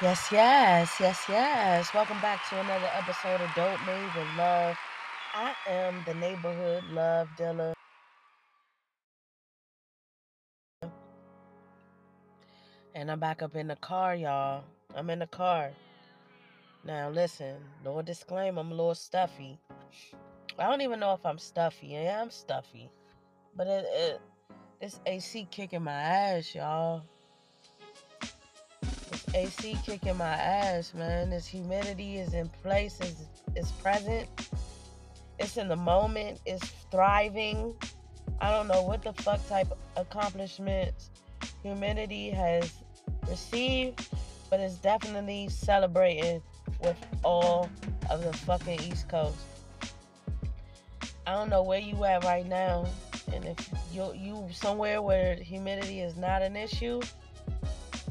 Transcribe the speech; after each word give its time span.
Yes, 0.00 0.28
yes, 0.30 0.94
yes, 1.00 1.24
yes. 1.28 1.92
Welcome 1.92 2.20
back 2.20 2.48
to 2.50 2.60
another 2.60 2.88
episode 2.94 3.40
of 3.40 3.52
Dope 3.56 3.84
Made 3.84 4.04
with 4.16 4.28
Love. 4.36 4.76
I 5.34 5.52
am 5.66 6.04
the 6.06 6.14
neighborhood 6.14 6.84
love 6.92 7.28
dealer. 7.36 7.74
And 12.94 13.10
I'm 13.10 13.18
back 13.18 13.42
up 13.42 13.56
in 13.56 13.66
the 13.66 13.74
car, 13.74 14.14
y'all. 14.14 14.62
I'm 14.94 15.10
in 15.10 15.18
the 15.18 15.26
car. 15.26 15.72
Now, 16.84 17.10
listen, 17.10 17.56
no 17.84 18.00
disclaimer, 18.00 18.60
I'm 18.60 18.70
a 18.70 18.74
little 18.76 18.94
stuffy. 18.94 19.58
I 20.60 20.70
don't 20.70 20.82
even 20.82 21.00
know 21.00 21.14
if 21.14 21.26
I'm 21.26 21.38
stuffy. 21.38 21.88
Yeah, 21.88 22.22
I'm 22.22 22.30
stuffy. 22.30 22.88
But 23.56 23.66
it, 23.66 23.84
it 23.90 24.20
this 24.80 25.00
AC 25.06 25.48
kicking 25.50 25.82
my 25.82 25.90
ass, 25.90 26.54
y'all. 26.54 27.02
AC 29.34 29.76
kicking 29.84 30.16
my 30.16 30.26
ass, 30.26 30.94
man. 30.94 31.30
This 31.30 31.46
humidity 31.46 32.18
is 32.18 32.34
in 32.34 32.48
place, 32.62 32.98
is 33.56 33.72
present. 33.72 34.28
It's 35.38 35.56
in 35.56 35.68
the 35.68 35.76
moment, 35.76 36.40
it's 36.46 36.66
thriving. 36.90 37.74
I 38.40 38.50
don't 38.50 38.68
know 38.68 38.82
what 38.82 39.02
the 39.02 39.12
fuck 39.12 39.46
type 39.48 39.68
accomplishments 39.96 41.10
humidity 41.62 42.30
has 42.30 42.72
received, 43.28 44.08
but 44.50 44.60
it's 44.60 44.76
definitely 44.76 45.48
celebrating 45.48 46.42
with 46.80 46.96
all 47.24 47.68
of 48.10 48.22
the 48.24 48.32
fucking 48.32 48.80
East 48.80 49.08
Coast. 49.08 49.38
I 51.26 51.32
don't 51.32 51.50
know 51.50 51.62
where 51.62 51.78
you 51.78 52.04
at 52.04 52.24
right 52.24 52.46
now, 52.46 52.86
and 53.32 53.44
if 53.44 53.70
you 53.92 54.12
you 54.14 54.48
somewhere 54.52 55.02
where 55.02 55.34
humidity 55.34 56.00
is 56.00 56.16
not 56.16 56.42
an 56.42 56.56
issue, 56.56 57.00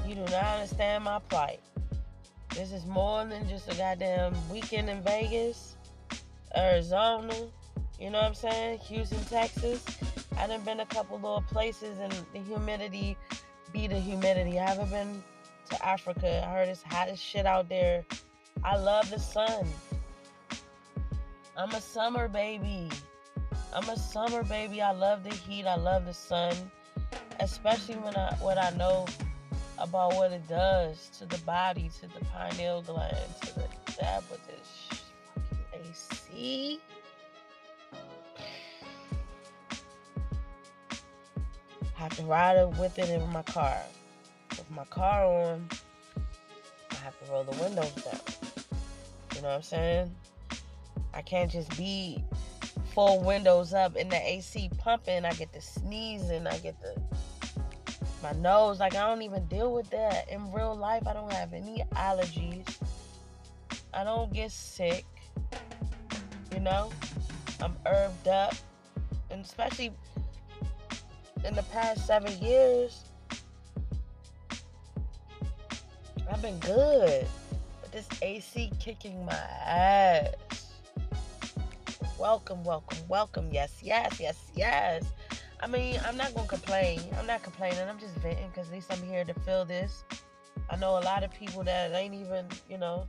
you 0.07 0.15
do 0.15 0.21
not 0.21 0.45
understand 0.55 1.03
my 1.03 1.19
plight. 1.19 1.59
This 2.55 2.71
is 2.71 2.85
more 2.85 3.25
than 3.25 3.47
just 3.49 3.71
a 3.71 3.75
goddamn 3.75 4.33
weekend 4.49 4.89
in 4.89 5.03
Vegas, 5.03 5.75
Arizona. 6.55 7.33
You 7.99 8.09
know 8.11 8.19
what 8.19 8.27
I'm 8.27 8.33
saying? 8.33 8.79
Houston, 8.79 9.23
Texas. 9.25 9.83
I 10.37 10.47
done 10.47 10.61
been 10.61 10.79
a 10.79 10.85
couple 10.85 11.17
little 11.17 11.43
places 11.49 11.99
and 11.99 12.13
the 12.33 12.39
humidity 12.39 13.17
be 13.73 13.87
the 13.87 13.99
humidity. 13.99 14.59
I 14.59 14.69
haven't 14.69 14.91
been 14.91 15.23
to 15.71 15.85
Africa. 15.85 16.45
I 16.47 16.53
heard 16.53 16.69
it's 16.69 16.83
hot 16.83 17.09
as 17.09 17.21
shit 17.21 17.45
out 17.45 17.67
there. 17.67 18.05
I 18.63 18.77
love 18.77 19.09
the 19.09 19.19
sun. 19.19 19.65
I'm 21.57 21.71
a 21.71 21.81
summer 21.81 22.29
baby. 22.29 22.89
I'm 23.73 23.89
a 23.89 23.97
summer 23.97 24.43
baby. 24.43 24.81
I 24.81 24.91
love 24.91 25.23
the 25.23 25.33
heat. 25.33 25.65
I 25.65 25.75
love 25.75 26.05
the 26.05 26.13
sun. 26.13 26.55
Especially 27.39 27.95
when 27.95 28.15
I 28.15 28.33
what 28.39 28.57
I 28.57 28.69
know 28.77 29.05
about 29.77 30.15
what 30.15 30.31
it 30.31 30.47
does 30.47 31.09
to 31.19 31.25
the 31.25 31.37
body, 31.39 31.89
to 31.99 32.07
the 32.07 32.25
pineal 32.25 32.81
gland, 32.81 33.15
to 33.41 33.55
the 33.55 33.67
that 33.99 34.23
with 34.29 34.45
this 34.47 35.01
fucking 35.33 35.91
AC. 35.91 36.79
have 41.95 42.15
to 42.15 42.23
ride 42.23 42.77
with 42.77 42.97
it 42.99 43.09
in 43.09 43.27
my 43.31 43.41
car. 43.41 43.81
With 44.51 44.69
my 44.69 44.85
car 44.85 45.25
on, 45.25 45.67
I 46.91 46.95
have 46.95 47.19
to 47.19 47.31
roll 47.31 47.43
the 47.43 47.59
windows 47.61 47.91
down. 47.91 48.19
You 49.35 49.41
know 49.41 49.47
what 49.49 49.55
I'm 49.55 49.61
saying? 49.63 50.15
I 51.13 51.21
can't 51.21 51.51
just 51.51 51.75
be 51.75 52.23
full 52.93 53.23
windows 53.23 53.73
up 53.73 53.95
and 53.95 54.11
the 54.11 54.15
AC 54.15 54.69
pumping. 54.77 55.25
I 55.25 55.33
get 55.33 55.51
the 55.53 55.61
sneezing. 55.61 56.45
I 56.45 56.57
get 56.59 56.79
the 56.81 56.95
my 58.21 58.31
nose. 58.33 58.79
Like 58.79 58.95
I 58.95 59.07
don't 59.07 59.21
even 59.21 59.45
deal 59.45 59.73
with 59.73 59.89
that 59.91 60.29
in 60.29 60.51
real 60.51 60.75
life. 60.75 61.07
I 61.07 61.13
don't 61.13 61.31
have 61.33 61.53
any 61.53 61.83
allergies. 61.93 62.67
I 63.93 64.03
don't 64.03 64.31
get 64.33 64.51
sick. 64.51 65.05
You 66.53 66.59
know, 66.59 66.91
I'm 67.61 67.73
herbed 67.85 68.27
up, 68.27 68.53
and 69.29 69.43
especially 69.43 69.91
in 71.45 71.53
the 71.53 71.63
past 71.63 72.05
seven 72.07 72.37
years, 72.41 73.03
I've 76.31 76.41
been 76.41 76.59
good. 76.59 77.27
But 77.81 77.91
this 77.91 78.07
AC 78.21 78.71
kicking 78.79 79.25
my 79.25 79.33
ass. 79.33 80.33
Welcome, 82.19 82.63
welcome, 82.63 82.97
welcome. 83.07 83.49
Yes, 83.51 83.79
yes, 83.83 84.19
yes, 84.19 84.37
yes. 84.55 85.03
I 85.59 85.67
mean, 85.67 85.99
I'm 86.05 86.17
not 86.17 86.33
gonna 86.33 86.47
complain. 86.47 87.01
I'm 87.17 87.27
not 87.27 87.43
complaining. 87.43 87.79
I'm 87.87 87.99
just 87.99 88.15
venting 88.15 88.49
because 88.49 88.67
at 88.67 88.73
least 88.73 88.91
I'm 88.91 89.01
here 89.01 89.25
to 89.25 89.33
feel 89.33 89.65
this. 89.65 90.03
I 90.69 90.75
know 90.75 90.97
a 90.97 91.01
lot 91.01 91.23
of 91.23 91.31
people 91.31 91.63
that 91.63 91.93
ain't 91.93 92.13
even, 92.13 92.47
you 92.69 92.77
know, 92.77 93.07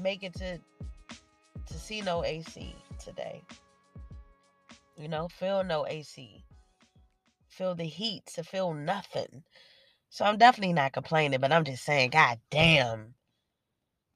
make 0.00 0.22
it 0.22 0.34
to 0.34 0.58
to 1.66 1.74
see 1.74 2.00
no 2.00 2.24
AC 2.24 2.74
today. 2.98 3.42
You 4.96 5.08
know, 5.08 5.28
feel 5.28 5.64
no 5.64 5.86
AC 5.86 6.44
feel 7.56 7.74
the 7.74 7.84
heat, 7.84 8.26
to 8.34 8.44
feel 8.44 8.74
nothing. 8.74 9.42
So 10.10 10.24
I'm 10.24 10.36
definitely 10.36 10.74
not 10.74 10.92
complaining, 10.92 11.40
but 11.40 11.52
I'm 11.52 11.64
just 11.64 11.84
saying, 11.84 12.10
God 12.10 12.38
damn. 12.50 13.14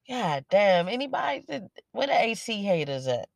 God 0.08 0.44
damn. 0.50 0.88
Anybody 0.88 1.44
where 1.92 2.06
the 2.06 2.24
AC 2.24 2.62
haters 2.62 3.06
at? 3.06 3.28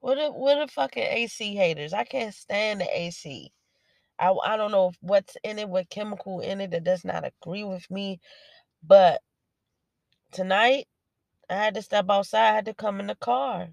What 0.00 0.16
the 0.16 0.30
what 0.32 0.58
the 0.58 0.66
fucking 0.72 1.02
AC 1.02 1.54
haters? 1.54 1.92
I 1.92 2.04
can't 2.04 2.34
stand 2.34 2.80
the 2.80 2.98
AC. 2.98 3.52
I 4.18 4.32
I 4.44 4.56
don't 4.56 4.72
know 4.72 4.92
what's 5.00 5.36
in 5.44 5.58
it, 5.58 5.68
what 5.68 5.90
chemical 5.90 6.40
in 6.40 6.60
it 6.60 6.70
that 6.72 6.84
does 6.84 7.04
not 7.04 7.24
agree 7.26 7.64
with 7.64 7.90
me. 7.90 8.20
But 8.82 9.22
tonight 10.32 10.86
I 11.50 11.54
had 11.54 11.74
to 11.74 11.82
step 11.82 12.06
outside, 12.08 12.50
I 12.50 12.54
had 12.54 12.64
to 12.66 12.74
come 12.74 13.00
in 13.00 13.08
the 13.08 13.14
car. 13.16 13.70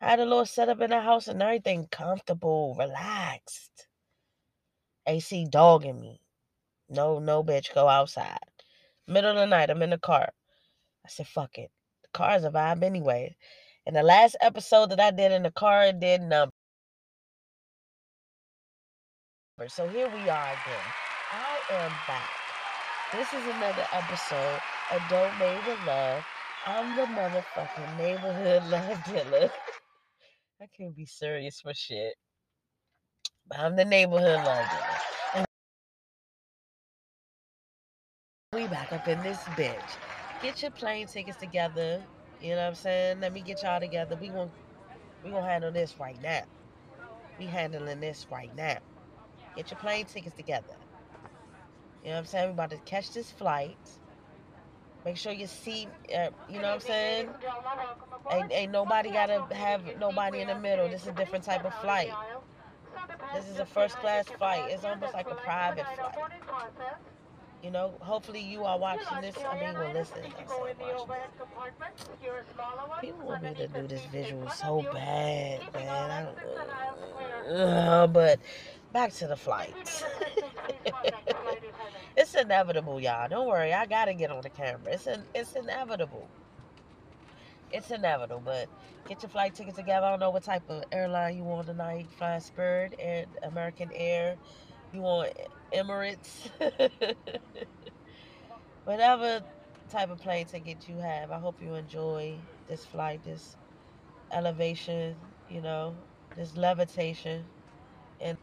I 0.00 0.10
had 0.10 0.20
a 0.20 0.24
little 0.24 0.46
setup 0.46 0.80
in 0.80 0.90
the 0.90 1.00
house 1.00 1.28
and 1.28 1.42
everything 1.42 1.86
comfortable, 1.90 2.74
relaxed. 2.78 3.88
AC 5.06 5.46
dogging 5.50 6.00
me. 6.00 6.20
No, 6.88 7.18
no, 7.18 7.44
bitch, 7.44 7.74
go 7.74 7.88
outside. 7.88 8.38
Middle 9.06 9.30
of 9.32 9.36
the 9.36 9.46
night, 9.46 9.70
I'm 9.70 9.82
in 9.82 9.90
the 9.90 9.98
car. 9.98 10.32
I 11.04 11.08
said, 11.08 11.26
fuck 11.28 11.58
it. 11.58 11.70
The 12.02 12.08
car's 12.12 12.44
a 12.44 12.50
vibe 12.50 12.82
anyway. 12.82 13.36
And 13.84 13.96
the 13.96 14.02
last 14.02 14.36
episode 14.40 14.90
that 14.90 15.00
I 15.00 15.10
did 15.10 15.32
in 15.32 15.42
the 15.42 15.50
car, 15.50 15.86
it 15.86 15.98
did 15.98 16.22
numbers. 16.22 16.52
So 19.68 19.88
here 19.88 20.08
we 20.08 20.28
are 20.28 20.52
again. 20.52 20.86
I 21.32 21.74
am 21.74 21.90
back. 22.06 22.30
This 23.12 23.28
is 23.32 23.44
another 23.56 23.84
episode 23.92 24.60
of 24.92 25.02
Don't 25.08 25.38
with 25.66 25.78
Love. 25.86 26.24
I'm 26.64 26.96
the 26.96 27.02
motherfucking 27.02 27.98
neighborhood 27.98 28.62
love 28.70 29.04
dealer. 29.04 29.50
I 30.60 30.66
can't 30.76 30.94
be 30.94 31.04
serious 31.04 31.60
for 31.60 31.74
shit. 31.74 32.14
But 33.48 33.58
I'm 33.58 33.74
the 33.74 33.84
neighborhood 33.84 34.44
love 34.44 34.64
dealer. 34.70 34.98
And 35.34 35.46
we 38.54 38.68
back 38.68 38.92
up 38.92 39.08
in 39.08 39.20
this 39.22 39.38
bitch. 39.56 39.96
Get 40.40 40.62
your 40.62 40.70
plane 40.70 41.08
tickets 41.08 41.38
together. 41.38 42.00
You 42.42 42.50
know 42.50 42.56
what 42.56 42.68
I'm 42.68 42.74
saying? 42.74 43.20
Let 43.20 43.32
me 43.32 43.40
get 43.40 43.62
y'all 43.62 43.78
together. 43.78 44.16
We 44.20 44.28
gonna 44.28 44.50
we 45.24 45.30
gonna 45.30 45.46
handle 45.46 45.70
this 45.70 46.00
right 46.00 46.20
now. 46.20 46.42
We 47.38 47.46
handling 47.46 48.00
this 48.00 48.26
right 48.30 48.54
now. 48.56 48.78
Get 49.56 49.70
your 49.70 49.78
plane 49.78 50.06
tickets 50.06 50.34
together. 50.34 50.74
You 52.02 52.08
know 52.08 52.14
what 52.14 52.18
I'm 52.18 52.26
saying? 52.26 52.46
We 52.48 52.52
about 52.52 52.70
to 52.70 52.78
catch 52.78 53.12
this 53.12 53.30
flight. 53.30 53.78
Make 55.04 55.16
sure 55.16 55.32
your 55.32 55.48
seat, 55.48 55.88
uh, 56.16 56.30
you 56.48 56.56
know 56.60 56.68
what 56.68 56.74
I'm 56.74 56.80
saying? 56.80 57.28
Ain't, 58.32 58.52
ain't 58.52 58.72
nobody 58.72 59.10
gotta 59.10 59.46
have 59.54 59.98
nobody 59.98 60.40
in 60.40 60.48
the 60.48 60.58
middle. 60.58 60.88
This 60.88 61.02
is 61.02 61.08
a 61.08 61.12
different 61.12 61.44
type 61.44 61.64
of 61.64 61.74
flight. 61.74 62.12
This 63.34 63.48
is 63.48 63.58
a 63.58 63.66
first 63.66 63.96
class 63.98 64.26
flight. 64.26 64.64
It's 64.68 64.84
almost 64.84 65.14
like 65.14 65.30
a 65.30 65.34
private 65.36 65.86
flight. 65.96 66.14
You 67.62 67.70
know, 67.70 67.94
hopefully 68.00 68.40
you 68.40 68.64
are 68.64 68.76
watching 68.76 69.20
this. 69.20 69.36
I 69.38 69.60
mean, 69.60 69.74
well, 69.74 69.92
listen. 69.92 70.18
People 73.00 73.26
want 73.26 73.42
me 73.44 73.54
to 73.54 73.68
do 73.68 73.86
this 73.86 74.02
visual 74.06 74.48
so 74.50 74.82
bad, 74.92 75.60
man. 75.72 76.28
Uh, 77.48 78.06
but 78.08 78.40
back 78.92 79.12
to 79.12 79.28
the 79.28 79.36
flights. 79.36 80.02
it's 82.16 82.34
inevitable, 82.34 83.00
y'all. 83.00 83.28
Don't 83.28 83.46
worry. 83.46 83.72
I 83.72 83.86
gotta 83.86 84.14
get 84.14 84.32
on 84.32 84.42
the 84.42 84.50
camera. 84.50 84.92
It's 84.92 85.06
an, 85.06 85.22
it's 85.32 85.52
inevitable. 85.52 86.26
It's 87.70 87.92
inevitable, 87.92 88.42
but 88.44 88.68
get 89.08 89.22
your 89.22 89.30
flight 89.30 89.54
ticket 89.54 89.76
together. 89.76 90.06
I 90.06 90.10
don't 90.10 90.20
know 90.20 90.30
what 90.30 90.42
type 90.42 90.68
of 90.68 90.82
airline 90.90 91.36
you 91.36 91.44
want 91.44 91.68
tonight. 91.68 92.08
Flying 92.18 92.40
Spirit, 92.40 92.98
and 93.00 93.26
American 93.44 93.90
Air. 93.94 94.36
You 94.92 95.02
want 95.02 95.32
Emirates. 95.74 96.50
Whatever 98.84 99.42
type 99.90 100.10
of 100.10 100.20
plane 100.20 100.46
ticket 100.46 100.88
you 100.88 100.96
have, 100.98 101.30
I 101.30 101.38
hope 101.38 101.62
you 101.62 101.74
enjoy 101.74 102.34
this 102.68 102.84
flight, 102.84 103.22
this 103.24 103.56
elevation, 104.32 105.14
you 105.50 105.60
know, 105.60 105.94
this 106.36 106.56
levitation. 106.56 107.44
And 108.20 108.36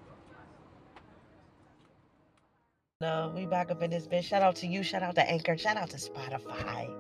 know, 3.02 3.32
we 3.34 3.46
back 3.46 3.72
up 3.72 3.82
in 3.82 3.90
this 3.92 4.08
bitch. 4.08 4.26
Shout 4.26 4.42
out 4.42 4.58
to 4.58 4.68
you. 4.68 4.84
Shout 4.84 5.04
out 5.04 5.16
to 5.16 5.30
Anchor. 5.30 5.58
Shout 5.58 5.78
out 5.78 5.90
to 5.92 5.98
Spotify. 5.98 6.94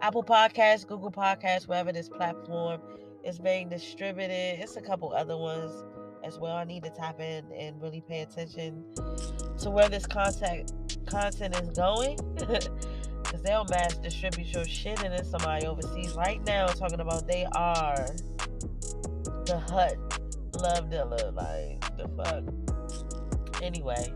Apple 0.00 0.24
Podcasts, 0.24 0.84
Google 0.84 1.12
Podcasts, 1.12 1.68
wherever 1.68 1.92
this 1.92 2.08
platform 2.08 2.80
is 3.24 3.38
being 3.38 3.68
distributed. 3.68 4.58
It's 4.60 4.76
a 4.76 4.80
couple 4.80 5.12
other 5.12 5.36
ones 5.36 5.72
as 6.24 6.38
well. 6.38 6.56
I 6.56 6.64
need 6.64 6.84
to 6.84 6.90
tap 6.90 7.20
in 7.20 7.44
and 7.52 7.80
really 7.80 8.00
pay 8.00 8.20
attention 8.20 8.84
to 9.58 9.70
where 9.70 9.88
this 9.88 10.06
content 10.06 10.72
content 11.06 11.56
is 11.56 11.70
going. 11.70 12.18
Cause 13.24 13.40
they'll 13.42 13.64
mass 13.70 13.96
distribute 13.96 14.48
your 14.48 14.64
shit 14.64 15.02
and 15.02 15.12
then 15.12 15.24
somebody 15.24 15.66
overseas 15.66 16.14
right 16.14 16.44
now 16.44 16.66
talking 16.66 17.00
about 17.00 17.26
they 17.26 17.46
are 17.52 18.06
the 19.46 19.58
hut 19.70 19.96
love 20.54 20.90
dealer. 20.90 21.30
Like 21.32 21.96
the 21.96 22.08
fuck. 22.16 23.62
Anyway. 23.62 24.12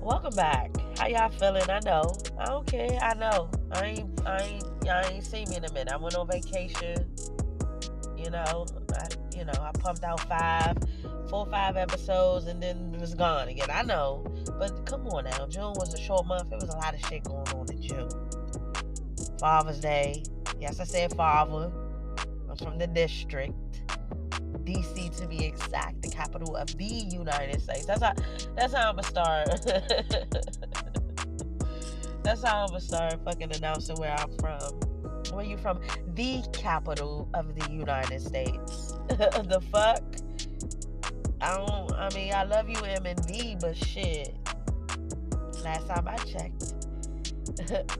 Welcome 0.00 0.34
back. 0.34 0.70
How 0.98 1.08
y'all 1.08 1.30
feeling? 1.30 1.68
I 1.68 1.80
know. 1.84 2.14
I 2.38 2.44
don't 2.44 2.66
care. 2.66 2.98
I 3.02 3.14
know. 3.14 3.50
I 3.72 3.84
ain't 3.86 4.26
I 4.26 4.38
ain't 4.38 4.64
y'all 4.84 5.04
ain't 5.06 5.24
seen 5.24 5.48
me 5.48 5.56
in 5.56 5.64
a 5.64 5.72
minute. 5.72 5.92
I 5.92 5.96
went 5.96 6.14
on 6.14 6.28
vacation. 6.28 7.10
You 8.16 8.30
know, 8.30 8.66
I 8.94 9.15
you 9.36 9.44
know, 9.44 9.52
I 9.60 9.70
pumped 9.78 10.02
out 10.02 10.20
five, 10.20 10.76
four 11.28 11.46
five 11.46 11.76
episodes 11.76 12.46
and 12.46 12.62
then 12.62 12.92
it 12.94 13.00
was 13.00 13.14
gone 13.14 13.48
again. 13.48 13.68
I 13.72 13.82
know. 13.82 14.24
But 14.58 14.86
come 14.86 15.06
on 15.08 15.24
now. 15.24 15.46
June 15.46 15.74
was 15.74 15.92
a 15.94 16.00
short 16.00 16.26
month. 16.26 16.52
It 16.52 16.56
was 16.60 16.70
a 16.70 16.76
lot 16.76 16.94
of 16.94 17.00
shit 17.06 17.24
going 17.24 17.46
on 17.48 17.70
in 17.70 17.82
June. 17.82 18.08
Father's 19.38 19.80
Day. 19.80 20.22
Yes, 20.60 20.80
I 20.80 20.84
said 20.84 21.12
father. 21.14 21.70
I'm 22.48 22.56
from 22.56 22.78
the 22.78 22.86
district. 22.86 23.54
DC 24.64 25.16
to 25.18 25.28
be 25.28 25.44
exact, 25.44 26.02
the 26.02 26.08
capital 26.08 26.56
of 26.56 26.66
the 26.76 26.84
United 26.84 27.60
States. 27.62 27.86
That's 27.86 28.02
how 28.02 28.14
that's 28.56 28.72
how 28.72 28.88
I'm 28.90 28.96
gonna 28.96 29.06
start. 29.06 29.48
that's 32.24 32.42
how 32.42 32.62
I'm 32.62 32.68
gonna 32.68 32.80
start 32.80 33.24
fucking 33.24 33.54
announcing 33.54 33.96
where 33.96 34.16
I'm 34.18 34.36
from. 34.38 34.95
Where 35.32 35.44
you 35.44 35.56
from? 35.56 35.80
The 36.14 36.42
capital 36.52 37.28
of 37.34 37.54
the 37.54 37.70
United 37.70 38.20
States. 38.20 38.92
the 39.08 39.62
fuck? 39.72 40.02
I 41.40 41.56
don't 41.56 41.92
I 41.92 42.08
mean 42.14 42.32
I 42.32 42.44
love 42.44 42.68
you 42.68 42.78
M 42.78 43.06
and 43.06 43.60
but 43.60 43.76
shit. 43.76 44.36
Last 45.62 45.88
time 45.88 46.08
I 46.08 46.16
checked. 46.18 46.74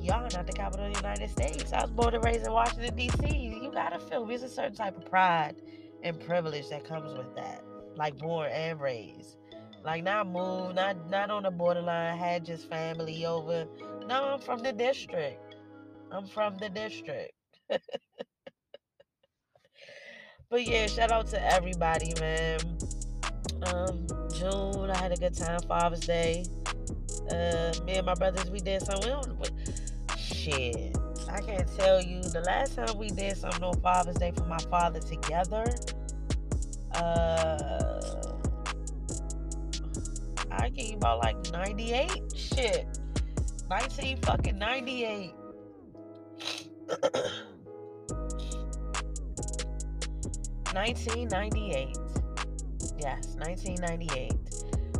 y'all 0.00 0.22
not 0.22 0.46
the 0.46 0.52
capital 0.52 0.86
of 0.86 0.94
the 0.94 1.00
United 1.00 1.30
States. 1.30 1.72
I 1.72 1.82
was 1.82 1.90
born 1.90 2.14
and 2.14 2.24
raised 2.24 2.46
in 2.46 2.52
Washington, 2.52 2.94
D.C. 2.96 3.60
You 3.62 3.70
gotta 3.72 3.98
feel 3.98 4.24
there's 4.24 4.42
a 4.42 4.48
certain 4.48 4.74
type 4.74 4.96
of 4.96 5.06
pride 5.06 5.56
and 6.02 6.18
privilege 6.20 6.68
that 6.70 6.84
comes 6.84 7.12
with 7.16 7.34
that. 7.36 7.62
Like 7.96 8.18
born 8.18 8.50
and 8.50 8.80
raised. 8.80 9.36
Like 9.84 10.04
not 10.04 10.28
moved, 10.28 10.76
not 10.76 11.08
not 11.08 11.30
on 11.30 11.44
the 11.44 11.50
borderline, 11.50 12.16
had 12.18 12.44
just 12.44 12.68
family 12.68 13.24
over. 13.24 13.66
No, 14.06 14.24
I'm 14.24 14.40
from 14.40 14.60
the 14.60 14.72
district. 14.72 15.49
I'm 16.12 16.26
from 16.26 16.58
the 16.58 16.68
district. 16.68 17.32
but 17.68 17.80
yeah, 20.66 20.86
shout 20.86 21.12
out 21.12 21.28
to 21.28 21.52
everybody, 21.52 22.12
man. 22.20 22.58
Um, 23.62 24.06
June, 24.34 24.90
I 24.90 24.96
had 24.96 25.12
a 25.12 25.16
good 25.16 25.34
time. 25.34 25.60
Father's 25.68 26.00
Day. 26.00 26.44
Uh, 27.30 27.72
me 27.84 27.96
and 27.96 28.06
my 28.06 28.14
brothers, 28.14 28.50
we 28.50 28.58
did 28.58 28.82
something. 28.82 29.38
We 29.38 29.48
shit. 30.18 30.96
I 31.28 31.40
can't 31.40 31.68
tell 31.76 32.02
you 32.02 32.22
the 32.22 32.40
last 32.40 32.74
time 32.74 32.98
we 32.98 33.08
did 33.08 33.36
something 33.36 33.62
on 33.62 33.80
Father's 33.80 34.16
Day 34.16 34.32
for 34.34 34.46
my 34.46 34.58
father 34.70 34.98
together. 34.98 35.64
Uh, 36.94 38.10
I 40.50 40.70
you 40.74 40.96
about 40.96 41.20
like 41.20 41.52
98 41.52 42.10
shit. 42.34 42.86
19 43.68 44.16
fucking 44.22 44.58
98. 44.58 45.34
Nineteen 50.74 51.28
ninety 51.28 51.72
eight. 51.72 51.98
Yes, 52.98 53.36
nineteen 53.38 53.76
ninety 53.80 54.08
eight. 54.16 54.32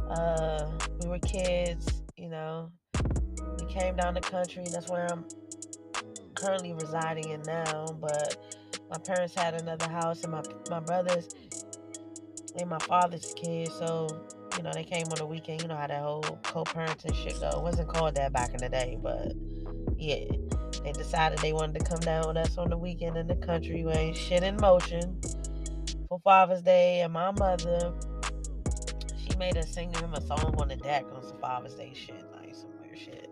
Uh, 0.09 0.71
we 1.01 1.09
were 1.09 1.19
kids, 1.21 2.03
you 2.17 2.29
know. 2.29 2.71
We 3.59 3.67
came 3.67 3.97
down 3.97 4.15
the 4.15 4.21
country. 4.21 4.65
That's 4.71 4.91
where 4.91 5.07
I'm 5.11 5.25
currently 6.35 6.73
residing 6.73 7.31
in 7.31 7.43
now, 7.43 7.87
but 8.01 8.37
my 8.91 8.99
parents 8.99 9.35
had 9.35 9.61
another 9.61 9.89
house 9.89 10.23
and 10.25 10.33
my 10.33 10.43
my 10.71 10.81
brothers 10.81 11.29
and 12.59 12.69
my 12.69 12.79
father's 12.81 13.33
kids, 13.35 13.73
so 13.79 14.09
you 14.57 14.65
know 14.65 14.73
they 14.73 14.85
came 14.85 15.07
on 15.07 15.17
the 15.17 15.27
weekend. 15.27 15.63
You 15.63 15.69
know 15.69 15.77
how 15.77 15.87
that 15.87 16.03
whole 16.03 16.23
co-parenting 16.43 17.15
shit 17.15 17.39
go. 17.41 17.49
It 17.51 17.63
wasn't 17.63 17.89
called 17.89 18.17
that 18.17 18.33
back 18.33 18.51
in 18.51 18.59
the 18.59 18.69
day, 18.69 18.99
but 19.01 19.33
yeah, 19.97 20.25
they 20.85 20.93
decided 20.93 21.39
they 21.39 21.53
wanted 21.53 21.79
to 21.79 21.85
come 21.85 22.01
down 22.01 22.29
with 22.29 22.37
us 22.37 22.59
on 22.59 22.71
the 22.71 22.77
weekend 22.77 23.17
in 23.17 23.27
the 23.27 23.37
country. 23.37 23.85
We 23.85 23.93
ain't 23.93 24.17
shit 24.17 24.43
in 24.43 24.57
motion 24.57 25.21
for 26.09 26.21
Father's 26.21 26.63
Day, 26.63 27.01
and 27.01 27.13
my 27.13 27.31
mother 27.33 27.93
she 29.17 29.37
made 29.37 29.57
us 29.57 29.73
sing 29.73 29.93
him 29.95 30.15
a 30.15 30.21
song 30.21 30.55
on 30.59 30.69
the 30.69 30.77
deck 30.77 31.05
on 31.15 31.23
some 31.23 31.39
Father's 31.39 31.75
Day 31.75 31.93
shit, 31.95 32.25
like 32.33 32.55
some 32.55 32.71
weird 32.81 32.99
shit. 32.99 33.31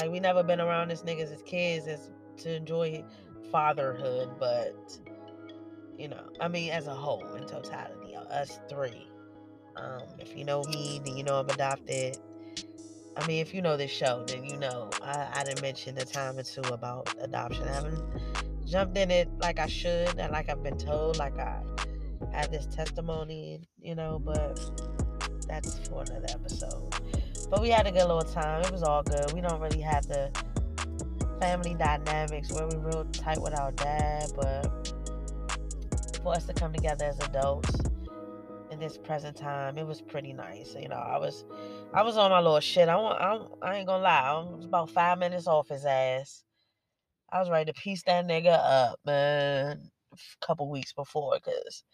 Like 0.00 0.10
we 0.10 0.20
never 0.20 0.42
been 0.42 0.60
around 0.60 0.88
this 0.88 1.02
niggas 1.02 1.32
as 1.32 1.42
kids 1.42 1.86
as 1.86 2.10
to 2.38 2.54
enjoy 2.54 3.04
fatherhood, 3.50 4.30
but 4.38 4.98
you 5.98 6.08
know, 6.08 6.22
I 6.40 6.48
mean, 6.48 6.72
as 6.72 6.86
a 6.86 6.94
whole, 6.94 7.34
in 7.34 7.46
totality, 7.46 8.12
us 8.32 8.58
three. 8.68 9.06
Um, 9.76 10.02
if 10.18 10.36
you 10.36 10.44
know 10.44 10.62
me, 10.64 11.00
then 11.04 11.16
you 11.16 11.24
know 11.24 11.38
I'm 11.38 11.48
adopted. 11.48 12.18
I 13.16 13.26
mean, 13.26 13.40
if 13.40 13.52
you 13.52 13.60
know 13.60 13.76
this 13.76 13.90
show, 13.90 14.24
then 14.26 14.44
you 14.44 14.56
know 14.56 14.90
I, 15.02 15.28
I 15.34 15.44
didn't 15.44 15.62
mention 15.62 15.98
a 15.98 16.04
time 16.04 16.38
or 16.38 16.42
two 16.42 16.62
about 16.62 17.14
adoption. 17.20 17.64
I 17.68 17.74
haven't 17.74 18.02
jumped 18.66 18.96
in 18.96 19.10
it 19.10 19.28
like 19.38 19.58
I 19.58 19.66
should, 19.66 20.18
and 20.18 20.32
like 20.32 20.48
I've 20.48 20.62
been 20.62 20.78
told, 20.78 21.18
like 21.18 21.38
I 21.38 21.60
had 22.32 22.50
this 22.50 22.66
testimony, 22.66 23.60
you 23.80 23.94
know, 23.94 24.18
but 24.18 24.58
that's 25.46 25.78
for 25.88 26.02
another 26.02 26.28
episode. 26.30 26.94
But 27.50 27.60
we 27.60 27.68
had 27.68 27.86
a 27.86 27.92
good 27.92 28.06
little 28.06 28.22
time. 28.22 28.62
It 28.62 28.72
was 28.72 28.82
all 28.82 29.02
good. 29.02 29.32
We 29.32 29.42
don't 29.42 29.60
really 29.60 29.82
have 29.82 30.06
the 30.06 30.30
family 31.38 31.74
dynamics 31.74 32.50
where 32.50 32.66
we're 32.66 32.78
real 32.78 33.04
tight 33.12 33.40
with 33.42 33.58
our 33.58 33.72
dad, 33.72 34.32
but 34.36 34.92
for 36.22 36.34
us 36.34 36.46
to 36.46 36.54
come 36.54 36.72
together 36.72 37.04
as 37.04 37.18
adults 37.18 37.76
in 38.72 38.80
this 38.80 38.98
present 38.98 39.36
time, 39.36 39.78
it 39.78 39.86
was 39.86 40.00
pretty 40.02 40.32
nice. 40.32 40.74
You 40.74 40.88
know, 40.88 40.96
I 40.96 41.18
was, 41.18 41.44
I 41.94 42.02
was 42.02 42.16
on 42.16 42.30
my 42.30 42.40
little 42.40 42.60
shit. 42.60 42.88
I 42.88 42.96
want, 42.96 43.20
I'm, 43.20 43.46
I 43.62 43.76
ain't 43.76 43.86
gonna 43.86 44.02
lie. 44.02 44.20
I 44.20 44.32
was 44.56 44.64
about 44.66 44.90
five 44.90 45.18
minutes 45.18 45.46
off 45.46 45.68
his 45.68 45.84
ass. 45.84 46.44
I 47.32 47.40
was 47.40 47.50
ready 47.50 47.72
to 47.72 47.80
piece 47.80 48.02
that 48.04 48.26
nigga 48.26 48.58
up, 48.62 49.00
man. 49.06 49.90
A 50.12 50.46
couple 50.46 50.70
weeks 50.70 50.92
before, 50.92 51.38
cause 51.40 51.84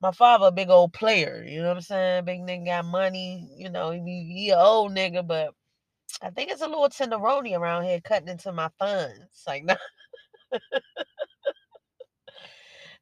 my 0.00 0.12
father 0.12 0.46
a 0.48 0.52
big 0.52 0.70
old 0.70 0.92
player. 0.92 1.44
You 1.46 1.62
know 1.62 1.68
what 1.68 1.76
I'm 1.78 1.82
saying? 1.82 2.24
Big 2.24 2.40
nigga 2.40 2.66
got 2.66 2.84
money. 2.84 3.50
You 3.56 3.70
know, 3.70 3.90
he, 3.90 4.00
he 4.00 4.50
a 4.50 4.58
old 4.58 4.92
nigga, 4.92 5.26
but 5.26 5.54
I 6.22 6.30
think 6.30 6.50
it's 6.50 6.62
a 6.62 6.68
little 6.68 6.88
tenderoni 6.88 7.58
around 7.58 7.84
here 7.84 8.00
cutting 8.00 8.28
into 8.28 8.52
my 8.52 8.70
funds. 8.78 9.44
Like, 9.46 9.64
nah. 9.64 9.76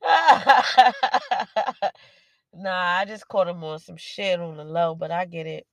nah, 2.57 2.99
I 2.99 3.05
just 3.05 3.29
caught 3.29 3.49
him 3.49 3.63
on 3.65 3.79
some 3.79 3.97
shit 3.97 4.41
on 4.41 4.57
the 4.57 4.65
low, 4.65 4.95
but 4.95 5.11
I 5.11 5.25
get 5.27 5.47
it. 5.47 5.67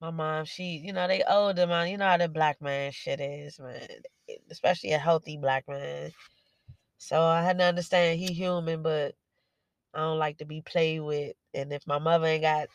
My 0.00 0.10
mom, 0.10 0.44
she, 0.44 0.78
you 0.84 0.92
know, 0.92 1.08
they 1.08 1.22
older, 1.28 1.66
man. 1.66 1.88
You 1.88 1.98
know 1.98 2.06
how 2.06 2.18
the 2.18 2.28
black 2.28 2.60
man 2.60 2.92
shit 2.92 3.20
is, 3.20 3.58
man. 3.58 3.76
Eh, 3.90 3.94
eh, 4.30 4.36
especially 4.50 4.92
a 4.92 4.98
healthy 4.98 5.38
black 5.38 5.64
man. 5.68 6.12
So 6.98 7.22
I 7.22 7.42
had 7.42 7.58
to 7.58 7.64
understand 7.64 8.18
he 8.20 8.32
human, 8.32 8.82
but 8.82 9.14
I 9.94 10.00
don't 10.00 10.18
like 10.18 10.38
to 10.38 10.44
be 10.46 10.62
played 10.62 11.00
with. 11.00 11.34
And 11.54 11.72
if 11.72 11.86
my 11.86 11.98
mother 11.98 12.26
ain't 12.26 12.42
got 12.42 12.68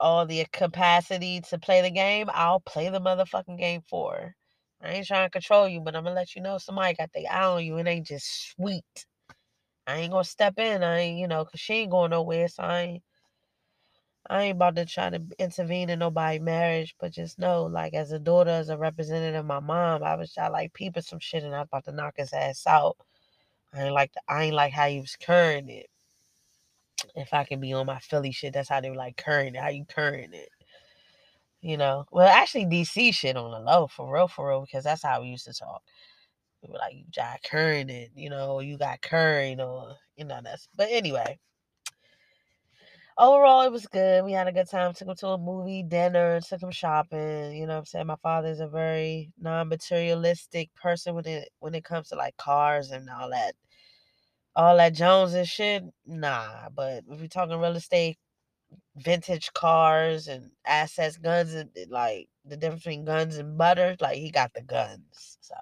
all 0.00 0.26
the 0.26 0.44
capacity 0.52 1.40
to 1.50 1.58
play 1.58 1.82
the 1.82 1.90
game, 1.90 2.28
I'll 2.32 2.60
play 2.60 2.90
the 2.90 3.00
motherfucking 3.00 3.58
game 3.58 3.82
for 3.88 4.14
her. 4.14 4.36
I 4.82 4.92
ain't 4.94 5.06
trying 5.06 5.26
to 5.26 5.30
control 5.30 5.68
you, 5.68 5.80
but 5.80 5.96
I'm 5.96 6.04
gonna 6.04 6.16
let 6.16 6.34
you 6.36 6.42
know 6.42 6.58
somebody 6.58 6.94
got 6.94 7.10
their 7.14 7.24
eye 7.30 7.44
on 7.44 7.64
you. 7.64 7.78
It 7.78 7.86
ain't 7.86 8.06
just 8.06 8.52
sweet. 8.52 9.06
I 9.86 9.98
ain't 9.98 10.12
gonna 10.12 10.24
step 10.24 10.58
in. 10.58 10.82
I 10.82 10.98
ain't, 11.00 11.18
you 11.18 11.28
know, 11.28 11.44
cause 11.44 11.60
she 11.60 11.74
ain't 11.74 11.90
going 11.90 12.10
nowhere. 12.10 12.48
So 12.48 12.62
I 12.62 12.80
ain't, 12.80 13.02
I 14.28 14.42
ain't 14.44 14.56
about 14.56 14.76
to 14.76 14.86
try 14.86 15.10
to 15.10 15.22
intervene 15.38 15.90
in 15.90 15.98
nobody's 15.98 16.40
marriage. 16.42 16.94
But 17.00 17.12
just 17.12 17.38
know, 17.38 17.64
like, 17.64 17.94
as 17.94 18.12
a 18.12 18.18
daughter, 18.18 18.50
as 18.50 18.70
a 18.70 18.78
representative 18.78 19.40
of 19.40 19.46
my 19.46 19.60
mom, 19.60 20.02
I 20.02 20.16
was 20.16 20.34
I 20.38 20.48
like 20.48 20.72
peeping 20.74 21.02
some 21.02 21.20
shit, 21.20 21.44
and 21.44 21.54
I 21.54 21.60
was 21.60 21.68
about 21.68 21.84
to 21.86 21.92
knock 21.92 22.14
his 22.16 22.32
ass 22.32 22.66
out. 22.66 22.96
I 23.74 23.84
ain't 23.84 23.94
like 23.94 24.12
the, 24.14 24.22
I 24.28 24.44
ain't 24.44 24.54
like 24.54 24.72
how 24.72 24.88
he 24.88 25.00
was 25.00 25.16
curring 25.16 25.68
it 25.68 25.88
if 27.14 27.32
I 27.32 27.44
can 27.44 27.60
be 27.60 27.72
on 27.72 27.86
my 27.86 27.98
Philly 27.98 28.32
shit, 28.32 28.52
that's 28.52 28.68
how 28.68 28.80
they 28.80 28.90
were 28.90 28.96
like 28.96 29.16
current 29.16 29.56
it. 29.56 29.60
How 29.60 29.68
you 29.68 29.84
current 29.84 30.34
it? 30.34 30.48
You 31.60 31.76
know, 31.78 32.04
well, 32.12 32.28
actually, 32.28 32.66
DC 32.66 33.14
shit 33.14 33.36
on 33.36 33.50
the 33.50 33.58
low 33.58 33.86
for 33.86 34.12
real, 34.12 34.28
for 34.28 34.48
real, 34.50 34.60
because 34.62 34.84
that's 34.84 35.02
how 35.02 35.22
we 35.22 35.28
used 35.28 35.46
to 35.46 35.54
talk. 35.54 35.82
We 36.64 36.72
were 36.72 36.78
like, 36.78 36.94
you 36.94 37.04
got 37.14 37.42
current 37.42 37.90
it, 37.90 38.10
you 38.14 38.30
know, 38.30 38.60
you 38.60 38.78
got 38.78 39.02
current, 39.02 39.60
or 39.60 39.96
you 40.16 40.24
know, 40.24 40.40
that's. 40.42 40.68
But 40.76 40.88
anyway, 40.90 41.38
overall, 43.18 43.62
it 43.62 43.72
was 43.72 43.86
good. 43.86 44.24
We 44.24 44.32
had 44.32 44.48
a 44.48 44.52
good 44.52 44.68
time. 44.70 44.94
Took 44.94 45.08
him 45.08 45.14
to 45.16 45.28
a 45.28 45.38
movie, 45.38 45.82
dinner, 45.82 46.40
took 46.40 46.62
him 46.62 46.70
shopping. 46.70 47.52
You 47.52 47.66
know 47.66 47.78
I'm 47.78 47.84
saying? 47.84 48.06
My 48.06 48.16
father's 48.22 48.60
a 48.60 48.68
very 48.68 49.30
non-materialistic 49.40 50.74
person 50.74 51.14
when 51.14 51.26
it 51.26 51.48
when 51.60 51.74
it 51.74 51.84
comes 51.84 52.08
to 52.08 52.16
like 52.16 52.36
cars 52.36 52.90
and 52.90 53.08
all 53.10 53.30
that. 53.30 53.54
All 54.56 54.76
that 54.76 54.94
Jones 54.94 55.34
and 55.34 55.48
shit, 55.48 55.84
nah. 56.06 56.68
But 56.74 57.04
if 57.10 57.20
we're 57.20 57.26
talking 57.28 57.58
real 57.58 57.76
estate, 57.76 58.18
vintage 58.96 59.52
cars 59.52 60.28
and 60.28 60.50
assets, 60.66 61.16
guns, 61.18 61.54
and 61.54 61.70
like 61.90 62.28
the 62.44 62.56
difference 62.56 62.84
between 62.84 63.04
guns 63.04 63.36
and 63.36 63.58
butter, 63.58 63.96
like 64.00 64.16
he 64.18 64.30
got 64.30 64.54
the 64.54 64.62
guns. 64.62 65.38
So 65.40 65.54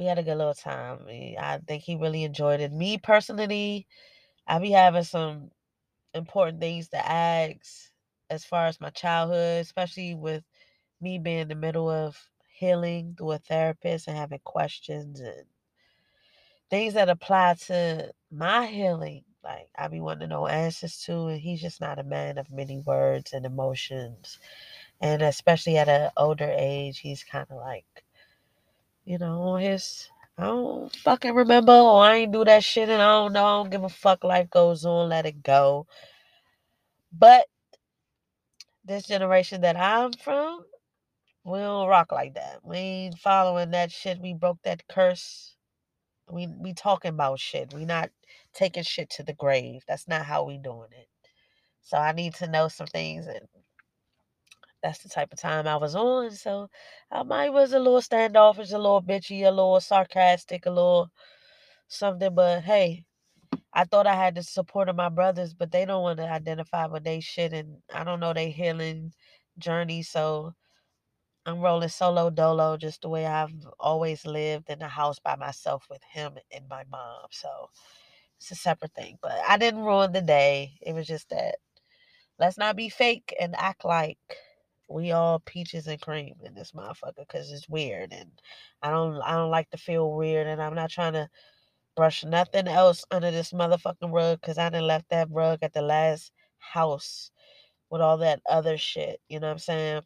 we 0.00 0.06
had 0.06 0.18
a 0.18 0.24
good 0.24 0.38
little 0.38 0.54
time. 0.54 1.06
Eh, 1.10 1.36
I 1.38 1.60
think 1.60 1.84
he 1.84 1.96
really 1.96 2.24
enjoyed 2.24 2.60
it. 2.60 2.72
Me 2.72 2.98
personally, 2.98 3.88
I 4.46 4.58
be 4.60 4.72
having 4.72 5.04
some 5.04 5.52
important 6.14 6.60
things 6.60 6.88
to 6.90 6.98
ask 7.06 7.92
as 8.30 8.44
far 8.44 8.66
as 8.66 8.80
my 8.80 8.90
childhood, 8.90 9.62
especially 9.62 10.14
with 10.16 10.44
me 11.00 11.18
being 11.18 11.40
in 11.40 11.48
the 11.48 11.56
middle 11.56 11.90
of 11.90 12.18
healing 12.48 13.14
through 13.18 13.32
a 13.32 13.38
therapist 13.38 14.08
and 14.08 14.16
having 14.18 14.40
questions 14.44 15.20
and 15.20 15.46
things 16.70 16.94
that 16.94 17.08
apply 17.08 17.54
to 17.66 18.12
my 18.30 18.66
healing. 18.66 19.24
Like 19.42 19.68
I 19.76 19.88
be 19.88 20.00
wanting 20.00 20.20
to 20.28 20.34
know 20.34 20.46
answers 20.46 20.98
to, 21.04 21.28
and 21.28 21.40
he's 21.40 21.62
just 21.62 21.80
not 21.80 21.98
a 21.98 22.02
man 22.04 22.38
of 22.38 22.50
many 22.50 22.78
words 22.78 23.32
and 23.32 23.46
emotions. 23.46 24.38
And 25.00 25.22
especially 25.22 25.78
at 25.78 25.88
an 25.88 26.10
older 26.16 26.52
age, 26.56 27.00
he's 27.00 27.24
kind 27.24 27.46
of 27.50 27.58
like, 27.58 27.86
you 29.10 29.18
know, 29.18 29.56
his 29.56 30.08
I 30.38 30.44
don't 30.44 30.96
fucking 30.96 31.34
remember 31.34 31.72
or 31.74 32.04
I 32.04 32.16
ain't 32.18 32.32
do 32.32 32.44
that 32.46 32.64
shit 32.64 32.90
and 32.90 33.02
I 33.02 33.08
don't 33.08 33.34
know. 33.34 33.44
I 33.44 33.58
don't 33.62 33.70
give 33.70 33.84
a 33.84 33.90
fuck. 33.90 34.24
Life 34.24 34.50
goes 34.50 34.86
on, 34.86 35.10
let 35.10 35.26
it 35.26 35.42
go. 35.42 35.88
But 37.12 37.46
this 38.84 39.06
generation 39.06 39.62
that 39.62 39.76
I'm 39.76 40.12
from, 40.14 40.64
we 41.44 41.58
don't 41.60 41.88
rock 41.88 42.12
like 42.12 42.34
that. 42.34 42.60
We 42.64 42.78
ain't 42.78 43.18
following 43.18 43.72
that 43.72 43.92
shit. 43.92 44.20
We 44.20 44.34
broke 44.34 44.58
that 44.64 44.84
curse. 44.88 45.56
We 46.30 46.48
we 46.48 46.74
talking 46.74 47.10
about 47.10 47.40
shit. 47.40 47.74
We 47.74 47.86
not 47.86 48.10
taking 48.54 48.84
shit 48.84 49.10
to 49.12 49.24
the 49.24 49.34
grave. 49.34 49.82
That's 49.88 50.08
not 50.08 50.26
how 50.26 50.44
we 50.44 50.58
doing 50.58 50.90
it. 50.92 51.08
So 51.82 51.98
I 51.98 52.12
need 52.12 52.34
to 52.36 52.48
know 52.48 52.68
some 52.68 52.88
things 52.88 53.26
and 53.26 53.40
that's 54.82 55.00
the 55.00 55.08
type 55.08 55.32
of 55.32 55.38
time 55.40 55.66
I 55.68 55.76
was 55.76 55.94
on. 55.94 56.30
So 56.32 56.68
I 57.10 57.22
might 57.22 57.50
was 57.50 57.72
a 57.72 57.78
little 57.78 58.02
standoffish, 58.02 58.72
a 58.72 58.78
little 58.78 59.02
bitchy, 59.02 59.42
a 59.46 59.50
little 59.50 59.80
sarcastic, 59.80 60.66
a 60.66 60.70
little 60.70 61.10
something. 61.88 62.34
But 62.34 62.62
hey, 62.62 63.04
I 63.72 63.84
thought 63.84 64.06
I 64.06 64.14
had 64.16 64.34
the 64.36 64.42
support 64.42 64.88
of 64.88 64.96
my 64.96 65.08
brothers, 65.10 65.54
but 65.54 65.72
they 65.72 65.84
don't 65.84 66.02
want 66.02 66.18
to 66.18 66.30
identify 66.30 66.86
with 66.86 67.04
they 67.04 67.20
shit, 67.20 67.52
and 67.52 67.78
I 67.94 68.04
don't 68.04 68.20
know 68.20 68.32
they 68.32 68.50
healing 68.50 69.12
journey. 69.58 70.02
So 70.02 70.54
I'm 71.46 71.60
rolling 71.60 71.88
solo 71.88 72.30
dolo, 72.30 72.76
just 72.76 73.02
the 73.02 73.08
way 73.08 73.26
I've 73.26 73.52
always 73.80 74.26
lived 74.26 74.70
in 74.70 74.78
the 74.80 74.88
house 74.88 75.18
by 75.18 75.36
myself 75.36 75.86
with 75.90 76.02
him 76.04 76.34
and 76.52 76.68
my 76.68 76.84
mom. 76.90 77.26
So 77.30 77.70
it's 78.38 78.50
a 78.50 78.56
separate 78.56 78.94
thing. 78.94 79.18
But 79.22 79.40
I 79.48 79.58
didn't 79.58 79.84
ruin 79.84 80.12
the 80.12 80.22
day. 80.22 80.74
It 80.82 80.94
was 80.94 81.06
just 81.06 81.30
that 81.30 81.56
let's 82.38 82.58
not 82.58 82.76
be 82.76 82.88
fake 82.88 83.34
and 83.40 83.54
act 83.58 83.84
like 83.84 84.18
we 84.90 85.12
all 85.12 85.38
peaches 85.40 85.86
and 85.86 86.00
cream 86.00 86.34
in 86.44 86.54
this 86.54 86.72
motherfucker 86.72 87.18
because 87.18 87.52
it's 87.52 87.68
weird 87.68 88.12
and 88.12 88.30
I 88.82 88.90
don't 88.90 89.20
I 89.22 89.32
don't 89.32 89.50
like 89.50 89.70
to 89.70 89.76
feel 89.78 90.12
weird 90.12 90.48
and 90.48 90.60
I'm 90.60 90.74
not 90.74 90.90
trying 90.90 91.12
to 91.12 91.28
brush 91.96 92.24
nothing 92.24 92.66
else 92.66 93.04
under 93.10 93.30
this 93.30 93.52
motherfucking 93.52 94.12
rug 94.12 94.40
because 94.40 94.58
I 94.58 94.68
done 94.68 94.86
left 94.86 95.08
that 95.10 95.28
rug 95.30 95.60
at 95.62 95.72
the 95.72 95.82
last 95.82 96.32
house 96.58 97.30
with 97.88 98.00
all 98.00 98.18
that 98.18 98.40
other 98.48 98.76
shit. 98.76 99.20
You 99.28 99.38
know 99.40 99.48
what 99.48 99.54
I'm 99.54 99.58
saying? 99.58 100.02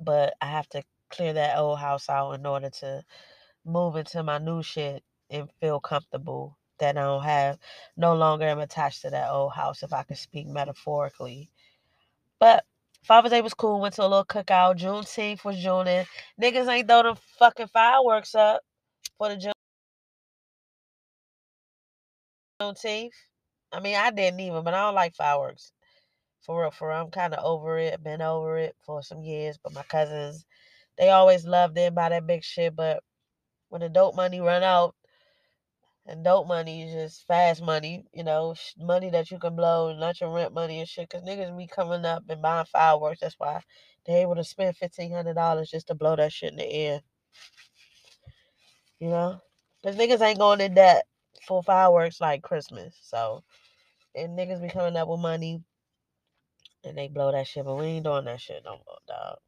But 0.00 0.34
I 0.40 0.46
have 0.46 0.68
to 0.70 0.82
clear 1.10 1.32
that 1.32 1.58
old 1.58 1.78
house 1.78 2.08
out 2.08 2.32
in 2.32 2.46
order 2.46 2.70
to 2.70 3.02
move 3.64 3.96
into 3.96 4.22
my 4.22 4.38
new 4.38 4.62
shit 4.62 5.02
and 5.30 5.48
feel 5.60 5.80
comfortable 5.80 6.58
that 6.78 6.96
I 6.96 7.02
don't 7.02 7.24
have 7.24 7.58
no 7.96 8.14
longer 8.14 8.46
am 8.46 8.58
attached 8.60 9.02
to 9.02 9.10
that 9.10 9.30
old 9.30 9.52
house 9.52 9.82
if 9.82 9.92
I 9.92 10.02
can 10.04 10.16
speak 10.16 10.46
metaphorically. 10.46 11.50
But 12.40 12.64
Father's 13.04 13.32
Day 13.32 13.42
was 13.42 13.54
cool. 13.54 13.80
Went 13.80 13.94
to 13.94 14.02
a 14.02 14.08
little 14.08 14.24
cookout. 14.24 14.78
Juneteenth 14.78 15.44
was 15.44 15.58
June. 15.58 15.86
And 15.86 16.06
niggas 16.40 16.68
ain't 16.68 16.88
throw 16.88 17.02
them 17.02 17.16
fucking 17.38 17.68
fireworks 17.68 18.34
up 18.34 18.62
for 19.18 19.28
the 19.28 19.52
Juneteenth. 22.60 23.10
I 23.72 23.80
mean, 23.80 23.96
I 23.96 24.10
didn't 24.10 24.40
even, 24.40 24.64
but 24.64 24.74
I 24.74 24.82
don't 24.82 24.94
like 24.94 25.14
fireworks. 25.14 25.72
For 26.42 26.62
real, 26.62 26.70
for 26.70 26.88
real. 26.88 26.98
I'm 26.98 27.10
kind 27.10 27.34
of 27.34 27.44
over 27.44 27.78
it. 27.78 28.02
Been 28.02 28.22
over 28.22 28.56
it 28.58 28.74
for 28.86 29.02
some 29.02 29.22
years. 29.22 29.58
But 29.62 29.74
my 29.74 29.82
cousins, 29.84 30.44
they 30.98 31.10
always 31.10 31.44
loved 31.44 31.76
it, 31.78 31.94
by 31.94 32.08
that 32.08 32.26
big 32.26 32.42
shit. 32.44 32.74
But 32.76 33.02
when 33.68 33.82
the 33.82 33.88
dope 33.88 34.16
money 34.16 34.40
run 34.40 34.62
out, 34.62 34.94
and 36.06 36.24
dope 36.24 36.46
money 36.46 36.82
is 36.82 36.92
just 36.92 37.26
fast 37.26 37.62
money, 37.62 38.04
you 38.12 38.24
know, 38.24 38.54
money 38.78 39.10
that 39.10 39.30
you 39.30 39.38
can 39.38 39.56
blow, 39.56 39.94
not 39.98 40.20
your 40.20 40.30
rent 40.34 40.52
money 40.52 40.80
and 40.80 40.88
shit. 40.88 41.08
Cause 41.08 41.22
niggas 41.22 41.56
be 41.56 41.66
coming 41.66 42.04
up 42.04 42.24
and 42.28 42.42
buying 42.42 42.66
fireworks. 42.66 43.20
That's 43.20 43.38
why 43.38 43.62
they 44.06 44.20
able 44.22 44.34
to 44.36 44.44
spend 44.44 44.76
fifteen 44.76 45.12
hundred 45.12 45.34
dollars 45.34 45.70
just 45.70 45.86
to 45.88 45.94
blow 45.94 46.16
that 46.16 46.32
shit 46.32 46.50
in 46.50 46.56
the 46.56 46.70
air. 46.70 47.00
You 49.00 49.08
know, 49.08 49.40
cause 49.82 49.96
niggas 49.96 50.20
ain't 50.20 50.38
going 50.38 50.60
in 50.60 50.74
debt 50.74 51.06
for 51.46 51.62
fireworks 51.62 52.20
like 52.20 52.42
Christmas. 52.42 52.94
So, 53.02 53.42
and 54.14 54.38
niggas 54.38 54.62
be 54.62 54.68
coming 54.68 54.96
up 54.96 55.08
with 55.08 55.20
money, 55.20 55.62
and 56.84 56.98
they 56.98 57.08
blow 57.08 57.32
that 57.32 57.46
shit. 57.46 57.64
But 57.64 57.76
we 57.76 57.86
ain't 57.86 58.04
doing 58.04 58.26
that 58.26 58.40
shit 58.40 58.62
no 58.64 58.72
more, 58.72 58.98
dog. 59.08 59.38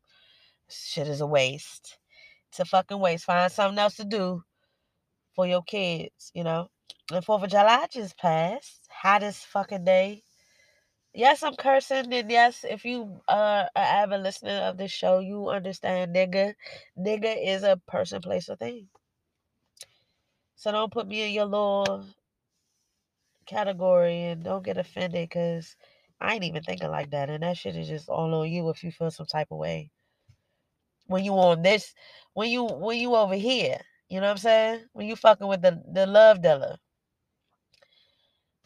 Shit 0.70 1.08
is 1.08 1.20
a 1.20 1.26
waste. 1.26 1.98
It's 2.48 2.60
a 2.60 2.64
fucking 2.64 2.98
waste. 2.98 3.26
Find 3.26 3.52
something 3.52 3.78
else 3.78 3.96
to 3.96 4.04
do 4.04 4.42
for 5.36 5.46
your 5.46 5.62
kids, 5.62 6.32
you 6.34 6.42
know. 6.42 6.68
And 7.12 7.24
Fourth 7.24 7.44
of 7.44 7.50
July 7.50 7.86
just 7.92 8.18
passed. 8.18 8.88
Hottest 8.90 9.46
fucking 9.46 9.84
day. 9.84 10.24
Yes, 11.14 11.42
I'm 11.42 11.54
cursing, 11.54 12.12
and 12.12 12.30
yes, 12.30 12.64
if 12.68 12.84
you 12.84 13.22
uh, 13.28 13.66
are 13.74 13.82
avid 13.82 14.22
listener 14.22 14.62
of 14.64 14.76
this 14.76 14.90
show, 14.90 15.20
you 15.20 15.48
understand 15.48 16.14
nigga. 16.14 16.54
Nigga 16.98 17.36
is 17.42 17.62
a 17.62 17.80
person, 17.86 18.20
place, 18.20 18.50
or 18.50 18.56
thing. 18.56 18.88
So 20.56 20.72
don't 20.72 20.92
put 20.92 21.06
me 21.06 21.22
in 21.26 21.32
your 21.32 21.46
little 21.46 22.04
category 23.46 24.24
and 24.24 24.44
don't 24.44 24.64
get 24.64 24.78
offended 24.78 25.28
because 25.28 25.76
I 26.20 26.34
ain't 26.34 26.44
even 26.44 26.62
thinking 26.62 26.90
like 26.90 27.10
that. 27.10 27.30
And 27.30 27.42
that 27.42 27.56
shit 27.56 27.76
is 27.76 27.88
just 27.88 28.08
all 28.08 28.34
on 28.34 28.50
you 28.50 28.68
if 28.70 28.82
you 28.84 28.90
feel 28.90 29.10
some 29.10 29.26
type 29.26 29.48
of 29.50 29.58
way. 29.58 29.90
When 31.06 31.24
you 31.24 31.32
on 31.34 31.62
this, 31.62 31.94
when 32.34 32.50
you 32.50 32.64
when 32.64 32.98
you 32.98 33.14
over 33.14 33.36
here, 33.36 33.78
you 34.08 34.20
know 34.20 34.26
what 34.26 34.32
I'm 34.32 34.38
saying? 34.38 34.80
When 34.92 35.06
you 35.06 35.16
fucking 35.16 35.46
with 35.46 35.62
the, 35.62 35.82
the 35.92 36.06
love 36.06 36.42
dealer. 36.42 36.76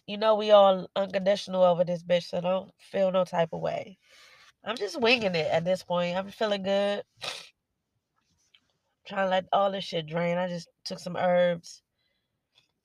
You 0.06 0.18
know 0.18 0.34
we 0.34 0.50
all 0.50 0.88
unconditional 0.96 1.62
over 1.62 1.84
this 1.84 2.02
bitch, 2.02 2.24
so 2.28 2.40
don't 2.40 2.72
feel 2.78 3.12
no 3.12 3.24
type 3.24 3.50
of 3.52 3.60
way. 3.60 3.98
I'm 4.64 4.76
just 4.76 5.00
winging 5.00 5.34
it 5.36 5.48
at 5.50 5.64
this 5.64 5.82
point. 5.82 6.16
I'm 6.16 6.30
feeling 6.30 6.64
good. 6.64 7.02
trying 9.06 9.26
to 9.26 9.30
let 9.30 9.46
all 9.52 9.70
this 9.72 9.84
shit 9.84 10.06
drain. 10.06 10.38
I 10.38 10.48
just 10.48 10.68
took 10.84 10.98
some 10.98 11.16
herbs. 11.16 11.82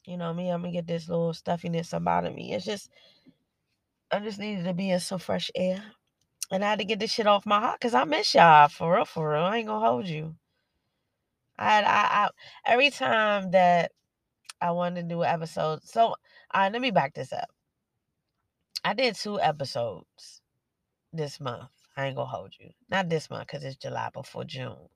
You 0.08 0.18
know 0.18 0.34
me, 0.34 0.50
I'm 0.50 0.62
gonna 0.62 0.74
get 0.74 0.88
this 0.88 1.10
little 1.10 1.34
stuffiness 1.34 1.94
about 1.94 2.34
me. 2.34 2.54
It's 2.54 2.66
just 2.66 2.90
I 4.12 4.20
just 4.20 4.40
needed 4.40 4.66
to 4.66 4.74
be 4.74 4.92
in 4.92 5.00
some 5.00 5.20
fresh 5.20 5.52
air. 5.56 5.84
And 6.52 6.64
I 6.64 6.72
had 6.72 6.80
to 6.80 6.86
get 6.86 7.00
this 7.00 7.12
shit 7.12 7.28
off 7.28 7.46
my 7.46 7.60
heart 7.60 7.80
because 7.80 7.96
I 7.96 8.06
miss 8.06 8.36
y'all 8.36 8.70
for 8.70 8.96
real, 8.96 9.06
for 9.06 9.32
real. 9.32 9.44
I 9.44 9.58
ain't 9.58 9.68
gonna 9.68 9.86
hold 9.86 10.08
you. 10.08 10.36
I, 11.58 11.82
I, 11.82 12.26
I 12.26 12.30
every 12.66 12.90
time 12.90 13.52
that 13.52 13.92
I 14.62 14.72
wanted 14.72 15.04
to 15.04 15.08
do 15.08 15.22
an 15.22 15.34
episode. 15.34 15.84
So, 15.84 16.16
let 16.54 16.82
me 16.82 16.92
back 16.92 17.14
this 17.14 17.34
up. 17.34 17.50
I 18.84 18.94
did 18.94 19.16
two 19.16 19.40
episodes 19.42 20.42
this 21.12 21.40
month. 21.40 21.70
I 21.98 22.06
ain't 22.08 22.16
gonna 22.16 22.30
hold 22.30 22.54
you. 22.60 22.70
Not 22.90 23.10
this 23.10 23.30
month 23.30 23.48
because 23.48 23.64
it's 23.64 23.78
July 23.78 24.10
before 24.14 24.44
June. 24.44 24.90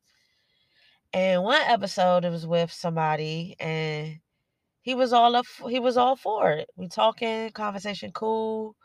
And 1.14 1.44
one 1.44 1.62
episode 1.66 2.26
it 2.26 2.30
was 2.30 2.46
with 2.46 2.72
somebody 2.72 3.56
and 3.60 4.20
he 4.82 4.96
was 4.96 5.12
all 5.12 5.36
up 5.36 5.46
he 5.70 5.80
was 5.80 5.98
all 5.98 6.16
for 6.16 6.52
it. 6.52 6.70
We 6.76 6.88
talking, 6.88 7.50
conversation 7.52 8.12
cool. 8.12 8.76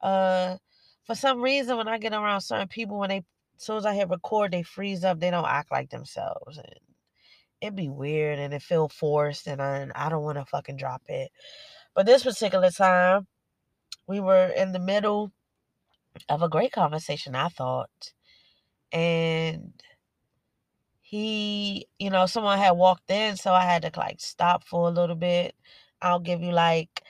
Uh 0.00 0.56
for 1.04 1.14
some 1.14 1.42
reason 1.42 1.76
when 1.76 1.88
I 1.88 1.98
get 1.98 2.12
around 2.12 2.40
certain 2.40 2.68
people 2.68 2.98
when 2.98 3.10
they 3.10 3.24
as 3.56 3.64
soon 3.64 3.76
as 3.76 3.86
I 3.86 3.94
hit 3.94 4.08
record, 4.08 4.52
they 4.52 4.62
freeze 4.62 5.04
up, 5.04 5.18
they 5.18 5.30
don't 5.30 5.44
act 5.44 5.72
like 5.72 5.90
themselves. 5.90 6.58
And 6.58 6.74
it'd 7.60 7.76
be 7.76 7.88
weird 7.88 8.38
and 8.38 8.54
it 8.54 8.62
feel 8.62 8.88
forced 8.88 9.46
and 9.46 9.60
I, 9.60 9.88
I 9.94 10.08
don't 10.08 10.22
want 10.22 10.38
to 10.38 10.44
fucking 10.44 10.76
drop 10.76 11.02
it. 11.08 11.30
But 11.94 12.06
this 12.06 12.22
particular 12.22 12.70
time, 12.70 13.26
we 14.06 14.20
were 14.20 14.46
in 14.48 14.72
the 14.72 14.78
middle 14.78 15.32
of 16.28 16.42
a 16.42 16.48
great 16.48 16.72
conversation, 16.72 17.34
I 17.34 17.48
thought. 17.48 18.12
And 18.92 19.72
he, 21.00 21.86
you 21.98 22.10
know, 22.10 22.26
someone 22.26 22.58
had 22.58 22.72
walked 22.72 23.10
in, 23.10 23.36
so 23.36 23.52
I 23.52 23.64
had 23.64 23.82
to 23.82 23.92
like 23.98 24.20
stop 24.20 24.64
for 24.64 24.88
a 24.88 24.92
little 24.92 25.16
bit. 25.16 25.54
I'll 26.00 26.20
give 26.20 26.42
you 26.42 26.52
like 26.52 27.02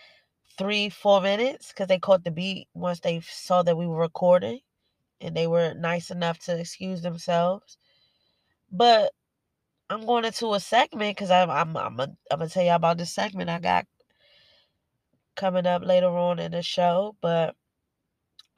three, 0.56 0.88
four 0.88 1.20
minutes 1.20 1.68
because 1.68 1.88
they 1.88 1.98
caught 1.98 2.24
the 2.24 2.30
beat 2.30 2.68
once 2.74 3.00
they 3.00 3.20
saw 3.20 3.62
that 3.62 3.76
we 3.76 3.86
were 3.86 3.98
recording 3.98 4.60
and 5.20 5.36
they 5.36 5.46
were 5.46 5.74
nice 5.74 6.10
enough 6.10 6.38
to 6.40 6.58
excuse 6.58 7.02
themselves. 7.02 7.76
But 8.70 9.12
I'm 9.90 10.06
going 10.06 10.24
into 10.24 10.52
a 10.54 10.60
segment 10.60 11.16
because 11.16 11.30
I'm 11.30 11.50
I'm 11.50 11.76
I'm, 11.76 12.00
a, 12.00 12.04
I'm 12.30 12.38
gonna 12.40 12.48
tell 12.50 12.64
you 12.64 12.72
about 12.72 12.98
this 12.98 13.14
segment 13.14 13.50
I 13.50 13.60
got 13.60 13.86
coming 15.36 15.66
up 15.66 15.84
later 15.84 16.08
on 16.08 16.38
in 16.40 16.52
the 16.52 16.62
show. 16.62 17.16
But 17.20 17.56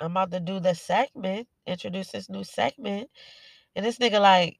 I'm 0.01 0.13
about 0.13 0.33
to 0.33 0.41
do 0.41 0.61
the 0.61 0.75
segment, 0.75 1.49
introduce 1.67 2.13
this 2.13 2.31
new 2.31 2.45
segment, 2.45 3.11
and 3.77 3.85
this 3.87 3.99
nigga 3.99 4.21
like, 4.21 4.59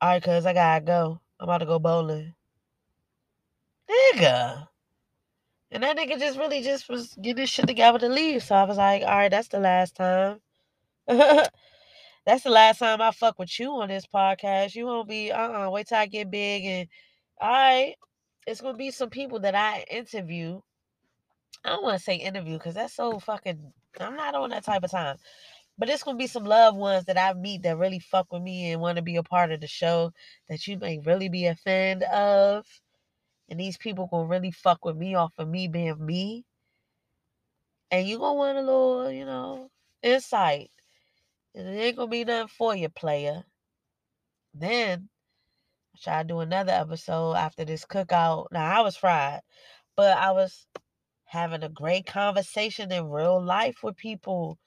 all 0.00 0.10
right, 0.10 0.22
cuz 0.22 0.46
I 0.46 0.54
gotta 0.54 0.84
go. 0.84 1.20
I'm 1.40 1.44
about 1.44 1.58
to 1.58 1.66
go 1.66 1.78
bowling. 1.78 2.34
Nigga. 3.90 4.68
And 5.72 5.82
that 5.84 5.96
nigga 5.98 6.18
just 6.18 6.38
really 6.38 6.62
just 6.62 6.88
was 6.88 7.14
getting 7.22 7.42
his 7.42 7.50
shit 7.50 7.66
together 7.66 7.98
to 8.00 8.08
leave. 8.08 8.42
So 8.44 8.56
I 8.56 8.64
was 8.64 8.78
like, 8.78 9.02
all 9.02 9.08
right, 9.08 9.30
that's 9.30 9.48
the 9.48 9.60
last 9.60 9.96
time. 9.96 10.40
that's 12.26 12.44
the 12.44 12.50
last 12.50 12.78
time 12.78 13.00
I 13.00 13.10
fuck 13.12 13.38
with 13.38 13.58
you 13.58 13.72
on 13.72 13.88
this 13.88 14.06
podcast. 14.06 14.74
You 14.74 14.86
won't 14.86 15.08
be, 15.08 15.32
uh 15.32 15.66
uh 15.66 15.70
wait 15.70 15.88
till 15.88 15.98
I 15.98 16.06
get 16.06 16.30
big. 16.30 16.64
And 16.64 16.88
all 17.40 17.50
right, 17.50 17.94
it's 18.46 18.60
to 18.60 18.74
be 18.74 18.90
some 18.90 19.10
people 19.10 19.40
that 19.40 19.54
I 19.54 19.84
interview. 19.90 20.60
I 21.64 21.70
don't 21.70 21.82
want 21.82 21.98
to 21.98 22.04
say 22.04 22.16
interview 22.16 22.58
because 22.58 22.74
that's 22.74 22.94
so 22.94 23.18
fucking, 23.18 23.72
I'm 24.00 24.16
not 24.16 24.34
on 24.34 24.50
that 24.50 24.64
type 24.64 24.82
of 24.84 24.90
time. 24.90 25.16
But 25.78 25.88
it's 25.88 26.02
gonna 26.02 26.18
be 26.18 26.26
some 26.26 26.44
loved 26.44 26.76
ones 26.76 27.06
that 27.06 27.18
I 27.18 27.32
meet 27.34 27.62
that 27.62 27.78
really 27.78 28.00
fuck 28.00 28.30
with 28.32 28.42
me 28.42 28.72
and 28.72 28.80
want 28.82 28.96
to 28.96 29.02
be 29.02 29.16
a 29.16 29.22
part 29.22 29.50
of 29.52 29.60
the 29.60 29.66
show 29.66 30.12
that 30.48 30.66
you 30.66 30.78
may 30.78 30.98
really 31.00 31.28
be 31.30 31.46
a 31.46 31.54
fan 31.54 32.02
of. 32.04 32.66
And 33.48 33.58
these 33.60 33.78
people 33.78 34.06
gonna 34.08 34.28
really 34.28 34.50
fuck 34.52 34.84
with 34.84 34.96
me 34.96 35.14
off 35.14 35.32
of 35.38 35.48
me 35.48 35.68
being 35.68 36.04
me. 36.04 36.44
And 37.90 38.06
you 38.08 38.18
gonna 38.18 38.34
want 38.34 38.58
a 38.58 38.62
little, 38.62 39.10
you 39.10 39.24
know, 39.24 39.70
insight. 40.02 40.70
And 41.54 41.68
it 41.68 41.80
ain't 41.80 41.96
gonna 41.96 42.08
be 42.08 42.24
nothing 42.24 42.48
for 42.48 42.74
you, 42.74 42.88
player. 42.88 43.44
Then 44.54 45.08
I 45.94 45.98
try 46.02 46.22
to 46.22 46.28
do 46.28 46.40
another 46.40 46.72
episode 46.72 47.34
after 47.34 47.64
this 47.64 47.84
cookout. 47.84 48.46
Now 48.52 48.80
I 48.80 48.82
was 48.82 48.96
fried, 48.96 49.40
but 49.96 50.16
I 50.16 50.32
was 50.32 50.66
having 51.24 51.62
a 51.62 51.68
great 51.68 52.06
conversation 52.06 52.90
in 52.92 53.10
real 53.10 53.42
life 53.42 53.82
with 53.82 53.96
people 53.96 54.58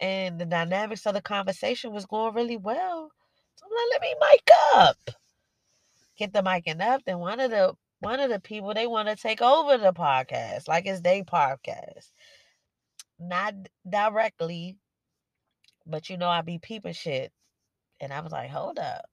and 0.00 0.38
the 0.38 0.46
dynamics 0.46 1.06
of 1.06 1.14
the 1.14 1.22
conversation 1.22 1.92
was 1.92 2.06
going 2.06 2.34
really 2.34 2.56
well. 2.56 3.10
So 3.56 3.66
I'm 3.66 3.72
like, 3.72 3.90
let 3.92 4.00
me 4.02 4.14
mic 4.20 4.50
up. 4.74 5.10
Get 6.16 6.32
the 6.32 6.42
micing 6.42 6.80
up. 6.80 7.02
Then 7.04 7.18
one 7.18 7.40
of 7.40 7.50
the 7.50 7.74
one 8.00 8.20
of 8.20 8.30
the 8.30 8.40
people 8.40 8.74
they 8.74 8.86
want 8.86 9.08
to 9.08 9.16
take 9.16 9.42
over 9.42 9.76
the 9.76 9.92
podcast, 9.92 10.68
like 10.68 10.86
it's 10.86 11.00
their 11.00 11.24
podcast. 11.24 12.10
Not 13.18 13.54
directly, 13.88 14.76
but 15.88 16.10
you 16.10 16.16
know, 16.16 16.28
I 16.28 16.42
be 16.42 16.58
peeping 16.58 16.92
shit. 16.92 17.32
And 18.00 18.12
I 18.12 18.20
was 18.20 18.32
like, 18.32 18.50
hold 18.50 18.78
up. 18.78 19.06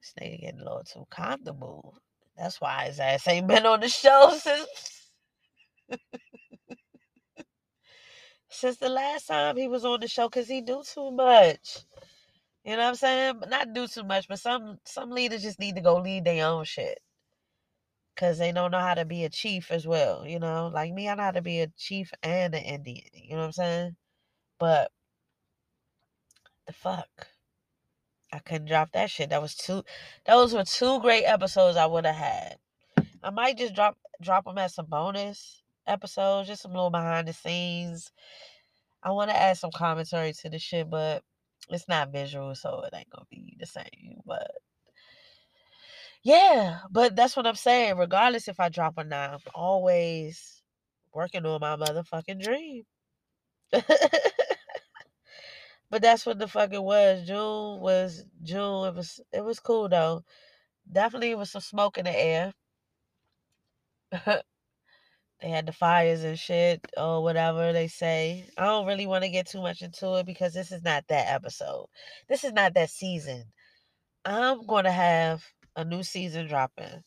This 0.00 0.14
nigga 0.20 0.40
getting 0.40 0.60
a 0.60 0.64
little 0.64 0.84
too 0.84 1.06
comfortable. 1.10 1.98
That's 2.36 2.60
why 2.60 2.86
his 2.86 3.00
ass 3.00 3.26
ain't 3.28 3.46
been 3.48 3.66
on 3.66 3.80
the 3.80 3.88
show 3.88 4.36
since 4.40 5.12
since 8.50 8.76
the 8.78 8.88
last 8.88 9.26
time 9.26 9.56
he 9.56 9.68
was 9.68 9.84
on 9.84 10.00
the 10.00 10.08
show 10.08 10.28
because 10.28 10.48
he 10.48 10.60
do 10.60 10.82
too 10.84 11.10
much. 11.10 11.78
You 12.64 12.72
know 12.72 12.82
what 12.82 12.88
I'm 12.88 12.94
saying? 12.96 13.36
But 13.40 13.50
not 13.50 13.72
do 13.72 13.86
too 13.86 14.04
much, 14.04 14.28
but 14.28 14.38
some 14.40 14.78
some 14.84 15.10
leaders 15.10 15.42
just 15.42 15.60
need 15.60 15.76
to 15.76 15.80
go 15.82 15.96
lead 15.96 16.24
their 16.24 16.46
own 16.46 16.64
shit. 16.64 16.98
Cause 18.16 18.38
they 18.38 18.50
don't 18.52 18.72
know 18.72 18.80
how 18.80 18.94
to 18.94 19.04
be 19.04 19.24
a 19.24 19.30
chief 19.30 19.70
as 19.70 19.86
well. 19.86 20.26
You 20.26 20.40
know, 20.40 20.70
like 20.74 20.92
me, 20.92 21.08
I 21.08 21.14
know 21.14 21.22
how 21.22 21.30
to 21.32 21.42
be 21.42 21.60
a 21.60 21.68
chief 21.78 22.10
and 22.22 22.54
an 22.54 22.62
Indian. 22.62 23.06
You 23.14 23.32
know 23.36 23.38
what 23.38 23.46
I'm 23.46 23.52
saying? 23.52 23.96
But 24.58 24.90
the 26.68 26.74
fuck. 26.74 27.28
I 28.32 28.40
couldn't 28.40 28.68
drop 28.68 28.92
that 28.92 29.10
shit. 29.10 29.30
That 29.30 29.42
was 29.42 29.56
two 29.56 29.84
those 30.26 30.54
were 30.54 30.64
two 30.64 31.00
great 31.00 31.24
episodes 31.24 31.76
I 31.78 31.86
would 31.86 32.06
have 32.06 32.16
had. 32.16 32.56
I 33.24 33.30
might 33.30 33.58
just 33.58 33.74
drop 33.74 33.98
drop 34.22 34.44
them 34.44 34.58
as 34.58 34.74
some 34.74 34.86
bonus 34.86 35.62
episodes, 35.86 36.48
just 36.48 36.62
some 36.62 36.72
little 36.72 36.90
behind 36.90 37.28
the 37.28 37.32
scenes. 37.32 38.12
I 39.02 39.12
want 39.12 39.30
to 39.30 39.36
add 39.36 39.58
some 39.58 39.70
commentary 39.74 40.34
to 40.34 40.50
the 40.50 40.58
shit, 40.58 40.90
but 40.90 41.22
it's 41.70 41.88
not 41.88 42.12
visual, 42.12 42.54
so 42.54 42.82
it 42.82 42.96
ain't 42.96 43.10
gonna 43.10 43.26
be 43.30 43.56
the 43.58 43.66
same. 43.66 44.20
But 44.26 44.50
yeah, 46.22 46.80
but 46.90 47.16
that's 47.16 47.36
what 47.36 47.46
I'm 47.46 47.54
saying. 47.56 47.96
Regardless 47.98 48.48
if 48.48 48.60
I 48.60 48.68
drop 48.68 48.94
or 48.98 49.04
not, 49.04 49.34
I'm 49.34 49.40
always 49.54 50.62
working 51.14 51.46
on 51.46 51.60
my 51.60 51.76
motherfucking 51.76 52.42
dream. 52.42 52.84
but 55.90 56.02
that's 56.02 56.26
what 56.26 56.38
the 56.38 56.48
fuck 56.48 56.72
it 56.72 56.82
was. 56.82 57.26
June 57.26 57.80
was 57.80 58.24
June. 58.42 58.86
It 58.88 58.94
was 58.94 59.20
it 59.32 59.44
was 59.44 59.60
cool 59.60 59.88
though. 59.88 60.24
Definitely 60.90 61.34
was 61.34 61.50
some 61.50 61.62
smoke 61.62 61.98
in 61.98 62.04
the 62.04 62.18
air. 62.18 62.52
they 64.12 64.42
had 65.42 65.66
the 65.66 65.72
fires 65.72 66.24
and 66.24 66.38
shit 66.38 66.86
or 66.96 67.22
whatever 67.22 67.72
they 67.72 67.88
say. 67.88 68.48
I 68.56 68.64
don't 68.64 68.86
really 68.86 69.06
want 69.06 69.24
to 69.24 69.30
get 69.30 69.46
too 69.46 69.62
much 69.62 69.82
into 69.82 70.14
it 70.16 70.26
because 70.26 70.54
this 70.54 70.72
is 70.72 70.82
not 70.82 71.04
that 71.08 71.32
episode. 71.32 71.86
This 72.28 72.44
is 72.44 72.52
not 72.52 72.74
that 72.74 72.90
season. 72.90 73.44
I'm 74.24 74.66
to 74.66 74.90
have 74.90 75.44
a 75.76 75.84
new 75.84 76.02
season 76.02 76.48
dropping. 76.48 77.02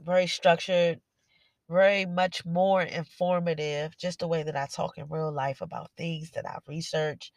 Very 0.00 0.26
structured, 0.26 1.00
very 1.68 2.06
much 2.06 2.44
more 2.44 2.82
informative, 2.82 3.96
just 3.96 4.20
the 4.20 4.28
way 4.28 4.42
that 4.42 4.56
I 4.56 4.66
talk 4.66 4.98
in 4.98 5.08
real 5.08 5.32
life 5.32 5.60
about 5.60 5.90
things 5.96 6.30
that 6.32 6.48
I've 6.48 6.66
researched 6.66 7.32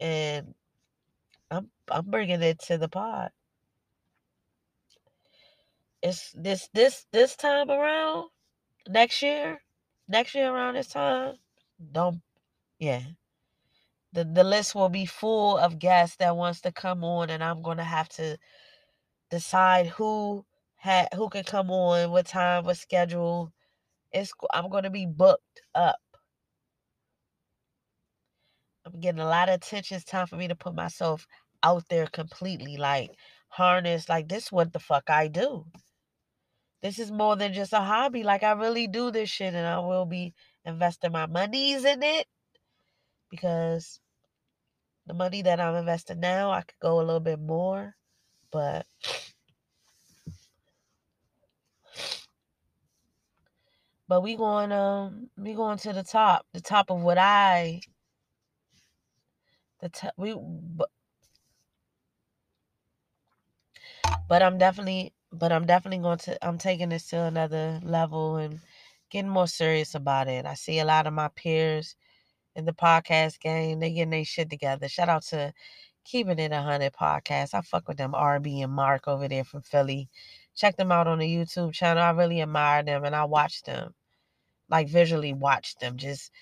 and 0.00 0.54
I'm 1.50 1.70
I'm 1.90 2.06
bringing 2.06 2.42
it 2.42 2.60
to 2.66 2.78
the 2.78 2.88
pod. 2.88 3.30
It's 6.02 6.32
this 6.32 6.68
this 6.74 7.06
this 7.12 7.36
time 7.36 7.70
around 7.70 8.30
next 8.88 9.22
year, 9.22 9.60
next 10.08 10.34
year 10.34 10.50
around 10.52 10.74
this 10.74 10.88
time, 10.88 11.36
don't 11.92 12.22
yeah. 12.78 13.02
The 14.12 14.24
the 14.24 14.44
list 14.44 14.74
will 14.74 14.88
be 14.88 15.06
full 15.06 15.58
of 15.58 15.78
guests 15.78 16.16
that 16.18 16.36
wants 16.36 16.62
to 16.62 16.72
come 16.72 17.04
on 17.04 17.30
and 17.30 17.44
I'm 17.44 17.62
gonna 17.62 17.84
have 17.84 18.08
to 18.10 18.38
decide 19.30 19.86
who 19.88 20.44
had 20.76 21.08
who 21.14 21.28
can 21.28 21.44
come 21.44 21.70
on, 21.70 22.10
what 22.10 22.26
time, 22.26 22.64
what 22.64 22.76
schedule. 22.78 23.52
It's 24.12 24.32
I'm 24.52 24.70
gonna 24.70 24.90
be 24.90 25.06
booked 25.06 25.62
up. 25.74 25.96
I'm 28.86 29.00
getting 29.00 29.20
a 29.20 29.26
lot 29.26 29.48
of 29.48 29.56
attention. 29.56 29.96
It's 29.96 30.04
time 30.04 30.28
for 30.28 30.36
me 30.36 30.46
to 30.48 30.54
put 30.54 30.74
myself 30.74 31.26
out 31.62 31.84
there 31.90 32.06
completely, 32.06 32.76
like 32.76 33.10
harness, 33.48 34.08
like 34.08 34.28
this 34.28 34.52
what 34.52 34.72
the 34.72 34.78
fuck 34.78 35.10
I 35.10 35.26
do. 35.26 35.66
This 36.82 37.00
is 37.00 37.10
more 37.10 37.34
than 37.36 37.52
just 37.52 37.72
a 37.72 37.80
hobby. 37.80 38.22
Like 38.22 38.44
I 38.44 38.52
really 38.52 38.86
do 38.86 39.10
this 39.10 39.28
shit 39.28 39.54
and 39.54 39.66
I 39.66 39.80
will 39.80 40.06
be 40.06 40.34
investing 40.64 41.10
my 41.10 41.26
monies 41.26 41.84
in 41.84 42.02
it 42.02 42.26
because 43.30 43.98
the 45.06 45.14
money 45.14 45.42
that 45.42 45.58
I'm 45.60 45.74
investing 45.74 46.20
now, 46.20 46.52
I 46.52 46.62
could 46.62 46.78
go 46.80 47.00
a 47.00 47.02
little 47.02 47.20
bit 47.20 47.40
more, 47.40 47.96
but 48.52 48.86
but 54.06 54.22
we 54.22 54.36
going 54.36 54.70
um 54.70 55.28
we 55.36 55.54
going 55.54 55.78
to 55.78 55.92
the 55.92 56.04
top, 56.04 56.46
the 56.52 56.60
top 56.60 56.90
of 56.90 57.02
what 57.02 57.18
I 57.18 57.80
the 59.80 59.88
top 59.88 60.12
we 60.16 60.34
but, 60.38 60.88
but 64.28 64.42
I'm 64.42 64.58
definitely 64.58 65.12
but 65.32 65.52
I'm 65.52 65.66
definitely 65.66 66.02
going 66.02 66.18
to 66.18 66.46
I'm 66.46 66.58
taking 66.58 66.88
this 66.88 67.08
to 67.08 67.22
another 67.22 67.80
level 67.82 68.36
and 68.36 68.60
getting 69.10 69.30
more 69.30 69.46
serious 69.46 69.94
about 69.94 70.28
it. 70.28 70.46
I 70.46 70.54
see 70.54 70.78
a 70.78 70.84
lot 70.84 71.06
of 71.06 71.12
my 71.12 71.28
peers 71.28 71.96
in 72.56 72.64
the 72.64 72.72
podcast 72.72 73.38
game, 73.40 73.78
they 73.80 73.92
getting 73.92 74.10
their 74.10 74.24
shit 74.24 74.50
together. 74.50 74.88
Shout 74.88 75.08
out 75.08 75.22
to 75.24 75.52
Keeping 76.04 76.38
It 76.38 76.52
a 76.52 76.62
Hundred 76.62 76.92
podcast. 76.94 77.54
I 77.54 77.60
fuck 77.60 77.86
with 77.86 77.98
them 77.98 78.12
RB 78.12 78.64
and 78.64 78.72
Mark 78.72 79.06
over 79.06 79.28
there 79.28 79.44
from 79.44 79.62
Philly. 79.62 80.08
Check 80.54 80.76
them 80.76 80.90
out 80.90 81.06
on 81.06 81.18
the 81.18 81.26
YouTube 81.26 81.74
channel. 81.74 82.02
I 82.02 82.10
really 82.10 82.40
admire 82.40 82.82
them 82.82 83.04
and 83.04 83.14
I 83.14 83.24
watch 83.24 83.62
them. 83.62 83.94
Like 84.70 84.88
visually 84.88 85.34
watch 85.34 85.76
them. 85.76 85.96
Just 85.98 86.32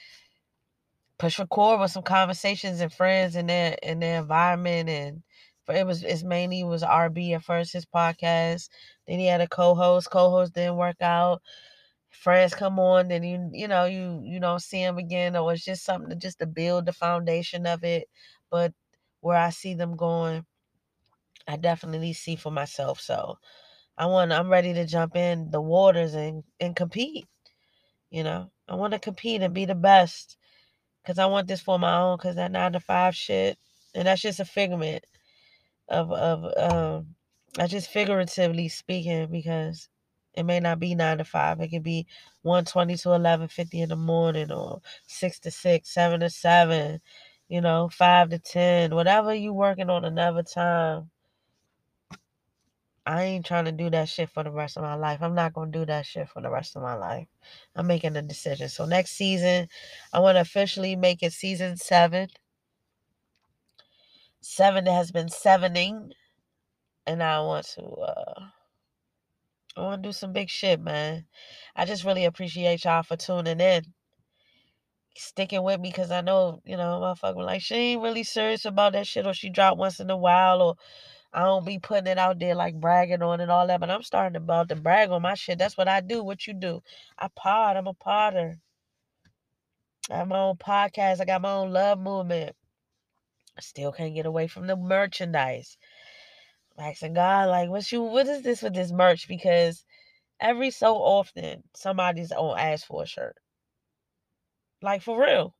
push 1.18 1.38
record 1.38 1.80
with 1.80 1.90
some 1.92 2.02
conversations 2.02 2.80
and 2.80 2.92
friends 2.92 3.36
in 3.36 3.46
their 3.46 3.76
in 3.82 4.00
their 4.00 4.20
environment 4.20 4.88
and 4.88 5.22
it 5.68 5.86
was 5.86 6.02
it's 6.02 6.22
mainly 6.24 6.60
it 6.60 6.64
was 6.64 6.82
RB 6.82 7.34
at 7.34 7.42
first 7.44 7.72
his 7.72 7.86
podcast. 7.86 8.68
Then 9.06 9.18
he 9.18 9.26
had 9.26 9.40
a 9.40 9.48
co-host. 9.48 10.10
Co-host 10.10 10.54
didn't 10.54 10.76
work 10.76 11.00
out. 11.00 11.42
Friends 12.10 12.54
come 12.54 12.78
on, 12.78 13.08
then 13.08 13.22
you 13.24 13.50
you 13.52 13.68
know 13.68 13.84
you 13.86 14.22
you 14.24 14.40
don't 14.40 14.62
see 14.62 14.80
him 14.82 14.98
again, 14.98 15.36
or 15.36 15.52
it's 15.52 15.64
just 15.64 15.84
something 15.84 16.10
to 16.10 16.16
just 16.16 16.38
to 16.40 16.46
build 16.46 16.86
the 16.86 16.92
foundation 16.92 17.66
of 17.66 17.84
it. 17.84 18.08
But 18.50 18.72
where 19.20 19.38
I 19.38 19.50
see 19.50 19.74
them 19.74 19.96
going, 19.96 20.46
I 21.46 21.56
definitely 21.56 22.12
see 22.12 22.36
for 22.36 22.50
myself. 22.50 23.00
So 23.00 23.38
I 23.98 24.06
want 24.06 24.32
I'm 24.32 24.48
ready 24.50 24.74
to 24.74 24.86
jump 24.86 25.16
in 25.16 25.50
the 25.50 25.60
waters 25.60 26.14
and 26.14 26.44
and 26.60 26.76
compete. 26.76 27.26
You 28.10 28.24
know, 28.24 28.52
I 28.68 28.76
want 28.76 28.92
to 28.94 28.98
compete 29.00 29.42
and 29.42 29.54
be 29.54 29.64
the 29.66 29.74
best 29.74 30.36
because 31.04 31.20
I 31.20 31.26
want 31.26 31.48
this 31.48 31.62
for 31.62 31.78
my 31.80 31.98
own. 31.98 32.18
Because 32.18 32.36
that 32.36 32.52
nine 32.52 32.74
to 32.74 32.80
five 32.80 33.16
shit, 33.16 33.58
and 33.94 34.08
that's 34.08 34.22
just 34.22 34.40
a 34.40 34.46
figment 34.46 35.04
of 35.90 36.12
of 36.12 36.44
um, 36.58 37.08
I 37.58 37.68
just 37.68 37.90
figuratively 37.90 38.68
speaking 38.70 39.28
because 39.32 39.88
it 40.34 40.44
may 40.44 40.60
not 40.60 40.80
be 40.80 40.96
nine 40.96 41.18
to 41.18 41.24
five. 41.24 41.60
It 41.62 41.70
could 41.70 41.84
be 41.84 42.06
one 42.42 42.66
twenty 42.66 42.96
to 42.98 43.12
eleven 43.14 43.48
fifty 43.48 43.82
in 43.82 43.90
the 43.90 43.96
morning, 43.96 44.52
or 44.52 44.82
six 45.08 45.40
to 45.42 45.52
six, 45.52 45.94
seven 45.94 46.20
to 46.22 46.30
seven, 46.30 47.00
you 47.48 47.62
know, 47.62 47.90
five 47.90 48.30
to 48.30 48.40
ten, 48.40 48.94
whatever 48.96 49.34
you 49.34 49.54
working 49.54 49.90
on 49.90 50.04
another 50.06 50.44
time. 50.44 51.10
I 53.06 53.24
ain't 53.24 53.46
trying 53.46 53.66
to 53.66 53.72
do 53.72 53.90
that 53.90 54.08
shit 54.08 54.30
for 54.30 54.44
the 54.44 54.50
rest 54.50 54.76
of 54.78 54.82
my 54.82 54.94
life. 54.94 55.20
I'm 55.22 55.34
not 55.34 55.52
gonna 55.54 55.70
do 55.70 55.84
that 55.86 56.06
shit 56.06 56.28
for 56.28 56.40
the 56.42 56.50
rest 56.50 56.76
of 56.76 56.82
my 56.82 56.94
life. 56.94 57.28
I'm 57.76 57.86
making 57.86 58.16
a 58.16 58.22
decision. 58.22 58.68
So 58.70 58.86
next 58.86 59.12
season, 59.12 59.68
I 60.12 60.20
want 60.20 60.36
to 60.36 60.40
officially 60.40 60.96
make 60.96 61.22
it 61.22 61.32
season 61.32 61.76
seven. 61.76 62.28
Seven 64.40 64.86
has 64.86 65.10
been 65.12 65.28
sevening, 65.28 66.12
and 67.06 67.22
I 67.22 67.40
want 67.40 67.66
to. 67.74 67.82
uh 67.82 68.40
I 69.76 69.80
want 69.82 70.02
to 70.02 70.08
do 70.08 70.12
some 70.12 70.32
big 70.32 70.50
shit, 70.50 70.80
man. 70.80 71.26
I 71.76 71.84
just 71.84 72.04
really 72.04 72.24
appreciate 72.26 72.84
y'all 72.84 73.02
for 73.02 73.16
tuning 73.16 73.60
in, 73.60 73.82
sticking 75.16 75.62
with 75.64 75.80
me, 75.80 75.90
because 75.90 76.10
I 76.12 76.20
know 76.22 76.60
you 76.64 76.76
know, 76.76 77.00
my 77.00 77.14
motherfucker, 77.14 77.44
like 77.44 77.62
she 77.62 77.74
ain't 77.74 78.02
really 78.02 78.22
serious 78.24 78.64
about 78.66 78.92
that 78.94 79.06
shit, 79.06 79.26
or 79.26 79.34
she 79.34 79.50
dropped 79.50 79.78
once 79.78 80.00
in 80.00 80.10
a 80.10 80.16
while, 80.16 80.62
or 80.62 80.76
I 81.34 81.42
don't 81.42 81.66
be 81.66 81.80
putting 81.80 82.06
it 82.06 82.16
out 82.16 82.38
there 82.38 82.54
like 82.54 82.80
bragging 82.80 83.20
on 83.20 83.40
and 83.40 83.50
all 83.50 83.66
that, 83.66 83.80
but 83.80 83.90
I'm 83.90 84.04
starting 84.04 84.34
to 84.34 84.38
about 84.38 84.68
to 84.68 84.76
brag 84.76 85.10
on 85.10 85.22
my 85.22 85.34
shit. 85.34 85.58
That's 85.58 85.76
what 85.76 85.88
I 85.88 86.00
do. 86.00 86.22
What 86.22 86.46
you 86.46 86.54
do? 86.54 86.80
I 87.18 87.28
pod. 87.34 87.76
I'm 87.76 87.88
a 87.88 87.94
potter. 87.94 88.58
I 90.10 90.18
have 90.18 90.28
my 90.28 90.38
own 90.38 90.56
podcast. 90.56 91.20
I 91.20 91.24
got 91.24 91.42
my 91.42 91.50
own 91.50 91.72
love 91.72 91.98
movement. 91.98 92.54
I 93.58 93.60
still 93.62 93.90
can't 93.90 94.14
get 94.14 94.26
away 94.26 94.46
from 94.46 94.68
the 94.68 94.76
merchandise. 94.76 95.76
I'm 96.78 96.86
asking 96.90 97.14
God, 97.14 97.48
like, 97.48 97.68
what 97.68 97.90
you 97.90 98.02
what 98.02 98.28
is 98.28 98.42
this 98.42 98.62
with 98.62 98.74
this 98.74 98.92
merch? 98.92 99.26
Because 99.26 99.84
every 100.40 100.70
so 100.70 100.96
often 100.96 101.64
somebody's 101.74 102.30
gonna 102.30 102.60
ask 102.60 102.86
for 102.86 103.02
a 103.02 103.06
shirt. 103.06 103.36
Like 104.82 105.02
for 105.02 105.20
real. 105.20 105.56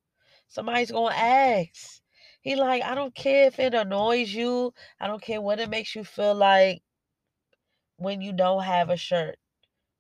Somebody's 0.49 0.93
gonna 0.93 1.17
ask. 1.17 2.01
He 2.45 2.57
like, 2.57 2.83
I 2.83 2.95
don't 2.95 3.15
care 3.15 3.47
if 3.47 3.59
it 3.59 3.73
annoys 3.75 4.33
you. 4.33 4.75
I 5.01 5.07
don't 5.07 5.23
care 5.23 5.41
what 5.41 5.61
it 5.61 5.71
makes 5.71 5.97
you 5.97 6.05
feel 6.05 6.35
like 6.35 6.83
when 7.97 8.21
you 8.21 8.35
don't 8.35 8.63
have 8.63 8.91
a 8.91 8.99
shirt 8.99 9.37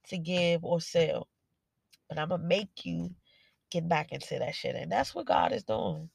to 0.08 0.18
give 0.18 0.62
or 0.62 0.80
sell. 0.80 1.26
But 2.08 2.18
I'm 2.18 2.28
gonna 2.28 2.44
make 2.44 2.84
you 2.84 3.10
get 3.70 3.88
back 3.88 4.12
into 4.12 4.38
that 4.38 4.54
shit. 4.54 4.76
And 4.76 4.92
that's 4.92 5.14
what 5.14 5.26
God 5.26 5.52
is 5.52 5.64
doing. 5.64 6.10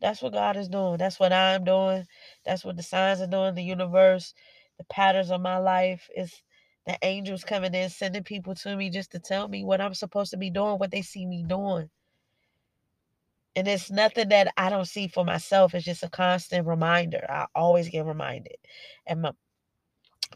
That's 0.00 0.20
what 0.20 0.32
God 0.32 0.56
is 0.56 0.68
doing. 0.68 0.98
That's 0.98 1.20
what 1.20 1.32
I'm 1.32 1.64
doing. 1.64 2.06
That's 2.44 2.64
what 2.64 2.76
the 2.76 2.82
signs 2.82 3.20
are 3.20 3.28
doing, 3.28 3.54
the 3.54 3.62
universe, 3.62 4.34
the 4.78 4.84
patterns 4.84 5.30
of 5.30 5.40
my 5.40 5.58
life 5.58 6.10
is 6.16 6.42
the 6.86 6.98
angels 7.02 7.44
coming 7.44 7.74
in, 7.74 7.88
sending 7.90 8.24
people 8.24 8.54
to 8.56 8.76
me 8.76 8.90
just 8.90 9.12
to 9.12 9.20
tell 9.20 9.46
me 9.46 9.64
what 9.64 9.80
I'm 9.80 9.94
supposed 9.94 10.32
to 10.32 10.36
be 10.36 10.50
doing, 10.50 10.78
what 10.78 10.90
they 10.90 11.02
see 11.02 11.24
me 11.24 11.44
doing. 11.44 11.88
And 13.58 13.66
it's 13.66 13.90
nothing 13.90 14.28
that 14.28 14.54
I 14.56 14.70
don't 14.70 14.84
see 14.86 15.08
for 15.08 15.24
myself. 15.24 15.74
It's 15.74 15.84
just 15.84 16.04
a 16.04 16.08
constant 16.08 16.64
reminder. 16.64 17.26
I 17.28 17.46
always 17.56 17.88
get 17.88 18.06
reminded. 18.06 18.54
And 19.04 19.22
my 19.22 19.32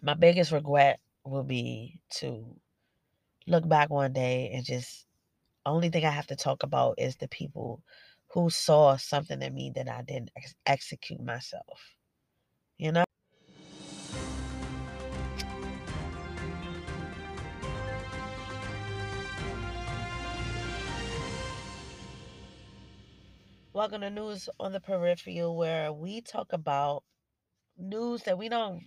my 0.03 0.15
biggest 0.15 0.51
regret 0.51 0.99
will 1.25 1.45
be 1.45 2.01
to 2.15 2.45
look 3.47 3.69
back 3.69 3.91
one 3.91 4.13
day 4.13 4.51
and 4.53 4.65
just 4.65 5.07
only 5.67 5.89
thing 5.89 6.05
I 6.05 6.11
have 6.11 6.27
to 6.29 6.37
talk 6.37 6.65
about 6.65 6.97
is 6.99 7.15
the 7.17 7.29
people 7.29 7.85
who 8.33 8.51
saw 8.51 8.97
something 8.97 9.41
in 9.41 9.55
me 9.55 9.71
that 9.77 9.89
I 9.89 10.03
didn't 10.03 10.33
ex- 10.37 10.57
execute 10.67 11.21
myself. 11.23 11.81
You 12.77 12.91
know? 12.91 13.05
Welcome 23.83 24.03
to 24.03 24.11
News 24.11 24.49
on 24.61 24.71
the 24.71 24.79
Peripheral, 24.79 25.57
where 25.57 25.93
we 25.93 26.21
talk 26.21 26.53
about 26.53 27.03
news 27.77 28.23
that 28.23 28.39
we 28.39 28.49
don't 28.49 28.87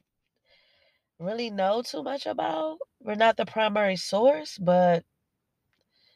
really 1.20 1.50
know 1.50 1.82
too 1.82 2.02
much 2.02 2.26
about. 2.26 2.78
We're 3.02 3.16
not 3.16 3.36
the 3.36 3.46
primary 3.46 3.98
source, 3.98 4.58
but 4.58 5.04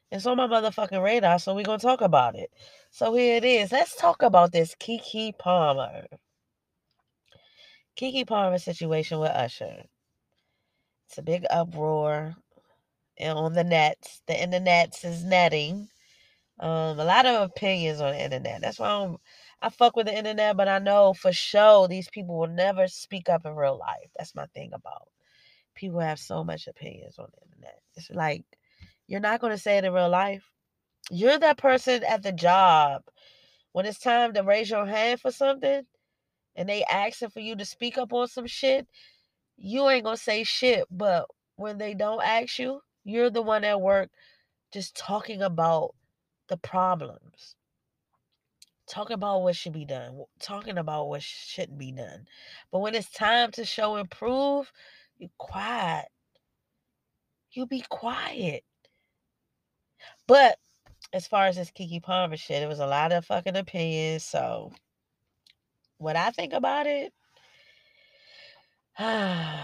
it's 0.09 0.25
on 0.25 0.37
my 0.37 0.47
motherfucking 0.47 1.03
radar, 1.03 1.39
so 1.39 1.53
we're 1.53 1.65
gonna 1.65 1.77
talk 1.77 1.99
about 1.99 2.37
it. 2.37 2.51
So 2.89 3.13
here 3.15 3.35
it 3.35 3.43
is. 3.43 3.73
Let's 3.73 3.97
talk 3.97 4.21
about 4.21 4.53
this 4.53 4.75
Keke 4.75 5.37
Palmer. 5.37 6.05
Keke 7.97 8.25
Palmer 8.25 8.59
situation 8.59 9.19
with 9.19 9.31
Usher. 9.31 9.83
It's 11.09 11.17
a 11.17 11.21
big 11.21 11.45
uproar 11.49 12.33
on 13.19 13.51
the 13.51 13.65
nets. 13.65 14.21
The 14.25 14.41
internet 14.41 15.03
is 15.03 15.25
netting. 15.25 15.89
Um, 16.59 16.99
a 16.99 17.05
lot 17.05 17.25
of 17.25 17.41
opinions 17.43 18.01
on 18.01 18.11
the 18.11 18.23
internet. 18.23 18.61
That's 18.61 18.79
why 18.79 18.89
I'm, 18.89 19.17
I 19.61 19.69
fuck 19.69 19.95
with 19.95 20.07
the 20.07 20.17
internet, 20.17 20.57
but 20.57 20.67
I 20.67 20.79
know 20.79 21.13
for 21.13 21.31
sure 21.31 21.87
these 21.87 22.09
people 22.09 22.37
will 22.37 22.47
never 22.47 22.87
speak 22.87 23.29
up 23.29 23.45
in 23.45 23.55
real 23.55 23.77
life. 23.77 24.09
That's 24.17 24.35
my 24.35 24.45
thing 24.47 24.71
about 24.73 25.07
people 25.75 25.99
have 26.01 26.19
so 26.19 26.43
much 26.43 26.67
opinions 26.67 27.17
on 27.17 27.27
the 27.33 27.45
internet. 27.47 27.79
It's 27.95 28.09
like 28.11 28.43
you're 29.07 29.21
not 29.21 29.39
gonna 29.39 29.57
say 29.57 29.77
it 29.77 29.85
in 29.85 29.93
real 29.93 30.09
life. 30.09 30.43
You're 31.09 31.39
that 31.39 31.57
person 31.57 32.03
at 32.03 32.23
the 32.23 32.33
job 32.33 33.03
when 33.71 33.85
it's 33.85 33.99
time 33.99 34.33
to 34.33 34.43
raise 34.43 34.69
your 34.69 34.85
hand 34.85 35.21
for 35.21 35.31
something 35.31 35.83
and 36.55 36.67
they 36.67 36.83
asking 36.83 37.29
for 37.29 37.39
you 37.39 37.55
to 37.55 37.65
speak 37.65 37.97
up 37.97 38.11
on 38.11 38.27
some 38.27 38.47
shit, 38.47 38.87
you 39.57 39.87
ain't 39.89 40.03
gonna 40.03 40.17
say 40.17 40.43
shit. 40.43 40.85
But 40.91 41.27
when 41.55 41.77
they 41.77 41.93
don't 41.93 42.23
ask 42.23 42.59
you, 42.59 42.81
you're 43.05 43.29
the 43.29 43.41
one 43.41 43.63
at 43.63 43.79
work 43.79 44.09
just 44.73 44.95
talking 44.95 45.41
about 45.41 45.95
the 46.49 46.57
problems. 46.57 47.55
Talking 48.87 49.13
about 49.13 49.43
what 49.43 49.55
should 49.55 49.73
be 49.73 49.85
done, 49.85 50.23
talking 50.39 50.77
about 50.77 51.09
what 51.09 51.21
shouldn't 51.21 51.77
be 51.77 51.91
done. 51.91 52.25
But 52.71 52.79
when 52.79 52.95
it's 52.95 53.11
time 53.11 53.51
to 53.51 53.63
show 53.63 53.95
and 53.95 54.09
prove, 54.09 54.71
you 55.19 55.29
quiet. 55.37 56.07
You 57.51 57.67
be 57.67 57.83
quiet. 57.87 58.63
But 60.27 60.57
as 61.13 61.27
far 61.27 61.45
as 61.45 61.55
this 61.55 61.71
Keke 61.71 62.01
Palmer 62.01 62.37
shit, 62.37 62.63
it 62.63 62.67
was 62.67 62.79
a 62.79 62.87
lot 62.87 63.11
of 63.11 63.25
fucking 63.25 63.55
opinions. 63.55 64.23
So 64.23 64.71
what 65.97 66.15
I 66.15 66.31
think 66.31 66.53
about 66.53 66.87
it, 66.87 67.13
the 68.97 69.61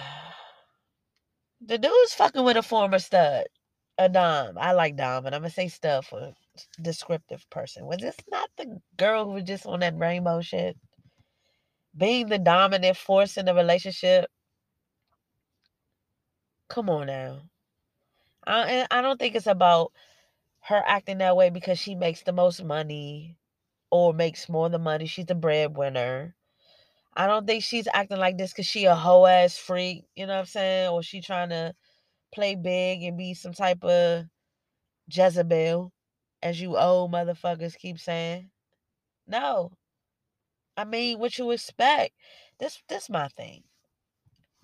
dude's 1.78 2.14
fucking 2.14 2.44
with 2.44 2.58
a 2.58 2.64
former 2.64 3.00
stud, 3.00 3.46
a 3.98 4.10
dom. 4.10 4.58
I 4.58 4.74
like 4.74 4.96
dom, 4.96 5.24
but 5.24 5.34
I'm 5.34 5.42
gonna 5.42 5.50
say 5.50 5.68
stuff 5.68 6.08
for 6.08 6.34
descriptive 6.82 7.50
person. 7.50 7.86
Was 7.86 7.98
this 8.00 8.18
not 8.30 8.50
the 8.58 8.82
girl 8.98 9.26
who 9.26 9.32
was 9.32 9.44
just 9.44 9.66
on 9.66 9.80
that 9.82 9.98
rainbow 9.98 10.42
shit? 10.42 10.78
Being 11.98 12.28
the 12.28 12.40
dominant 12.40 12.98
force 12.98 13.38
in 13.38 13.46
the 13.46 13.54
relationship. 13.54 14.30
Come 16.70 16.90
on 16.90 17.08
now. 17.08 17.42
I 18.48 18.88
I 18.92 19.02
don't 19.02 19.20
think 19.20 19.36
it's 19.36 19.48
about 19.48 19.92
her 20.62 20.84
acting 20.86 21.20
that 21.20 21.38
way 21.38 21.50
because 21.50 21.80
she 21.80 21.96
makes 21.96 22.24
the 22.24 22.34
most 22.34 22.64
money 22.64 23.38
or 23.92 24.14
makes 24.14 24.50
more 24.50 24.70
than 24.70 24.82
money. 24.84 25.06
She's 25.06 25.26
the 25.26 25.36
breadwinner. 25.36 26.36
I 27.16 27.28
don't 27.28 27.48
think 27.48 27.64
she's 27.64 27.88
acting 27.94 28.18
like 28.18 28.38
this 28.38 28.52
because 28.52 28.66
she 28.68 28.86
a 28.86 28.96
hoe 28.96 29.26
ass 29.26 29.58
freak, 29.58 30.06
you 30.16 30.26
know 30.28 30.34
what 30.34 30.40
I'm 30.40 30.46
saying? 30.46 30.90
Or 30.90 31.04
she 31.04 31.22
trying 31.22 31.50
to 31.50 31.74
play 32.34 32.56
big 32.56 33.04
and 33.04 33.18
be 33.18 33.34
some 33.34 33.54
type 33.54 33.84
of 33.84 34.26
Jezebel, 35.12 35.92
as 36.42 36.62
you 36.62 36.78
old 36.78 37.12
motherfuckers 37.12 37.78
keep 37.78 38.00
saying. 38.00 38.50
No. 39.28 39.72
I 40.78 40.84
mean, 40.84 41.20
what 41.20 41.38
you 41.38 41.52
expect? 41.52 42.14
This 42.60 42.82
this 42.90 43.10
my 43.10 43.28
thing. 43.30 43.64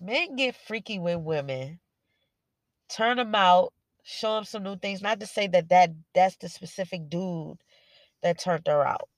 Men 0.00 0.36
get 0.36 0.56
freaky 0.56 0.98
with 0.98 1.18
women, 1.20 1.80
turn 2.88 3.16
them 3.16 3.34
out, 3.34 3.72
show 4.02 4.34
them 4.34 4.44
some 4.44 4.62
new 4.64 4.76
things. 4.76 5.02
Not 5.02 5.20
to 5.20 5.26
say 5.26 5.46
that 5.48 5.68
that 5.70 5.90
that's 6.14 6.36
the 6.36 6.48
specific 6.48 7.08
dude 7.08 7.58
that 8.22 8.38
turned 8.38 8.66
her 8.66 8.86
out. 8.86 9.08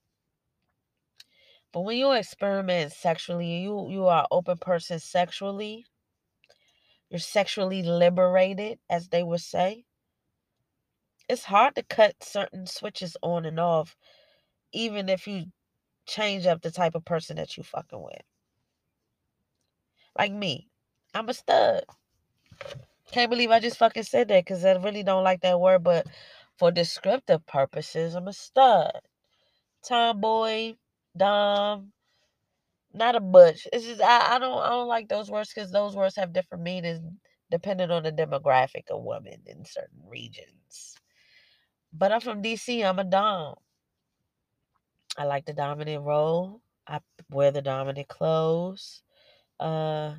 But 1.72 1.82
when 1.82 1.96
you 1.96 2.12
experiment 2.12 2.92
sexually, 2.92 3.46
you 3.62 3.88
you 3.90 4.06
are 4.06 4.26
open 4.30 4.58
person 4.58 5.00
sexually. 5.00 5.86
You're 7.10 7.20
sexually 7.20 7.82
liberated, 7.82 8.78
as 8.90 9.08
they 9.08 9.22
would 9.22 9.40
say. 9.42 9.84
It's 11.28 11.44
hard 11.44 11.76
to 11.76 11.84
cut 11.84 12.16
certain 12.22 12.66
switches 12.66 13.16
on 13.22 13.46
and 13.46 13.60
off, 13.60 13.96
even 14.72 15.08
if 15.08 15.26
you 15.26 15.46
change 16.06 16.46
up 16.46 16.62
the 16.62 16.70
type 16.72 16.94
of 16.96 17.04
person 17.04 17.36
that 17.36 17.56
you 17.56 17.64
fucking 17.64 18.02
with. 18.02 18.22
Like 20.18 20.32
me, 20.32 20.68
I'm 21.14 21.28
a 21.28 21.34
stud. 21.34 21.84
Can't 23.12 23.30
believe 23.30 23.50
I 23.50 23.60
just 23.60 23.78
fucking 23.78 24.04
said 24.04 24.28
that 24.28 24.44
because 24.44 24.64
I 24.64 24.72
really 24.74 25.02
don't 25.04 25.24
like 25.24 25.42
that 25.42 25.60
word, 25.60 25.84
but 25.84 26.06
For 26.58 26.70
descriptive 26.70 27.46
purposes, 27.46 28.14
I'm 28.14 28.28
a 28.28 28.32
stud. 28.34 29.00
Tomboy, 29.84 30.76
dom, 31.16 31.93
not 32.94 33.16
a 33.16 33.20
bunch. 33.20 33.68
It's 33.72 33.86
just 33.86 34.02
I, 34.02 34.36
I 34.36 34.38
don't 34.40 34.58
I 34.62 34.70
don't 34.70 34.88
like 34.88 35.08
those 35.08 35.30
words 35.30 35.52
because 35.54 35.72
those 35.72 35.96
words 35.96 36.16
have 36.16 36.32
different 36.34 36.64
meanings 36.64 37.00
depending 37.50 37.90
on 37.90 38.04
the 38.04 38.12
demographic 38.12 38.84
of 38.90 39.02
women 39.04 39.40
in 39.46 39.64
certain 39.64 40.00
regions. 40.08 40.96
But 41.92 42.12
I'm 42.12 42.20
from 42.20 42.42
DC. 42.42 42.84
I'm 42.84 42.98
a 43.00 43.04
dom. 43.04 43.56
I 45.18 45.24
like 45.24 45.46
the 45.46 45.52
dominant 45.54 46.04
role. 46.04 46.60
I 46.86 47.00
wear 47.30 47.50
the 47.52 47.62
dominant 47.62 48.08
clothes. 48.08 49.02
Uh, 49.60 50.14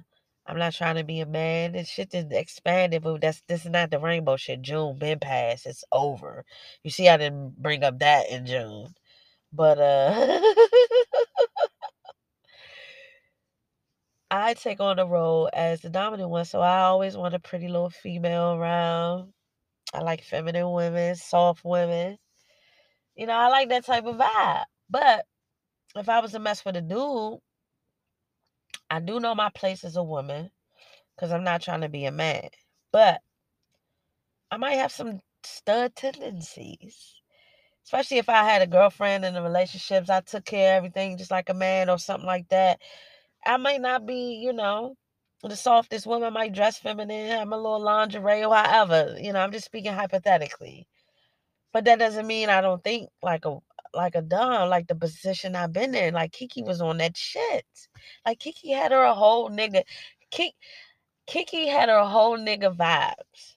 I'm 0.47 0.57
not 0.59 0.73
trying 0.73 0.95
to 0.95 1.03
be 1.03 1.19
a 1.21 1.25
man. 1.25 1.73
This 1.73 1.89
shit 1.89 2.13
is 2.13 2.25
expanded, 2.31 3.03
but 3.03 3.21
that's 3.21 3.41
this 3.47 3.65
is 3.65 3.71
not 3.71 3.91
the 3.91 3.99
rainbow 3.99 4.37
shit. 4.37 4.61
June 4.61 4.97
been 4.99 5.19
past. 5.19 5.65
It's 5.65 5.83
over. 5.91 6.45
You 6.83 6.91
see, 6.91 7.09
I 7.09 7.17
didn't 7.17 7.61
bring 7.61 7.83
up 7.83 7.99
that 7.99 8.29
in 8.29 8.45
June, 8.45 8.93
but 9.53 9.79
uh, 9.79 10.41
I 14.43 14.53
take 14.53 14.79
on 14.79 14.97
the 14.97 15.05
role 15.07 15.49
as 15.53 15.81
the 15.81 15.89
dominant 15.89 16.29
one. 16.29 16.45
So 16.45 16.61
I 16.61 16.81
always 16.81 17.15
want 17.17 17.35
a 17.35 17.39
pretty 17.39 17.67
little 17.67 17.89
female 17.89 18.53
around. 18.53 19.33
I 19.93 19.99
like 20.01 20.23
feminine 20.23 20.71
women, 20.71 21.15
soft 21.15 21.63
women. 21.63 22.17
You 23.15 23.27
know, 23.27 23.33
I 23.33 23.47
like 23.49 23.69
that 23.69 23.85
type 23.85 24.05
of 24.05 24.17
vibe. 24.17 24.65
But 24.89 25.25
if 25.95 26.09
I 26.09 26.19
was 26.19 26.31
to 26.33 26.39
mess 26.39 26.65
with 26.65 26.75
a 26.75 26.81
dude, 26.81 27.39
I 28.89 28.99
do 28.99 29.19
know 29.19 29.35
my 29.35 29.49
place 29.49 29.83
as 29.83 29.95
a 29.95 30.03
woman 30.03 30.51
because 31.15 31.31
I'm 31.31 31.43
not 31.43 31.61
trying 31.61 31.81
to 31.81 31.89
be 31.89 32.05
a 32.05 32.11
man. 32.11 32.49
But 32.91 33.21
I 34.51 34.57
might 34.57 34.75
have 34.75 34.91
some 34.91 35.19
stud 35.43 35.95
tendencies. 35.95 37.15
Especially 37.83 38.17
if 38.17 38.29
I 38.29 38.43
had 38.43 38.61
a 38.63 38.67
girlfriend 38.67 39.25
in 39.25 39.35
the 39.35 39.41
relationships, 39.43 40.09
I 40.09 40.21
took 40.21 40.45
care 40.45 40.73
of 40.73 40.77
everything 40.77 41.17
just 41.17 41.31
like 41.31 41.49
a 41.49 41.53
man 41.53 41.89
or 41.89 41.99
something 41.99 42.25
like 42.25 42.49
that. 42.49 42.79
I 43.45 43.57
might 43.57 43.81
not 43.81 44.05
be, 44.05 44.39
you 44.41 44.53
know, 44.53 44.95
the 45.43 45.55
softest 45.55 46.07
woman, 46.07 46.27
I 46.27 46.29
might 46.31 46.53
dress 46.53 46.77
feminine, 46.79 47.29
have 47.29 47.47
a 47.51 47.55
little 47.55 47.81
lingerie 47.81 48.43
or 48.45 48.55
however. 48.55 49.17
You 49.19 49.33
know, 49.33 49.39
I'm 49.39 49.51
just 49.51 49.65
speaking 49.65 49.93
hypothetically. 49.93 50.87
But 51.73 51.85
that 51.85 51.99
doesn't 51.99 52.27
mean 52.27 52.49
I 52.49 52.61
don't 52.61 52.83
think 52.83 53.09
like 53.21 53.45
a 53.45 53.57
like 53.93 54.15
a 54.15 54.21
dumb, 54.21 54.69
like 54.69 54.87
the 54.87 54.95
position 54.95 55.55
I've 55.55 55.73
been 55.73 55.95
in. 55.95 56.13
Like 56.13 56.31
Keke 56.31 56.65
was 56.65 56.81
on 56.81 56.97
that 56.97 57.17
shit. 57.17 57.65
Like 58.25 58.39
Keke 58.39 58.75
had 58.75 58.91
her 58.91 59.03
a 59.03 59.13
whole 59.13 59.49
nigga. 59.49 59.83
Keke, 60.31 60.53
Keke 61.27 61.69
had 61.71 61.89
her 61.89 62.03
whole 62.05 62.37
nigga 62.37 62.75
vibes. 62.75 63.55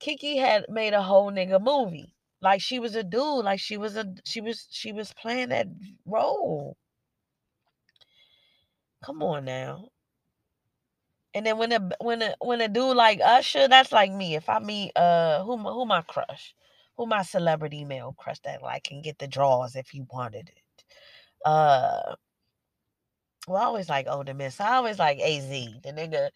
Keke 0.00 0.38
had 0.40 0.66
made 0.68 0.94
a 0.94 1.02
whole 1.02 1.30
nigga 1.32 1.60
movie. 1.62 2.14
Like 2.42 2.60
she 2.60 2.78
was 2.78 2.94
a 2.96 3.04
dude. 3.04 3.44
Like 3.44 3.60
she 3.60 3.76
was 3.76 3.96
a 3.96 4.06
she 4.24 4.40
was 4.40 4.66
she 4.70 4.92
was 4.92 5.12
playing 5.14 5.50
that 5.50 5.68
role. 6.06 6.76
Come 9.06 9.22
on 9.22 9.44
now. 9.44 9.90
And 11.32 11.46
then 11.46 11.58
when 11.58 11.70
a 11.70 11.90
when 12.00 12.22
a 12.22 12.34
when 12.40 12.60
a 12.60 12.66
dude 12.66 12.96
like 12.96 13.20
Usher, 13.20 13.68
that's 13.68 13.92
like 13.92 14.10
me. 14.10 14.34
If 14.34 14.48
I 14.48 14.58
meet 14.58 14.96
uh 14.96 15.44
who 15.44 15.56
who 15.58 15.86
my 15.86 16.02
crush, 16.02 16.56
who 16.96 17.06
my 17.06 17.22
celebrity 17.22 17.84
male 17.84 18.16
crush 18.18 18.40
that 18.40 18.62
like 18.62 18.82
can 18.84 19.02
get 19.02 19.20
the 19.20 19.28
draws 19.28 19.76
if 19.76 19.90
he 19.90 20.00
wanted 20.10 20.48
it. 20.48 20.84
Uh 21.44 22.16
well, 23.46 23.62
I 23.62 23.66
always 23.66 23.88
like 23.88 24.08
older 24.08 24.34
miss. 24.34 24.60
I 24.60 24.74
always 24.74 24.98
like 24.98 25.20
AZ, 25.20 25.48
the 25.48 25.92
nigga 25.92 26.30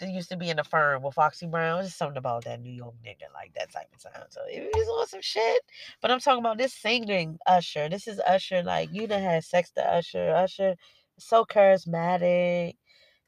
that 0.00 0.10
used 0.10 0.28
to 0.30 0.36
be 0.36 0.50
in 0.50 0.56
the 0.56 0.64
firm 0.64 1.02
with 1.02 1.14
Foxy 1.14 1.46
Brown. 1.46 1.80
There's 1.80 1.94
something 1.94 2.18
about 2.18 2.44
that 2.44 2.60
New 2.60 2.72
York 2.72 2.94
nigga, 3.06 3.32
like 3.34 3.52
that 3.54 3.72
type 3.72 3.88
of 3.94 4.00
sound. 4.00 4.26
So 4.30 4.40
was 4.46 4.88
on 5.00 5.06
some 5.08 5.22
shit. 5.22 5.62
But 6.02 6.10
I'm 6.10 6.20
talking 6.20 6.40
about 6.40 6.58
this 6.58 6.74
singing 6.74 7.38
Usher. 7.46 7.88
This 7.88 8.08
is 8.08 8.20
Usher. 8.20 8.62
Like 8.64 8.90
you 8.92 9.06
done 9.06 9.22
had 9.22 9.44
sex 9.44 9.70
to 9.72 9.82
Usher. 9.84 10.30
Usher 10.30 10.76
so 11.18 11.44
charismatic. 11.44 12.74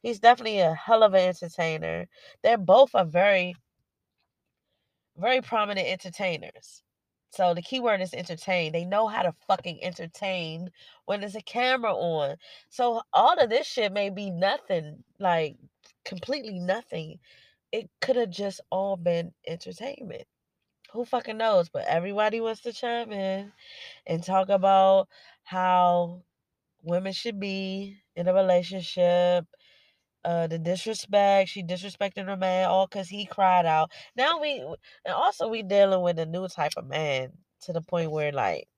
He's 0.03 0.21
definitely 0.21 0.61
a 0.61 0.75
hell 0.75 1.03
of 1.03 1.15
an 1.15 1.29
entertainer. 1.29 2.07
They're 2.43 2.59
both 2.59 2.95
are 2.95 3.05
very, 3.05 3.55
very 5.17 5.41
prominent 5.43 5.87
entertainers. 5.87 6.83
So 7.33 7.55
the 7.55 7.63
key 7.63 7.81
word 7.81 8.01
is 8.01 8.13
entertain. 8.13 8.73
They 8.73 8.85
know 8.85 9.07
how 9.07 9.23
to 9.23 9.35
fucking 9.47 9.85
entertain 9.85 10.71
when 11.07 11.21
there's 11.21 11.37
a 11.37 11.43
camera 11.43 11.95
on. 11.95 12.37
So 12.71 13.03
all 13.13 13.39
of 13.39 13.51
this 13.51 13.67
shit 13.67 13.93
may 13.93 14.11
be 14.11 14.31
nothing, 14.31 15.05
like 15.21 15.57
completely 16.05 16.59
nothing. 16.59 17.19
It 17.73 17.89
could 18.01 18.17
have 18.17 18.31
just 18.31 18.61
all 18.71 18.97
been 18.97 19.33
entertainment. 19.47 20.25
Who 20.93 21.05
fucking 21.05 21.37
knows? 21.37 21.69
But 21.69 21.87
everybody 21.87 22.41
wants 22.41 22.63
to 22.63 22.73
chime 22.73 23.13
in 23.13 23.53
and 24.07 24.25
talk 24.25 24.49
about 24.49 25.09
how 25.45 26.23
women 26.83 27.13
should 27.13 27.41
be 27.41 27.99
in 28.17 28.29
a 28.29 28.35
relationship 28.35 29.47
uh 30.25 30.47
the 30.47 30.59
disrespect 30.59 31.49
she 31.49 31.63
disrespected 31.63 32.27
her 32.27 32.37
man 32.37 32.69
all 32.69 32.87
because 32.87 33.09
he 33.09 33.27
cried 33.27 33.67
out. 33.67 33.91
Now 34.17 34.41
we 34.41 34.61
and 35.05 35.15
also 35.15 35.49
we 35.49 35.63
dealing 35.63 36.03
with 36.03 36.19
a 36.19 36.27
new 36.27 36.49
type 36.49 36.73
of 36.77 36.87
man 36.87 37.33
to 37.63 37.73
the 37.73 37.81
point 37.83 38.11
where 38.11 38.33
like 38.33 38.69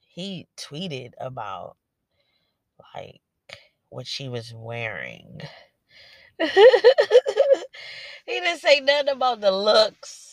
he 0.00 0.46
tweeted 0.56 1.12
about 1.20 1.76
like 2.94 3.20
what 3.90 4.06
she 4.06 4.28
was 4.28 4.52
wearing. 4.54 5.40
He 8.26 8.40
didn't 8.40 8.60
say 8.60 8.80
nothing 8.80 9.08
about 9.08 9.40
the 9.40 9.50
looks 9.50 10.25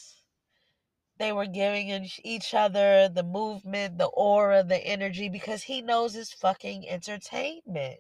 they 1.20 1.32
were 1.32 1.46
giving 1.46 2.10
each 2.24 2.54
other 2.54 3.10
the 3.10 3.24
movement 3.24 3.98
the 3.98 4.06
aura 4.06 4.64
the 4.64 4.86
energy 4.86 5.30
because 5.30 5.64
he 5.64 5.82
knows 5.82 6.16
it's 6.16 6.34
fucking 6.34 6.88
entertainment 6.90 8.00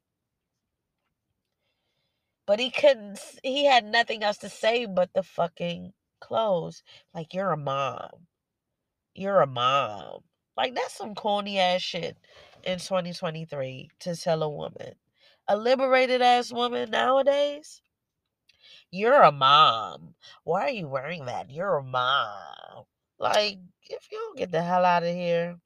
but 2.45 2.59
he 2.59 2.71
couldn't, 2.71 3.19
he 3.43 3.65
had 3.65 3.85
nothing 3.85 4.23
else 4.23 4.37
to 4.39 4.49
say 4.49 4.85
but 4.85 5.13
the 5.13 5.23
fucking 5.23 5.93
clothes. 6.19 6.83
Like, 7.13 7.33
you're 7.33 7.51
a 7.51 7.57
mom. 7.57 8.27
You're 9.15 9.41
a 9.41 9.47
mom. 9.47 10.21
Like, 10.57 10.75
that's 10.75 10.95
some 10.95 11.15
corny 11.15 11.59
ass 11.59 11.81
shit 11.81 12.17
in 12.63 12.79
2023 12.79 13.89
to 14.01 14.15
tell 14.15 14.43
a 14.43 14.49
woman. 14.49 14.95
A 15.47 15.57
liberated 15.57 16.21
ass 16.21 16.51
woman 16.51 16.89
nowadays, 16.91 17.81
you're 18.91 19.21
a 19.21 19.31
mom. 19.31 20.15
Why 20.43 20.63
are 20.63 20.69
you 20.69 20.87
wearing 20.87 21.25
that? 21.25 21.49
You're 21.51 21.77
a 21.77 21.83
mom. 21.83 22.85
Like, 23.23 23.59
if 23.89 24.09
you 24.11 24.17
don't 24.19 24.37
get 24.37 24.51
the 24.51 24.61
hell 24.61 24.85
out 24.85 25.03
of 25.03 25.15
here, 25.15 25.57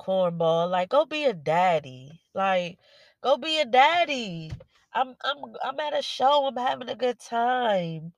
cornball, 0.00 0.70
like, 0.70 0.88
go 0.88 1.04
be 1.06 1.24
a 1.26 1.34
daddy. 1.34 2.20
Like, 2.34 2.78
Go 3.22 3.36
be 3.36 3.60
a 3.60 3.64
daddy. 3.64 4.50
I'm 4.92 5.14
I'm 5.24 5.38
I'm 5.64 5.80
at 5.80 5.96
a 5.96 6.02
show. 6.02 6.46
I'm 6.46 6.56
having 6.56 6.88
a 6.88 6.96
good 6.96 7.20
time. 7.20 8.12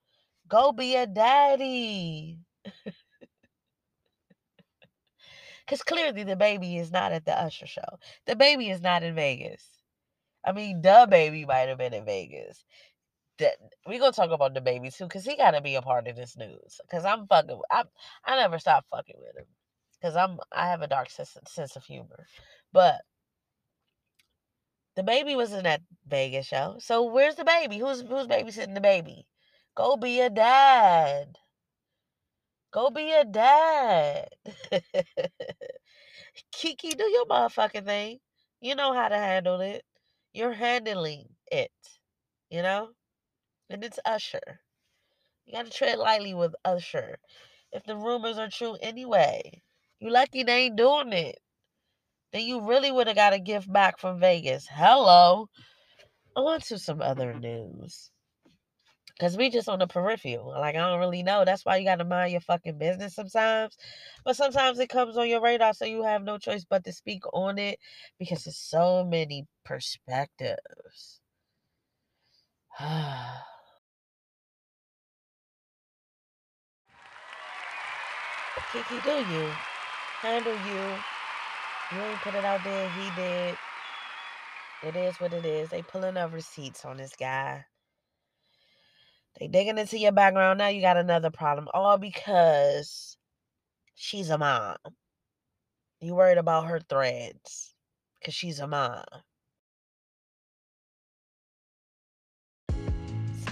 Go 0.47 0.71
be 0.71 0.95
a 0.95 1.05
daddy. 1.07 2.39
Cause 5.67 5.83
clearly 5.83 6.23
the 6.23 6.35
baby 6.35 6.77
is 6.77 6.91
not 6.91 7.11
at 7.11 7.25
the 7.25 7.33
Usher 7.33 7.67
show. 7.67 7.99
The 8.27 8.35
baby 8.35 8.69
is 8.69 8.81
not 8.81 9.03
in 9.03 9.15
Vegas. 9.15 9.67
I 10.45 10.51
mean, 10.51 10.81
the 10.81 11.07
baby 11.09 11.45
might 11.45 11.69
have 11.69 11.79
been 11.79 11.93
in 11.93 12.05
Vegas. 12.05 12.63
That 13.39 13.55
we 13.87 13.99
gonna 13.99 14.13
talk 14.13 14.31
about 14.31 14.53
the 14.53 14.61
baby 14.61 14.91
too, 14.91 15.07
cause 15.09 15.25
he 15.25 15.35
gotta 15.35 15.61
be 15.61 15.75
a 15.75 15.81
part 15.81 16.07
of 16.07 16.15
this 16.15 16.37
news. 16.37 16.79
Cause 16.89 17.05
I'm 17.05 17.27
fucking. 17.27 17.59
I 17.71 17.83
I 18.25 18.37
never 18.37 18.59
stop 18.59 18.85
fucking 18.91 19.15
with 19.17 19.37
him. 19.37 19.47
Cause 20.01 20.15
I'm 20.15 20.39
I 20.51 20.67
have 20.69 20.81
a 20.81 20.87
dark 20.87 21.09
sense, 21.09 21.37
sense 21.47 21.75
of 21.75 21.83
humor, 21.85 22.27
but 22.73 23.01
the 24.95 25.03
baby 25.03 25.35
was 25.35 25.53
in 25.53 25.63
that 25.63 25.81
Vegas 26.07 26.47
show. 26.47 26.77
So 26.79 27.03
where's 27.03 27.35
the 27.35 27.45
baby? 27.45 27.77
Who's 27.79 28.01
who's 28.01 28.27
babysitting 28.27 28.73
the 28.75 28.81
baby? 28.81 29.27
Go 29.75 29.97
be 29.97 30.21
a 30.21 30.29
dad. 30.29 31.37
Go 32.71 32.89
be 32.89 33.11
a 33.13 33.25
dad. 33.25 34.29
Keke, 36.53 36.97
do 36.97 37.03
your 37.03 37.25
motherfucking 37.25 37.85
thing. 37.85 38.19
You 38.61 38.75
know 38.75 38.93
how 38.93 39.07
to 39.09 39.17
handle 39.17 39.61
it. 39.61 39.83
You're 40.33 40.53
handling 40.53 41.29
it. 41.51 41.71
You 42.49 42.61
know? 42.61 42.89
And 43.69 43.83
it's 43.83 43.99
Usher. 44.05 44.61
You 45.45 45.53
gotta 45.53 45.69
tread 45.69 45.99
lightly 45.99 46.33
with 46.33 46.55
Usher. 46.63 47.17
If 47.71 47.83
the 47.83 47.95
rumors 47.95 48.37
are 48.37 48.49
true 48.49 48.77
anyway. 48.81 49.61
You 49.99 50.11
lucky 50.11 50.43
they 50.43 50.65
ain't 50.65 50.75
doing 50.75 51.13
it 51.13 51.39
then 52.35 52.45
you 52.45 52.59
really 52.59 52.91
would 52.91 53.07
have 53.07 53.15
got 53.15 53.31
a 53.31 53.39
gift 53.39 53.71
back 53.71 53.97
from 53.97 54.19
Vegas. 54.19 54.67
Hello. 54.69 55.47
On 56.35 56.59
to 56.59 56.77
some 56.77 57.01
other 57.01 57.33
news. 57.39 58.11
Cause 59.21 59.37
we 59.37 59.49
just 59.49 59.69
on 59.69 59.79
the 59.79 59.87
peripheral. 59.87 60.49
Like 60.49 60.75
I 60.75 60.79
don't 60.79 60.99
really 60.99 61.23
know. 61.23 61.45
That's 61.45 61.63
why 61.63 61.77
you 61.77 61.85
gotta 61.85 62.03
mind 62.03 62.33
your 62.33 62.41
fucking 62.41 62.77
business 62.77 63.15
sometimes. 63.15 63.77
But 64.25 64.35
sometimes 64.35 64.79
it 64.79 64.89
comes 64.89 65.15
on 65.15 65.29
your 65.29 65.39
radar, 65.39 65.73
so 65.73 65.85
you 65.85 66.03
have 66.03 66.23
no 66.23 66.37
choice 66.37 66.65
but 66.69 66.83
to 66.83 66.91
speak 66.91 67.23
on 67.31 67.57
it 67.57 67.79
because 68.19 68.43
there's 68.43 68.57
so 68.57 69.05
many 69.05 69.45
perspectives. 69.63 71.21
Keke, 78.57 79.03
do 79.03 79.33
you? 79.33 79.51
Handle 80.21 80.53
you. 80.53 80.95
You 81.91 82.03
ain't 82.03 82.21
put 82.21 82.35
it 82.35 82.45
out 82.45 82.63
there. 82.63 82.89
He 82.89 83.09
did. 83.15 83.57
It 84.83 84.95
is 84.95 85.19
what 85.19 85.33
it 85.33 85.45
is. 85.45 85.69
They 85.69 85.81
pulling 85.81 86.17
up 86.17 86.33
receipts 86.33 86.85
on 86.85 86.97
this 86.97 87.15
guy. 87.19 87.65
They 89.39 89.47
digging 89.47 89.77
into 89.77 89.97
your 89.97 90.11
background. 90.13 90.59
Now 90.59 90.69
you 90.69 90.81
got 90.81 90.97
another 90.97 91.31
problem. 91.31 91.67
All 91.73 91.97
because 91.97 93.17
she's 93.95 94.29
a 94.29 94.37
mom. 94.37 94.77
You 96.01 96.15
worried 96.15 96.37
about 96.37 96.67
her 96.67 96.79
threads. 96.79 97.73
Because 98.19 98.33
she's 98.33 98.59
a 98.59 98.67
mom. 98.67 99.03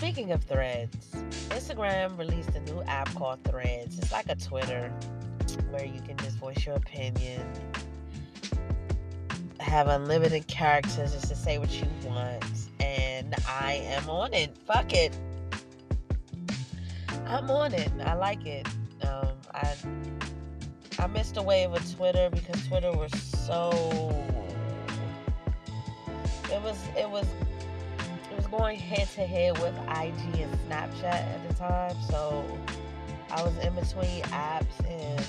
Speaking 0.03 0.33
of 0.33 0.43
threads, 0.43 1.11
Instagram 1.47 2.17
released 2.17 2.49
a 2.49 2.59
new 2.59 2.81
app 2.87 3.07
called 3.15 3.41
Threads. 3.45 3.97
It's 3.97 4.11
like 4.11 4.27
a 4.27 4.35
Twitter 4.35 4.91
where 5.69 5.85
you 5.85 6.01
can 6.01 6.17
just 6.17 6.35
voice 6.39 6.65
your 6.65 6.75
opinion, 6.75 7.41
have 9.61 9.87
unlimited 9.87 10.45
characters 10.47 11.13
just 11.13 11.29
to 11.29 11.37
say 11.37 11.57
what 11.57 11.71
you 11.71 11.87
want. 12.05 12.43
And 12.81 13.33
I 13.47 13.81
am 13.85 14.09
on 14.09 14.33
it. 14.33 14.57
Fuck 14.67 14.91
it. 14.91 15.17
I'm 17.25 17.49
on 17.49 17.73
it. 17.73 17.89
I 18.03 18.15
like 18.15 18.45
it. 18.45 18.67
Um, 19.07 19.29
I 19.53 19.73
I 20.99 21.07
missed 21.07 21.37
a 21.37 21.41
wave 21.41 21.71
of 21.71 21.95
Twitter 21.95 22.29
because 22.29 22.67
Twitter 22.67 22.91
was 22.91 23.09
so 23.13 23.71
it 26.51 26.61
was 26.61 26.77
it 26.97 27.09
was 27.09 27.25
was 28.35 28.47
going 28.47 28.77
head 28.79 29.07
to 29.09 29.21
head 29.21 29.57
with 29.59 29.75
IG 29.89 30.39
and 30.39 30.53
Snapchat 30.67 31.03
at 31.03 31.47
the 31.47 31.53
time, 31.55 31.95
so 32.09 32.43
I 33.31 33.43
was 33.43 33.57
in 33.59 33.73
between 33.73 34.21
apps 34.23 34.85
and 34.87 35.25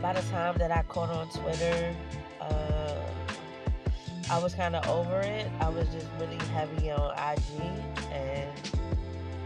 by 0.00 0.12
the 0.12 0.22
time 0.30 0.56
that 0.58 0.70
I 0.70 0.82
caught 0.82 1.10
on 1.10 1.28
Twitter, 1.30 1.94
uh, 2.40 3.00
I 4.30 4.38
was 4.38 4.54
kind 4.54 4.76
of 4.76 4.86
over 4.88 5.20
it. 5.20 5.50
I 5.60 5.68
was 5.68 5.88
just 5.88 6.06
really 6.20 6.36
heavy 6.52 6.90
on 6.90 7.12
IG 7.12 7.62
and 8.12 8.50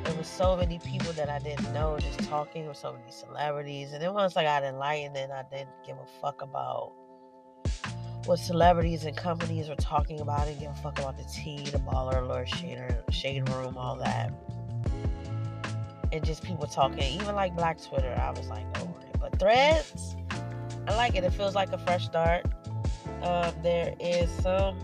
there 0.05 0.15
was 0.17 0.27
so 0.27 0.57
many 0.57 0.79
people 0.79 1.13
that 1.13 1.29
I 1.29 1.39
didn't 1.39 1.73
know 1.73 1.99
just 1.99 2.29
talking 2.29 2.67
with 2.67 2.77
so 2.77 2.93
many 2.93 3.11
celebrities. 3.11 3.93
And 3.93 4.03
then 4.03 4.15
once 4.15 4.37
I 4.37 4.43
got 4.43 4.63
enlightened 4.63 5.17
and 5.17 5.33
I 5.33 5.45
didn't 5.51 5.71
give 5.87 5.97
a 5.97 6.07
fuck 6.21 6.43
about 6.43 6.93
what 8.29 8.39
celebrities 8.39 9.07
and 9.07 9.17
companies 9.17 9.71
were 9.71 9.75
talking 9.77 10.21
about. 10.21 10.47
and 10.47 10.61
give 10.61 10.71
a 10.71 10.75
fuck 10.75 10.99
about 10.99 11.17
the 11.17 11.25
tea, 11.25 11.65
the 11.65 11.79
baller 11.79 12.23
alert, 12.23 12.47
shade, 12.47 12.79
shade 13.11 13.49
room, 13.49 13.79
all 13.79 13.97
that. 13.97 14.31
And 16.13 16.23
just 16.23 16.43
people 16.43 16.67
talking, 16.67 17.03
even 17.03 17.35
like 17.35 17.57
Black 17.57 17.83
Twitter, 17.83 18.15
I 18.21 18.31
was 18.31 18.49
like 18.49 18.67
it. 18.77 18.87
But 19.19 19.39
threads, 19.39 20.15
I 20.87 20.95
like 20.95 21.17
it. 21.17 21.25
It 21.25 21.33
feels 21.33 21.55
like 21.55 21.73
a 21.73 21.79
fresh 21.79 22.05
start. 22.05 22.45
Um, 23.23 23.55
there 23.63 23.95
is 23.99 24.31
some 24.43 24.79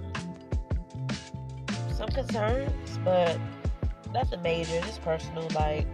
some 1.94 2.08
concerns, 2.08 2.98
but 3.04 3.38
nothing 4.12 4.40
major, 4.40 4.80
just 4.80 5.02
personal. 5.02 5.46
Like, 5.54 5.86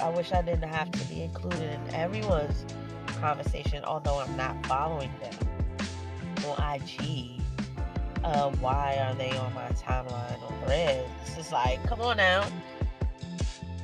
I 0.00 0.08
wish 0.08 0.32
I 0.32 0.40
didn't 0.40 0.68
have 0.68 0.90
to 0.92 1.04
be 1.06 1.22
included 1.22 1.62
in 1.74 1.94
everyone's 1.94 2.64
conversation, 3.20 3.84
although 3.84 4.20
I'm 4.20 4.36
not 4.36 4.64
following 4.66 5.10
them 5.20 5.51
on 6.44 6.74
IG. 6.74 7.30
Uh, 8.24 8.50
why 8.60 8.96
are 9.00 9.14
they 9.14 9.36
on 9.36 9.52
my 9.54 9.68
timeline 9.70 10.42
on 10.42 10.64
Threads? 10.64 11.08
It's 11.22 11.36
just 11.36 11.52
like, 11.52 11.84
come 11.86 12.00
on 12.00 12.16
now. 12.18 12.46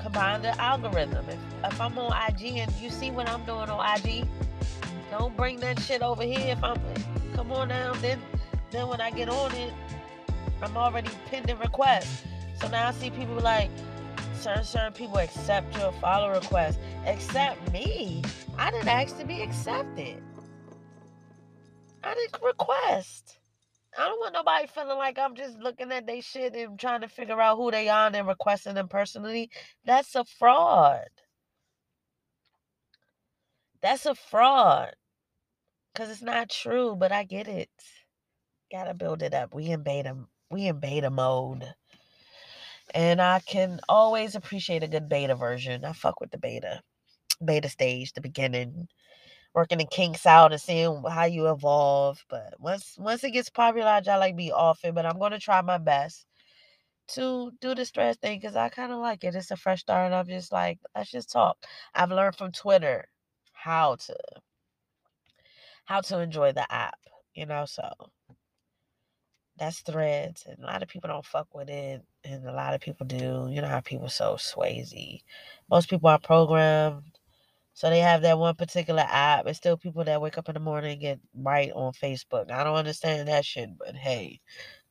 Combine 0.01 0.43
the 0.43 0.59
algorithm. 0.61 1.29
If, 1.29 1.39
if 1.65 1.81
I'm 1.81 1.99
on 1.99 2.13
IG 2.29 2.59
and 2.59 2.73
you 2.81 2.91
see 2.91 3.11
what 3.11 3.29
I'm 3.29 3.45
doing 3.45 3.69
on 3.69 3.99
IG, 3.99 4.27
don't 5.11 5.37
bring 5.37 5.59
that 5.61 5.81
shit 5.81 6.03
over 6.03 6.23
here. 6.23 6.53
If 6.53 6.63
I'm, 6.63 6.81
come 7.35 7.51
on 7.51 7.69
now. 7.69 7.95
Then, 7.95 8.21
then 8.71 8.87
when 8.89 9.01
I 9.01 9.11
get 9.11 9.29
on 9.29 9.53
it, 9.55 9.73
I'm 10.63 10.77
already 10.77 11.11
pending 11.27 11.59
requests. 11.59 12.23
So 12.61 12.69
now 12.69 12.89
I 12.89 12.93
see 12.93 13.11
people 13.11 13.37
like 13.41 13.71
certain 14.39 14.65
certain 14.65 14.93
people 14.93 15.19
accept 15.19 15.77
your 15.77 15.93
follow 15.93 16.33
request. 16.33 16.79
Accept 17.07 17.73
me. 17.73 18.23
I 18.57 18.71
didn't 18.71 18.89
ask 18.89 19.19
to 19.19 19.25
be 19.25 19.43
accepted. 19.43 20.23
I 22.03 22.15
didn't 22.15 22.43
request. 22.43 23.39
I 23.99 24.05
don't 24.07 24.21
want 24.21 24.35
nobody 24.35 24.67
feeling 24.67 24.99
like 24.99 25.19
I'm 25.19 25.35
just 25.35 25.59
looking 25.59 25.91
at 25.93 26.07
their 26.07 26.23
shit 26.23 26.55
and 26.55 26.79
trying 26.79 27.01
to 27.01 27.09
figure 27.09 27.41
out 27.41 27.57
who 27.57 27.71
they 27.71 27.89
are 27.89 28.11
and 28.13 28.29
requesting 28.29 28.75
them 28.75 28.89
personally. 28.89 29.51
That's 29.85 30.15
a 30.15 30.25
fraud. 30.25 31.09
That's 33.83 34.07
a 34.07 34.15
fraud. 34.15 34.95
Cause 35.95 36.11
it's 36.11 36.23
not 36.23 36.51
true, 36.51 36.95
but 36.97 37.11
I 37.11 37.25
get 37.25 37.49
it. 37.49 37.71
Gotta 38.71 38.95
build 38.95 39.23
it 39.23 39.35
up. 39.35 39.55
We 39.55 39.67
in 39.67 39.83
beta 39.83 40.17
we 40.51 40.69
in 40.69 40.79
beta 40.79 41.11
mode. 41.11 41.75
And 42.95 43.21
I 43.21 43.41
can 43.41 43.81
always 43.89 44.35
appreciate 44.35 44.83
a 44.83 44.89
good 44.89 45.09
beta 45.09 45.35
version. 45.35 45.85
I 45.85 45.93
fuck 45.93 46.21
with 46.21 46.31
the 46.31 46.39
beta. 46.39 46.83
Beta 47.45 47.69
stage, 47.69 48.13
the 48.13 48.21
beginning. 48.21 48.89
Working 49.55 49.79
the 49.79 49.87
kinks 49.87 50.25
out 50.27 50.53
and 50.53 50.61
seeing 50.61 51.03
how 51.05 51.25
you 51.25 51.51
evolve. 51.51 52.25
But 52.31 52.59
once 52.61 52.97
once 52.99 53.25
it 53.25 53.33
gets 53.33 53.51
popular, 53.51 53.89
I 53.89 54.17
like 54.17 54.37
be 54.37 54.53
off 54.53 54.85
it. 54.85 54.95
But 54.95 55.07
I'm 55.07 55.19
gonna 55.19 55.39
try 55.39 55.61
my 55.63 55.79
best 55.79 56.27
to 57.09 57.53
do 57.61 57.75
the 57.75 57.85
stress 57.87 58.17
thing 58.19 58.41
because 58.41 58.57
I 58.57 58.69
kind 58.71 58.93
of 58.93 58.99
like 59.01 59.25
it. 59.25 59.35
It's 59.35 59.51
a 59.51 59.57
fresh 59.57 59.81
start, 59.83 60.07
and 60.07 60.15
I'm 60.15 60.27
just 60.29 60.53
like, 60.53 60.79
let's 60.97 61.11
just 61.11 61.33
talk. 61.33 61.59
I've 61.95 62.11
learned 62.11 62.37
from 62.37 62.53
Twitter 62.53 63.09
how 63.53 63.97
to 63.97 64.17
how 65.87 66.01
to 66.03 66.21
enjoy 66.21 66.53
the 66.53 66.71
app, 66.73 66.99
you 67.35 67.47
know. 67.47 67.65
So 67.67 67.91
that's 69.59 69.81
threads 69.81 70.45
and 70.47 70.59
a 70.63 70.67
lot 70.67 70.83
of 70.83 70.89
people 70.89 71.09
don't 71.09 71.25
fuck 71.27 71.49
with 71.55 71.69
it 71.69 72.03
and 72.25 72.47
a 72.47 72.53
lot 72.53 72.75
of 72.75 72.81
people 72.81 73.05
do 73.07 73.49
you 73.51 73.61
know 73.61 73.67
how 73.69 73.81
people 73.81 74.09
so 74.09 74.35
swazy 74.37 75.23
most 75.71 75.91
people 75.91 76.09
are 76.09 76.19
programmed 76.19 77.18
so 77.79 77.89
they 77.89 78.01
have 78.01 78.23
that 78.23 78.39
one 78.39 78.57
particular 78.57 79.05
app 79.09 79.47
it's 79.47 79.59
still 79.59 79.77
people 79.77 80.03
that 80.03 80.21
wake 80.21 80.37
up 80.37 80.49
in 80.49 80.55
the 80.55 80.61
morning 80.61 80.93
and 80.93 81.01
get 81.01 81.21
right 81.37 81.71
on 81.77 81.93
facebook 81.93 82.51
i 82.51 82.65
don't 82.65 82.75
understand 82.75 83.29
that 83.29 83.45
shit 83.45 83.71
but 83.79 83.95
hey 83.95 84.41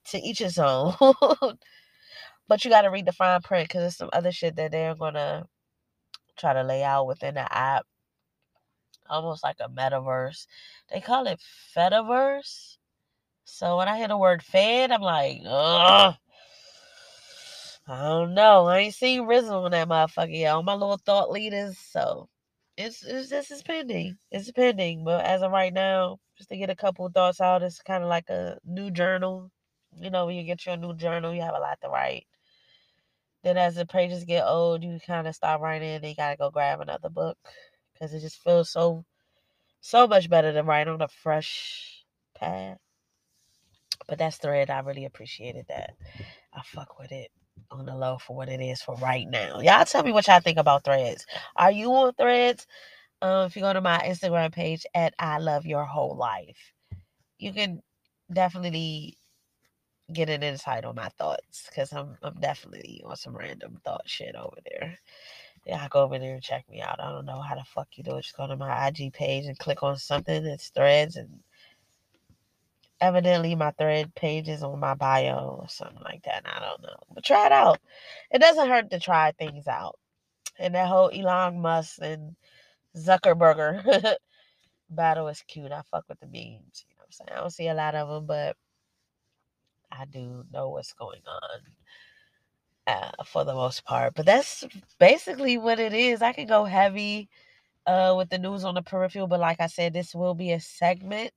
to 0.05 0.17
each 0.19 0.39
his 0.39 0.57
own 0.57 0.93
but 2.47 2.63
you 2.63 2.71
got 2.71 2.83
to 2.83 2.89
read 2.89 3.05
the 3.05 3.11
fine 3.11 3.41
print 3.41 3.67
because 3.67 3.81
there's 3.81 3.97
some 3.97 4.09
other 4.13 4.31
shit 4.31 4.55
that 4.55 4.71
they're 4.71 4.95
gonna 4.95 5.45
try 6.37 6.53
to 6.53 6.63
lay 6.63 6.81
out 6.81 7.07
within 7.07 7.33
the 7.35 7.53
app 7.53 7.85
almost 9.09 9.43
like 9.43 9.57
a 9.59 9.67
metaverse 9.67 10.47
they 10.89 11.01
call 11.01 11.27
it 11.27 11.41
fediverse 11.75 12.77
so 13.45 13.77
when 13.77 13.87
I 13.87 13.97
hear 13.97 14.09
the 14.09 14.17
word 14.17 14.43
fed, 14.43 14.91
I'm 14.91 15.01
like, 15.01 15.41
ugh. 15.47 16.15
I 17.87 18.03
don't 18.03 18.33
know. 18.33 18.65
I 18.65 18.79
ain't 18.79 18.93
seen 18.93 19.25
Rizzo 19.25 19.63
on 19.63 19.71
that 19.71 19.87
motherfucker 19.87 20.37
yet. 20.37 20.53
All 20.53 20.63
my 20.63 20.73
little 20.73 20.97
thought 20.97 21.31
leaders. 21.31 21.77
So 21.77 22.27
it's, 22.77 23.03
it's 23.03 23.29
this 23.29 23.51
is 23.51 23.63
pending. 23.63 24.17
It's 24.31 24.51
pending. 24.51 25.03
But 25.03 25.25
as 25.25 25.41
of 25.41 25.51
right 25.51 25.73
now, 25.73 26.19
just 26.37 26.49
to 26.49 26.57
get 26.57 26.69
a 26.69 26.75
couple 26.75 27.09
thoughts 27.09 27.41
out, 27.41 27.63
it's 27.63 27.81
kind 27.81 28.03
of 28.03 28.09
like 28.09 28.29
a 28.29 28.59
new 28.65 28.91
journal. 28.91 29.51
You 29.99 30.11
know, 30.11 30.27
when 30.27 30.35
you 30.35 30.43
get 30.43 30.65
your 30.65 30.77
new 30.77 30.95
journal, 30.95 31.33
you 31.33 31.41
have 31.41 31.55
a 31.55 31.59
lot 31.59 31.79
to 31.81 31.89
write. 31.89 32.27
Then 33.43 33.57
as 33.57 33.75
the 33.75 33.85
pages 33.85 34.25
get 34.25 34.45
old, 34.45 34.83
you 34.83 34.99
kind 35.05 35.27
of 35.27 35.35
stop 35.35 35.61
writing 35.61 35.89
and 35.89 36.05
you 36.05 36.15
gotta 36.15 36.37
go 36.37 36.51
grab 36.51 36.81
another 36.81 37.09
book. 37.09 37.37
Cause 37.99 38.13
it 38.13 38.19
just 38.19 38.43
feels 38.43 38.69
so 38.69 39.03
so 39.81 40.05
much 40.07 40.29
better 40.29 40.51
than 40.51 40.67
writing 40.67 40.93
on 40.93 41.01
a 41.01 41.07
fresh 41.07 42.03
pad. 42.35 42.77
But 44.07 44.19
that's 44.19 44.37
the 44.37 44.49
thread. 44.49 44.69
I 44.69 44.79
really 44.79 45.05
appreciated 45.05 45.65
that. 45.69 45.95
I 46.53 46.61
fuck 46.63 46.99
with 46.99 47.11
it 47.11 47.31
on 47.71 47.85
the 47.85 47.95
low 47.95 48.17
for 48.19 48.35
what 48.35 48.49
it 48.49 48.61
is 48.61 48.81
for 48.81 48.95
right 48.97 49.27
now. 49.29 49.59
Y'all 49.61 49.85
tell 49.85 50.03
me 50.03 50.11
what 50.11 50.27
y'all 50.27 50.39
think 50.41 50.57
about 50.59 50.83
threads. 50.83 51.25
Are 51.55 51.71
you 51.71 51.91
on 51.93 52.13
threads? 52.13 52.67
Um, 53.21 53.47
if 53.47 53.55
you 53.55 53.63
go 53.63 53.73
to 53.73 53.81
my 53.81 53.99
Instagram 53.99 54.51
page 54.53 54.85
at 54.95 55.13
I 55.19 55.39
Love 55.39 55.65
Your 55.65 55.85
Whole 55.85 56.15
Life, 56.15 56.73
you 57.39 57.53
can 57.53 57.81
definitely 58.31 59.17
get 60.13 60.29
an 60.29 60.43
insight 60.43 60.85
on 60.85 60.95
my 60.95 61.09
thoughts 61.17 61.67
because 61.69 61.91
I'm 61.93 62.17
I'm 62.23 62.35
definitely 62.39 63.01
on 63.05 63.15
some 63.17 63.35
random 63.35 63.79
thought 63.85 64.03
shit 64.07 64.35
over 64.35 64.57
there. 64.69 64.97
Yeah, 65.65 65.87
go 65.89 66.01
over 66.03 66.19
there 66.19 66.35
and 66.35 66.43
check 66.43 66.65
me 66.69 66.81
out. 66.81 66.99
I 67.01 67.11
don't 67.11 67.25
know 67.25 67.41
how 67.41 67.55
the 67.55 67.63
fuck 67.65 67.89
you 67.95 68.03
do 68.03 68.17
it. 68.17 68.23
Just 68.23 68.37
go 68.37 68.47
to 68.47 68.55
my 68.57 68.87
IG 68.87 69.13
page 69.13 69.45
and 69.45 69.59
click 69.59 69.83
on 69.83 69.97
something 69.97 70.43
that's 70.43 70.69
threads 70.69 71.17
and 71.17 71.29
evidently 73.01 73.55
my 73.55 73.71
thread 73.71 74.13
page 74.15 74.49
is 74.49 74.63
on 74.63 74.79
my 74.79 74.93
bio 74.93 75.59
or 75.61 75.69
something 75.69 76.01
like 76.03 76.23
that. 76.23 76.43
I 76.45 76.59
don't 76.59 76.81
know. 76.81 76.97
But 77.13 77.23
try 77.23 77.45
it 77.45 77.51
out. 77.51 77.79
It 78.31 78.39
doesn't 78.39 78.69
hurt 78.69 78.89
to 78.91 78.99
try 78.99 79.31
things 79.31 79.67
out. 79.67 79.97
And 80.59 80.75
that 80.75 80.87
whole 80.87 81.09
Elon 81.09 81.59
Musk 81.61 81.99
and 82.01 82.35
Zuckerberger 82.95 84.15
battle 84.89 85.27
is 85.27 85.43
cute. 85.47 85.71
I 85.71 85.81
fuck 85.91 86.05
with 86.09 86.19
the 86.19 86.25
memes. 86.27 86.85
You 86.89 86.95
know 86.97 87.03
I'm 87.05 87.11
saying? 87.11 87.29
I 87.31 87.35
don't 87.35 87.51
see 87.51 87.67
a 87.67 87.73
lot 87.73 87.95
of 87.95 88.09
them, 88.09 88.25
but 88.25 88.55
I 89.91 90.05
do 90.05 90.43
know 90.51 90.69
what's 90.69 90.93
going 90.93 91.21
on. 91.27 91.59
Uh, 92.87 93.11
for 93.25 93.43
the 93.43 93.53
most 93.53 93.83
part, 93.83 94.13
but 94.15 94.25
that's 94.25 94.63
basically 94.97 95.57
what 95.57 95.77
it 95.77 95.93
is. 95.93 96.21
I 96.21 96.31
can 96.31 96.47
go 96.47 96.63
heavy 96.63 97.27
uh, 97.85 98.13
with 98.17 98.29
the 98.29 98.37
news 98.37 98.63
on 98.63 98.75
the 98.75 98.81
peripheral. 98.81 99.27
But 99.27 99.41
like 99.41 99.59
I 99.59 99.67
said, 99.67 99.91
this 99.91 100.15
will 100.15 100.35
be 100.35 100.53
a 100.53 100.59
segment 100.61 101.33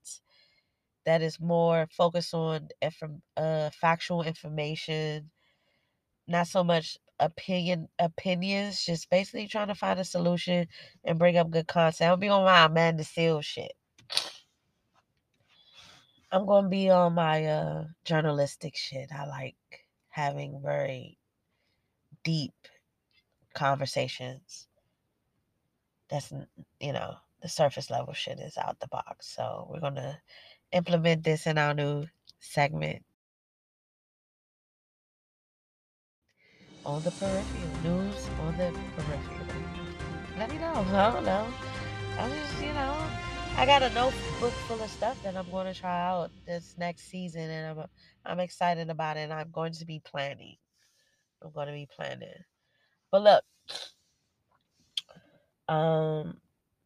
that 1.07 1.22
is 1.22 1.40
more 1.40 1.88
focused 1.90 2.34
on 2.34 2.68
inf- 2.82 3.03
uh, 3.36 3.70
factual 3.70 4.22
information, 4.22 5.30
not 6.28 6.46
so 6.48 6.64
much 6.64 6.98
opinion 7.18 7.88
opinions. 7.98 8.84
Just 8.84 9.11
basically 9.11 9.48
trying 9.48 9.68
to 9.68 9.74
find 9.74 10.01
a 10.01 10.05
solution 10.05 10.66
and 11.05 11.18
bring 11.18 11.36
up 11.36 11.51
good 11.51 11.68
content. 11.68 12.11
I'll 12.11 12.16
be 12.16 12.28
on 12.28 12.44
my 12.44 12.64
Amanda 12.66 13.05
Seales 13.05 13.44
shit. 13.44 13.72
I'm 16.32 16.46
gonna 16.46 16.68
be 16.68 16.90
on 16.90 17.14
my 17.14 17.46
uh 17.46 17.84
journalistic 18.05 18.76
shit. 18.76 19.11
I 19.12 19.26
like 19.26 19.57
having 20.11 20.61
very 20.64 21.18
deep 22.24 22.55
conversations. 23.55 24.68
That's 26.11 26.32
you 26.80 26.92
know 26.92 27.14
the 27.42 27.48
surface 27.48 27.90
level 27.90 28.12
shit 28.14 28.38
is 28.40 28.59
out 28.59 28.80
the 28.80 28.88
box. 28.88 29.34
So 29.34 29.68
we're 29.70 29.80
gonna 29.80 30.20
implement 30.72 31.24
this 31.24 31.46
in 31.46 31.58
our 31.58 31.74
new 31.74 32.06
segment 32.40 33.02
on 36.84 37.02
the 37.02 37.10
peripheral 37.12 37.82
news 37.84 38.28
on 38.40 38.56
the 38.56 38.72
peripheral. 38.96 39.46
Let 40.38 40.50
me 40.50 40.58
know. 40.58 40.72
I 40.74 41.12
don't 41.12 41.24
know. 41.24 41.48
I'm 42.18 42.30
just 42.30 42.62
you 42.62 42.72
know 42.72 42.96
I 43.56 43.66
got 43.66 43.82
a 43.82 43.90
notebook 43.90 44.52
full 44.66 44.80
of 44.82 44.90
stuff 44.90 45.22
that 45.22 45.36
I'm 45.36 45.50
going 45.50 45.72
to 45.72 45.78
try 45.78 46.08
out 46.08 46.30
this 46.46 46.74
next 46.78 47.10
season, 47.10 47.50
and 47.50 47.78
I'm 47.80 47.86
I'm 48.24 48.40
excited 48.40 48.88
about 48.88 49.16
it. 49.16 49.20
And 49.20 49.32
I'm 49.32 49.50
going 49.50 49.72
to 49.74 49.84
be 49.84 50.00
planning. 50.04 50.56
I'm 51.42 51.50
going 51.52 51.66
to 51.66 51.72
be 51.72 51.88
planning. 51.94 52.28
But 53.10 53.22
look, 53.22 53.44
um, 55.68 56.38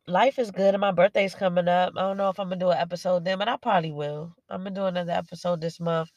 life 0.07 0.39
is 0.39 0.51
good, 0.51 0.75
and 0.75 0.81
my 0.81 0.93
birthday's 0.93 1.35
coming 1.35 1.69
up. 1.69 1.95
I 1.97 2.03
don't 2.03 2.17
know 2.17 2.29
if 2.29 2.39
I'm 2.39 2.49
gonna 2.49 2.61
do 2.61 2.71
an 2.71 2.79
episode 2.79 3.25
then, 3.25 3.39
but 3.39 3.49
I 3.49 3.57
probably 3.57 3.93
will. 3.93 4.35
I'm 4.49 4.63
gonna 4.63 4.75
do 4.75 4.87
another 4.87 5.13
episode 5.13 5.61
this 5.61 5.81
month. 5.81 6.11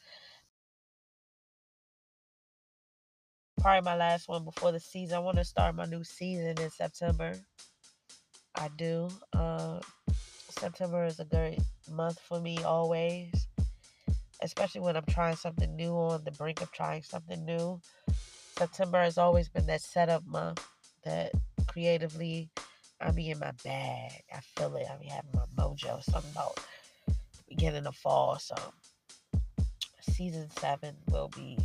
Probably 3.60 3.84
my 3.84 3.96
last 3.96 4.28
one 4.28 4.44
before 4.44 4.72
the 4.72 4.80
season. 4.80 5.16
I 5.16 5.20
want 5.20 5.36
to 5.38 5.44
start 5.44 5.74
my 5.74 5.86
new 5.86 6.04
season 6.04 6.54
in 6.60 6.70
September. 6.70 7.34
I 8.54 8.68
do. 8.76 9.08
Uh, 9.32 9.80
September 10.48 11.04
is 11.04 11.20
a 11.20 11.24
great 11.24 11.60
month 11.90 12.18
for 12.20 12.40
me 12.40 12.58
always, 12.62 13.32
especially 14.42 14.80
when 14.80 14.96
I'm 14.96 15.06
trying 15.06 15.36
something 15.36 15.74
new 15.76 15.92
on 15.92 16.24
the 16.24 16.30
brink 16.32 16.60
of 16.60 16.70
trying 16.72 17.02
something 17.02 17.44
new. 17.44 17.80
September 18.58 19.00
has 19.00 19.18
always 19.18 19.48
been 19.48 19.66
that 19.66 19.80
setup 19.80 20.24
month 20.26 20.64
that 21.04 21.32
creatively 21.68 22.50
I 23.00 23.10
be 23.12 23.30
in 23.30 23.38
my 23.38 23.52
bag. 23.64 24.12
I 24.34 24.40
feel 24.56 24.74
it. 24.76 24.86
I 24.90 24.96
be 24.96 25.06
having 25.06 25.30
my 25.34 25.44
mojo. 25.56 26.02
Something 26.02 26.32
about 26.32 26.58
beginning 27.48 27.86
of 27.86 27.96
fall. 27.96 28.38
So 28.38 28.54
season 30.00 30.48
seven 30.58 30.96
will 31.10 31.28
be 31.28 31.58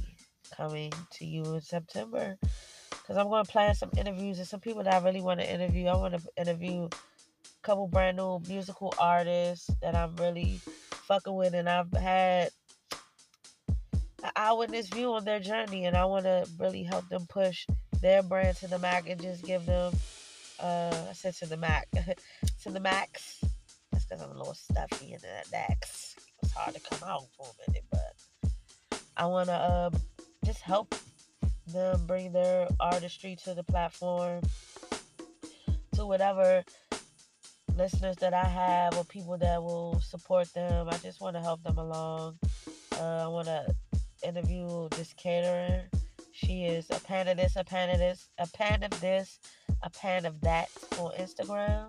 coming 0.56 0.92
to 1.14 1.26
you 1.26 1.44
in 1.56 1.62
September. 1.62 2.38
Because 2.90 3.18
I'm 3.18 3.28
going 3.28 3.44
to 3.44 3.52
plan 3.52 3.76
some 3.76 3.92
interviews 3.98 4.40
and 4.40 4.48
some 4.48 4.62
people 4.62 4.84
that 4.84 4.94
I 4.94 5.06
really 5.06 5.22
want 5.22 5.40
to 5.42 5.52
interview. 5.52 5.88
I 5.88 5.96
want 5.96 6.14
to 6.14 6.22
interview 6.38 6.86
a 6.86 6.90
couple 7.62 7.88
brand 7.88 8.18
new 8.18 8.40
musical 8.48 8.94
artists 8.98 9.70
that 9.82 9.96
I'm 9.96 10.16
really 10.16 10.62
fucking 11.08 11.36
with, 11.36 11.54
and 11.54 11.68
I've 11.68 11.92
had 11.92 12.52
an 14.24 14.32
eyewitness 14.38 14.88
view 14.88 15.12
on 15.14 15.26
their 15.26 15.40
journey, 15.40 15.86
and 15.86 15.98
I 15.98 16.06
want 16.06 16.24
to 16.24 16.48
really 16.58 16.84
help 16.84 17.10
them 17.10 17.26
push 17.28 17.66
their 18.00 18.24
brand 18.24 18.56
to 18.58 18.68
the 18.68 18.80
and 19.10 19.22
just 19.22 19.44
give 19.44 19.66
them, 19.66 19.92
uh, 20.64 20.96
I 21.10 21.14
said 21.14 21.36
to 21.36 21.46
the 21.46 21.58
max, 21.58 21.88
to 22.64 22.70
the 22.70 22.80
max. 22.80 23.44
That's 23.92 24.06
because 24.06 24.24
I'm 24.24 24.32
a 24.32 24.38
little 24.38 24.54
stuffy 24.54 25.14
in 25.14 25.20
that 25.22 25.52
max. 25.52 26.16
It's 26.42 26.54
hard 26.54 26.74
to 26.74 26.82
come 26.82 27.08
out 27.08 27.26
for 27.38 27.46
a 27.46 27.70
minute, 27.70 27.84
but 27.92 29.02
I 29.18 29.26
want 29.26 29.50
to 29.50 29.54
uh, 29.54 29.90
just 30.46 30.62
help 30.62 30.96
them 31.68 32.06
bring 32.08 32.32
their 32.32 32.68
artistry 32.80 33.38
to 33.44 33.54
the 33.54 33.64
platform 33.64 34.42
to 35.96 36.06
whatever 36.06 36.64
listeners 37.76 38.16
that 38.18 38.34
I 38.34 38.44
have 38.44 38.98
or 38.98 39.04
people 39.04 39.38
that 39.38 39.62
will 39.62 40.00
support 40.00 40.52
them. 40.54 40.88
I 40.90 40.98
just 40.98 41.22
want 41.22 41.36
to 41.36 41.42
help 41.42 41.62
them 41.64 41.78
along. 41.78 42.38
Uh, 43.00 43.24
I 43.24 43.28
want 43.28 43.48
to 43.48 43.76
interview 44.24 44.88
this 44.92 45.14
caterer. 45.14 45.84
She 46.32 46.66
is 46.66 46.90
a 46.90 47.00
pan 47.00 47.28
of 47.28 47.38
this, 47.38 47.56
a 47.56 47.64
pan 47.64 47.90
of 47.90 48.00
this, 48.00 48.30
a 48.40 48.48
pan 48.48 48.84
of 48.84 49.02
this, 49.02 49.40
a 49.84 49.90
pan 49.90 50.26
of 50.26 50.42
that 50.42 50.70
on 50.98 51.12
Instagram. 51.20 51.86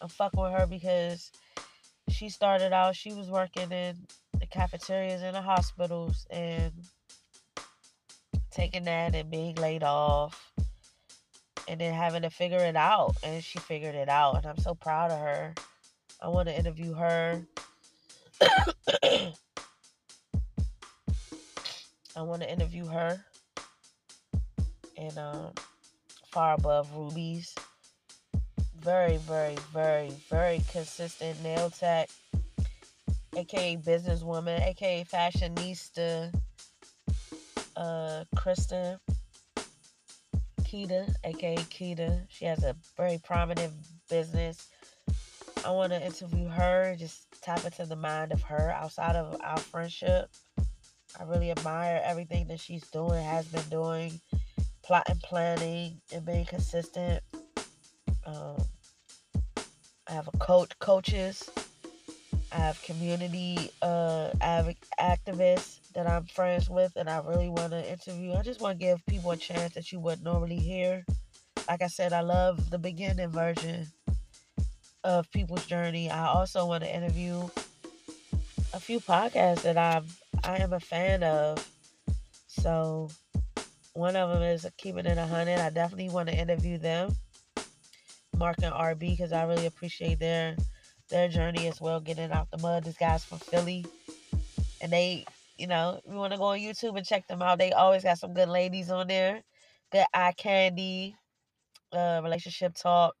I'm 0.00 0.08
fucking 0.08 0.40
with 0.40 0.52
her 0.52 0.66
because 0.66 1.30
she 2.08 2.30
started 2.30 2.72
out, 2.72 2.96
she 2.96 3.12
was 3.12 3.28
working 3.28 3.70
in 3.70 3.96
the 4.38 4.46
cafeterias 4.46 5.22
in 5.22 5.34
the 5.34 5.42
hospitals 5.42 6.26
and 6.30 6.72
taking 8.50 8.84
that 8.84 9.14
and 9.14 9.30
being 9.30 9.54
laid 9.56 9.82
off 9.82 10.52
and 11.68 11.80
then 11.80 11.92
having 11.92 12.22
to 12.22 12.30
figure 12.30 12.58
it 12.58 12.76
out. 12.76 13.14
And 13.22 13.44
she 13.44 13.58
figured 13.58 13.94
it 13.94 14.08
out. 14.08 14.36
And 14.36 14.46
I'm 14.46 14.58
so 14.58 14.74
proud 14.74 15.10
of 15.10 15.18
her. 15.18 15.54
I 16.20 16.28
want 16.28 16.48
to 16.48 16.58
interview 16.58 16.94
her. 16.94 17.46
I 18.42 19.32
want 22.16 22.42
to 22.42 22.50
interview 22.50 22.86
her. 22.86 23.22
And 24.96 25.18
um, 25.18 25.52
far 26.30 26.54
above 26.54 26.88
rubies. 26.94 27.54
Very, 28.80 29.16
very, 29.18 29.56
very, 29.72 30.10
very 30.30 30.60
consistent 30.70 31.42
nail 31.42 31.70
tech, 31.70 32.08
aka 33.36 33.76
businesswoman, 33.76 34.60
aka 34.60 35.04
fashionista, 35.04 36.32
uh, 37.76 38.24
Kristen 38.36 38.98
Keita, 40.62 41.12
aka 41.24 41.56
Keita. 41.56 42.22
She 42.28 42.44
has 42.44 42.62
a 42.62 42.76
very 42.96 43.18
prominent 43.24 43.72
business. 44.08 44.68
I 45.64 45.70
want 45.70 45.92
to 45.92 46.04
interview 46.04 46.48
her, 46.48 46.94
just 46.96 47.26
tap 47.42 47.64
into 47.64 47.84
the 47.84 47.96
mind 47.96 48.32
of 48.32 48.42
her 48.42 48.70
outside 48.70 49.16
of 49.16 49.40
our 49.42 49.58
friendship. 49.58 50.30
I 51.18 51.24
really 51.24 51.50
admire 51.50 52.00
everything 52.04 52.46
that 52.48 52.60
she's 52.60 52.86
doing, 52.88 53.24
has 53.24 53.46
been 53.46 53.68
doing, 53.70 54.20
plotting, 54.88 55.20
planning, 55.22 56.00
and 56.14 56.24
being 56.24 56.46
consistent. 56.46 57.22
Um, 58.24 58.56
I 60.08 60.12
have 60.12 60.28
a 60.28 60.36
coach, 60.38 60.70
coaches. 60.78 61.50
I 62.50 62.56
have 62.56 62.82
community 62.82 63.70
uh, 63.82 64.30
activists 64.98 65.80
that 65.92 66.06
I'm 66.06 66.24
friends 66.24 66.70
with 66.70 66.96
and 66.96 67.10
I 67.10 67.18
really 67.18 67.50
want 67.50 67.72
to 67.72 67.86
interview. 67.86 68.32
I 68.32 68.40
just 68.40 68.62
want 68.62 68.78
to 68.78 68.84
give 68.86 69.04
people 69.04 69.30
a 69.30 69.36
chance 69.36 69.74
that 69.74 69.92
you 69.92 70.00
wouldn't 70.00 70.24
normally 70.24 70.56
hear. 70.56 71.04
Like 71.68 71.82
I 71.82 71.88
said, 71.88 72.14
I 72.14 72.22
love 72.22 72.70
the 72.70 72.78
beginning 72.78 73.28
version 73.28 73.88
of 75.04 75.30
people's 75.32 75.66
journey. 75.66 76.10
I 76.10 76.28
also 76.28 76.64
want 76.64 76.82
to 76.84 76.96
interview 76.96 77.46
a 78.72 78.80
few 78.80 79.00
podcasts 79.00 79.62
that 79.62 79.76
I'm 79.76 80.06
I 80.44 80.56
am 80.62 80.72
a 80.72 80.80
fan 80.80 81.22
of. 81.22 81.70
So 82.46 83.10
one 83.98 84.14
of 84.14 84.30
them 84.30 84.42
is 84.42 84.64
Keeping 84.76 85.06
It 85.06 85.18
a 85.18 85.26
Hundred. 85.26 85.58
I 85.58 85.70
definitely 85.70 86.08
want 86.08 86.28
to 86.28 86.34
interview 86.36 86.78
them, 86.78 87.16
Mark 88.36 88.58
and 88.62 88.72
RB, 88.72 89.00
because 89.00 89.32
I 89.32 89.42
really 89.42 89.66
appreciate 89.66 90.20
their 90.20 90.56
their 91.10 91.28
journey 91.28 91.66
as 91.66 91.80
well, 91.80 91.98
getting 91.98 92.30
out 92.30 92.48
the 92.52 92.58
mud. 92.58 92.84
These 92.84 92.96
guys 92.96 93.24
from 93.24 93.38
Philly, 93.38 93.84
and 94.80 94.92
they 94.92 95.24
you 95.58 95.66
know, 95.66 96.00
you 96.08 96.14
want 96.14 96.32
to 96.32 96.38
go 96.38 96.44
on 96.44 96.60
YouTube 96.60 96.96
and 96.96 97.04
check 97.04 97.26
them 97.26 97.42
out. 97.42 97.58
They 97.58 97.72
always 97.72 98.04
got 98.04 98.18
some 98.18 98.34
good 98.34 98.48
ladies 98.48 98.88
on 98.88 99.08
there. 99.08 99.42
Good 99.90 100.06
eye 100.14 100.32
candy, 100.36 101.16
uh, 101.92 102.20
relationship 102.22 102.74
talk, 102.76 103.16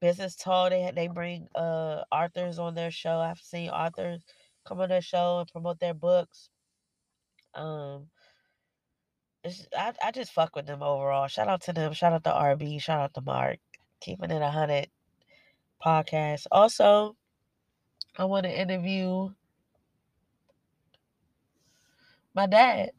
business 0.00 0.36
talk. 0.36 0.70
They 0.70 0.90
they 0.94 1.08
bring 1.08 1.48
uh 1.54 2.04
authors 2.10 2.58
on 2.58 2.74
their 2.74 2.90
show. 2.90 3.18
I've 3.18 3.40
seen 3.40 3.68
authors 3.68 4.22
come 4.64 4.80
on 4.80 4.88
their 4.88 5.02
show 5.02 5.40
and 5.40 5.48
promote 5.52 5.80
their 5.80 5.92
books. 5.92 6.48
Um, 7.54 8.06
I 9.44 9.92
I 10.02 10.10
just 10.12 10.32
fuck 10.32 10.56
with 10.56 10.66
them 10.66 10.82
overall. 10.82 11.28
Shout 11.28 11.48
out 11.48 11.62
to 11.62 11.72
them. 11.72 11.92
Shout 11.92 12.12
out 12.12 12.24
to 12.24 12.30
RB. 12.30 12.80
Shout 12.80 13.00
out 13.00 13.14
to 13.14 13.20
Mark. 13.20 13.58
Keeping 14.00 14.30
it 14.30 14.42
a 14.42 14.50
hundred 14.50 14.88
podcast. 15.84 16.46
Also, 16.50 17.16
I 18.16 18.24
want 18.24 18.44
to 18.44 18.60
interview 18.60 19.30
my 22.34 22.46
dad. 22.46 22.90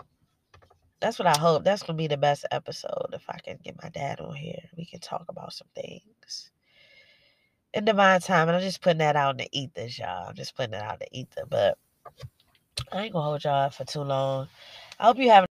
That's 1.00 1.20
what 1.20 1.28
I 1.28 1.38
hope. 1.38 1.64
That's 1.64 1.84
gonna 1.84 1.98
be 1.98 2.08
the 2.08 2.18
best 2.18 2.46
episode 2.52 3.14
if 3.14 3.24
I 3.30 3.40
can 3.40 3.60
get 3.64 3.82
my 3.82 3.90
dad 3.90 4.20
on 4.20 4.36
here. 4.36 4.62
We 4.78 4.86
can 4.86 5.00
talk 5.00 5.26
about 5.30 5.54
some 5.54 5.68
things 5.76 6.52
in 7.74 7.86
divine 7.86 8.22
time. 8.22 8.48
And 8.48 8.58
I'm 8.58 8.64
just 8.64 8.82
putting 8.82 9.00
that 9.00 9.16
out 9.16 9.32
in 9.32 9.38
the 9.38 9.50
ethers, 9.52 9.98
y'all. 10.00 10.30
I'm 10.30 10.36
just 10.36 10.56
putting 10.56 10.74
it 10.74 10.82
out 10.82 11.02
in 11.02 11.08
the 11.12 11.20
ether. 11.20 11.44
But 11.50 11.78
I 12.92 13.04
ain't 13.04 13.14
gonna 13.14 13.26
hold 13.26 13.44
y'all 13.44 13.70
for 13.70 13.86
too 13.86 14.02
long. 14.02 14.48
I 15.00 15.06
hope 15.06 15.18
you 15.18 15.30
having 15.30 15.49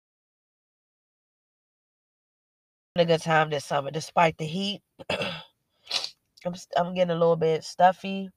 a 2.96 3.06
good 3.06 3.22
time 3.22 3.50
this 3.50 3.66
summer, 3.66 3.92
despite 3.92 4.38
the 4.38 4.46
heat. 4.46 4.82
I'm 5.10 6.56
I'm 6.76 6.94
getting 6.94 7.12
a 7.12 7.20
little 7.20 7.36
bit 7.38 7.64
stuffy, 7.64 8.30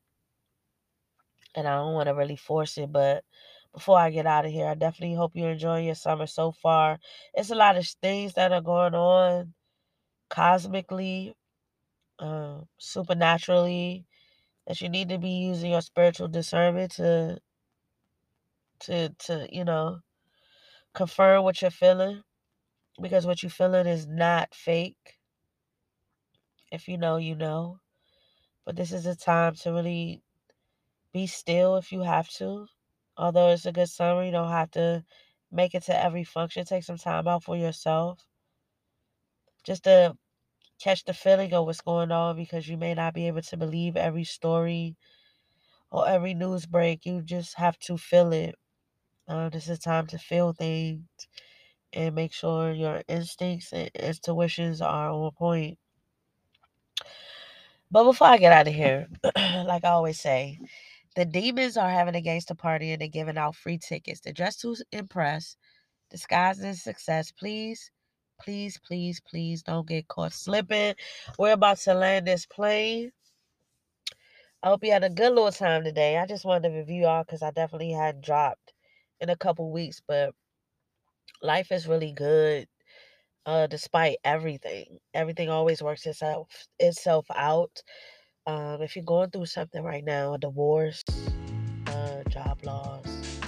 and 1.54 1.66
I 1.66 1.76
don't 1.76 1.94
want 1.94 2.08
to 2.08 2.14
really 2.14 2.36
force 2.36 2.78
it. 2.78 2.92
But 2.92 3.24
before 3.72 3.98
I 3.98 4.10
get 4.10 4.26
out 4.26 4.46
of 4.46 4.52
here, 4.52 4.66
I 4.66 4.74
definitely 4.74 5.16
hope 5.16 5.32
you're 5.34 5.52
enjoying 5.52 5.86
your 5.86 5.94
summer 5.96 6.26
so 6.26 6.52
far. 6.52 6.98
It's 7.34 7.50
a 7.50 7.54
lot 7.56 7.76
of 7.76 7.86
things 8.02 8.34
that 8.34 8.52
are 8.52 8.60
going 8.60 8.94
on 8.94 9.54
cosmically, 10.30 11.34
uh, 12.18 12.60
supernaturally, 12.78 14.06
that 14.66 14.80
you 14.80 14.88
need 14.88 15.08
to 15.10 15.18
be 15.18 15.30
using 15.30 15.72
your 15.72 15.82
spiritual 15.82 16.28
discernment 16.28 16.92
to 16.92 17.38
to 18.80 19.08
to 19.20 19.48
you 19.50 19.64
know 19.64 20.00
confirm 20.94 21.44
what 21.44 21.62
you're 21.62 21.70
feeling 21.70 22.22
because 23.00 23.26
what 23.26 23.42
you're 23.42 23.50
feeling 23.50 23.86
is 23.86 24.06
not 24.06 24.54
fake. 24.54 25.18
If 26.70 26.88
you 26.88 26.98
know, 26.98 27.16
you 27.16 27.34
know. 27.34 27.80
But 28.64 28.76
this 28.76 28.92
is 28.92 29.06
a 29.06 29.16
time 29.16 29.54
to 29.56 29.72
really 29.72 30.22
be 31.12 31.26
still 31.26 31.76
if 31.76 31.92
you 31.92 32.02
have 32.02 32.28
to. 32.30 32.66
Although 33.16 33.50
it's 33.50 33.66
a 33.66 33.72
good 33.72 33.88
summer, 33.88 34.24
you 34.24 34.32
don't 34.32 34.50
have 34.50 34.70
to 34.72 35.04
make 35.50 35.74
it 35.74 35.84
to 35.84 36.02
every 36.04 36.24
function. 36.24 36.64
Take 36.64 36.84
some 36.84 36.98
time 36.98 37.28
out 37.28 37.44
for 37.44 37.56
yourself. 37.56 38.26
Just 39.64 39.84
to 39.84 40.16
catch 40.80 41.04
the 41.04 41.14
feeling 41.14 41.52
of 41.54 41.66
what's 41.66 41.80
going 41.80 42.12
on 42.12 42.36
because 42.36 42.68
you 42.68 42.76
may 42.76 42.94
not 42.94 43.14
be 43.14 43.26
able 43.28 43.42
to 43.42 43.56
believe 43.56 43.96
every 43.96 44.24
story 44.24 44.96
or 45.90 46.08
every 46.08 46.34
news 46.34 46.66
break. 46.66 47.06
You 47.06 47.22
just 47.22 47.56
have 47.56 47.78
to 47.80 47.96
feel 47.98 48.32
it. 48.32 48.56
Uh, 49.28 49.48
this 49.48 49.68
is 49.68 49.78
time 49.78 50.06
to 50.08 50.18
feel 50.18 50.52
things 50.52 51.06
and 51.94 52.14
make 52.14 52.32
sure 52.32 52.72
your 52.72 53.02
instincts 53.08 53.72
and 53.72 53.90
intuitions 53.94 54.80
are 54.80 55.10
on 55.10 55.30
point. 55.32 55.78
But 57.90 58.04
before 58.04 58.26
I 58.26 58.38
get 58.38 58.52
out 58.52 58.68
of 58.68 58.74
here, 58.74 59.06
like 59.36 59.84
I 59.84 59.90
always 59.90 60.20
say, 60.20 60.58
the 61.14 61.24
demons 61.24 61.76
are 61.76 61.88
having 61.88 62.16
a 62.16 62.20
gangster 62.20 62.54
party 62.54 62.90
and 62.92 63.00
they're 63.00 63.08
giving 63.08 63.38
out 63.38 63.54
free 63.54 63.78
tickets. 63.78 64.20
They're 64.20 64.32
dressed 64.32 64.60
to 64.62 64.76
impress, 64.90 65.56
disguised 66.10 66.64
as 66.64 66.82
success. 66.82 67.30
Please, 67.30 67.92
please, 68.40 68.80
please, 68.84 69.20
please 69.20 69.62
don't 69.62 69.86
get 69.86 70.08
caught 70.08 70.32
slipping. 70.32 70.94
We're 71.38 71.52
about 71.52 71.78
to 71.78 71.94
land 71.94 72.26
this 72.26 72.46
plane. 72.46 73.12
I 74.62 74.68
hope 74.68 74.82
you 74.82 74.90
had 74.90 75.04
a 75.04 75.10
good 75.10 75.34
little 75.34 75.52
time 75.52 75.84
today. 75.84 76.16
I 76.16 76.26
just 76.26 76.44
wanted 76.44 76.68
to 76.70 76.74
review 76.74 77.02
y'all 77.02 77.22
because 77.22 77.42
I 77.42 77.50
definitely 77.52 77.92
had 77.92 78.20
dropped 78.22 78.72
in 79.20 79.28
a 79.28 79.36
couple 79.36 79.70
weeks, 79.70 80.02
but 80.04 80.34
life 81.44 81.70
is 81.70 81.86
really 81.86 82.12
good. 82.12 82.66
Uh, 83.46 83.66
despite 83.66 84.16
everything, 84.24 84.98
everything 85.12 85.50
always 85.50 85.82
works 85.82 86.06
itself 86.06 86.48
itself 86.78 87.26
out. 87.34 87.82
Um, 88.46 88.80
if 88.80 88.96
you're 88.96 89.04
going 89.04 89.30
through 89.30 89.46
something 89.46 89.82
right 89.82 90.04
now, 90.04 90.34
a 90.34 90.38
divorce, 90.38 91.04
uh, 91.88 92.22
job 92.30 92.58
loss, 92.64 93.40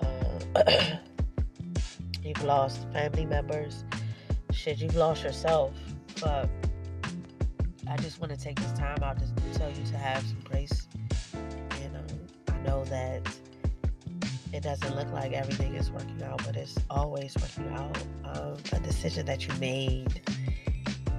uh, 0.00 0.60
you've 2.22 2.44
lost 2.44 2.86
family 2.92 3.26
members, 3.26 3.84
shit, 4.52 4.78
you've 4.78 4.94
lost 4.96 5.24
yourself. 5.24 5.74
But 6.20 6.48
I 7.88 7.96
just 7.96 8.20
want 8.20 8.32
to 8.32 8.38
take 8.38 8.60
this 8.60 8.72
time 8.78 9.02
out 9.02 9.18
to 9.18 9.58
tell 9.58 9.70
you 9.70 9.84
to 9.86 9.96
have 9.96 10.24
some 10.24 10.40
grace. 10.44 10.86
You 11.82 11.88
know, 11.88 12.04
I 12.48 12.58
know 12.58 12.84
that 12.84 13.28
it 14.56 14.62
doesn't 14.62 14.96
look 14.96 15.12
like 15.12 15.34
everything 15.34 15.74
is 15.74 15.90
working 15.90 16.22
out, 16.22 16.42
but 16.46 16.56
it's 16.56 16.78
always 16.88 17.36
working 17.36 17.70
out. 17.74 17.98
Um, 18.24 18.56
a 18.72 18.80
decision 18.80 19.26
that 19.26 19.46
you 19.46 19.52
made 19.60 20.22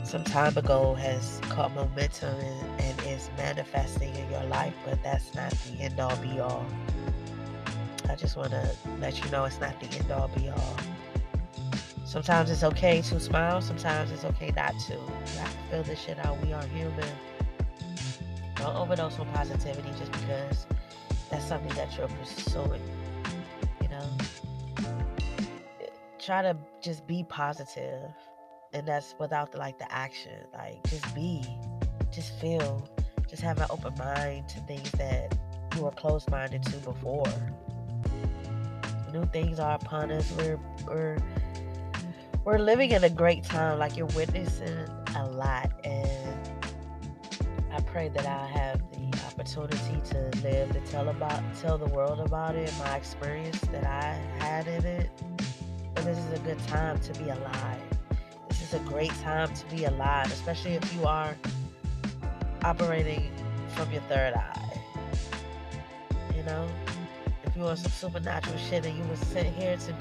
some 0.03 0.23
time 0.23 0.57
ago 0.57 0.95
has 0.95 1.39
caught 1.43 1.71
momentum 1.75 2.35
and, 2.35 2.81
and 2.81 3.01
is 3.01 3.29
manifesting 3.37 4.13
in 4.15 4.31
your 4.31 4.43
life, 4.45 4.73
but 4.83 5.03
that's 5.03 5.35
not 5.35 5.51
the 5.51 5.83
end 5.83 5.99
all 5.99 6.17
be 6.17 6.39
all. 6.39 6.65
I 8.09 8.15
just 8.15 8.37
want 8.37 8.49
to 8.51 8.75
let 8.99 9.23
you 9.23 9.29
know 9.29 9.45
it's 9.45 9.59
not 9.59 9.79
the 9.79 9.85
end 9.95 10.11
all 10.11 10.29
be 10.29 10.49
all. 10.49 10.77
Sometimes 12.05 12.49
it's 12.49 12.63
okay 12.63 13.03
to 13.03 13.19
smile, 13.19 13.61
sometimes 13.61 14.09
it's 14.11 14.25
okay 14.25 14.51
not 14.55 14.73
to. 14.87 14.95
To 14.95 15.45
feel 15.69 15.83
this 15.83 15.99
shit 15.99 16.17
out. 16.25 16.43
We 16.43 16.53
are 16.53 16.63
human. 16.63 17.07
Don't 18.55 18.75
overdose 18.75 19.19
on 19.19 19.27
positivity 19.27 19.89
just 19.99 20.11
because 20.11 20.65
that's 21.29 21.45
something 21.45 21.75
that 21.75 21.95
you're 21.95 22.07
pursuing 22.07 22.81
try 26.27 26.41
to 26.41 26.55
just 26.81 27.07
be 27.07 27.23
positive 27.29 28.11
and 28.73 28.87
that's 28.87 29.15
without 29.17 29.51
the, 29.53 29.57
like 29.57 29.79
the 29.79 29.91
action 29.91 30.39
like 30.53 30.83
just 30.89 31.15
be 31.15 31.41
just 32.11 32.37
feel 32.39 32.87
just 33.29 33.41
have 33.41 33.57
an 33.59 33.67
open 33.69 33.93
mind 33.97 34.47
to 34.49 34.59
things 34.61 34.91
that 34.91 35.37
you 35.75 35.83
were 35.83 35.91
closed-minded 35.91 36.63
to 36.63 36.77
before. 36.77 37.31
New 39.13 39.25
things 39.27 39.59
are 39.59 39.75
upon 39.75 40.11
us. 40.11 40.31
We're 40.37 40.59
we're 40.87 41.17
we're 42.43 42.59
living 42.59 42.91
in 42.91 43.03
a 43.03 43.09
great 43.09 43.43
time 43.43 43.79
like 43.79 43.95
you're 43.95 44.07
witnessing 44.07 44.87
a 45.15 45.27
lot 45.27 45.71
and 45.83 46.49
i 47.73 47.79
pray 47.81 48.07
that 48.07 48.25
i 48.25 48.45
have 48.47 48.79
the 48.91 49.19
opportunity 49.25 49.99
to 50.05 50.31
live 50.43 50.71
to 50.71 50.79
tell 50.89 51.09
about 51.09 51.43
tell 51.59 51.77
the 51.77 51.87
world 51.87 52.21
about 52.21 52.55
it 52.55 52.73
my 52.79 52.95
experience 52.95 53.59
that 53.73 53.83
i 53.83 54.13
had 54.41 54.65
in 54.67 54.85
it 54.85 55.09
this 56.07 56.17
is 56.19 56.39
a 56.39 56.39
good 56.39 56.67
time 56.67 56.97
to 57.01 57.13
be 57.21 57.29
alive. 57.29 57.81
This 58.47 58.61
is 58.61 58.73
a 58.73 58.79
great 58.79 59.11
time 59.21 59.53
to 59.53 59.65
be 59.65 59.83
alive, 59.83 60.31
especially 60.31 60.75
if 60.75 60.93
you 60.93 61.05
are 61.05 61.35
operating 62.63 63.29
from 63.75 63.91
your 63.91 64.01
third 64.03 64.33
eye. 64.33 64.79
You 66.33 66.43
know, 66.43 66.65
if 67.43 67.57
you 67.57 67.63
want 67.63 67.79
some 67.79 67.91
supernatural 67.91 68.57
shit 68.57 68.85
and 68.85 68.97
you 68.97 69.03
were 69.03 69.17
sent 69.17 69.53
here 69.53 69.75
to 69.75 69.95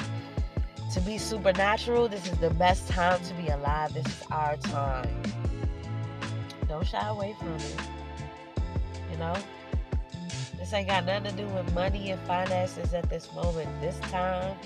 to 0.94 1.00
be 1.00 1.18
supernatural, 1.18 2.06
this 2.06 2.24
is 2.30 2.38
the 2.38 2.50
best 2.50 2.88
time 2.88 3.20
to 3.24 3.34
be 3.34 3.48
alive. 3.48 3.92
This 3.92 4.06
is 4.06 4.22
our 4.30 4.56
time. 4.58 5.22
Don't 6.68 6.86
shy 6.86 7.04
away 7.08 7.34
from 7.40 7.56
it. 7.56 7.76
You 9.10 9.18
know? 9.18 9.34
This 10.56 10.72
ain't 10.72 10.88
got 10.88 11.04
nothing 11.04 11.32
to 11.32 11.36
do 11.36 11.48
with 11.48 11.74
money 11.74 12.12
and 12.12 12.20
finances 12.22 12.94
at 12.94 13.10
this 13.10 13.32
moment. 13.34 13.68
This 13.80 13.98
time 14.10 14.56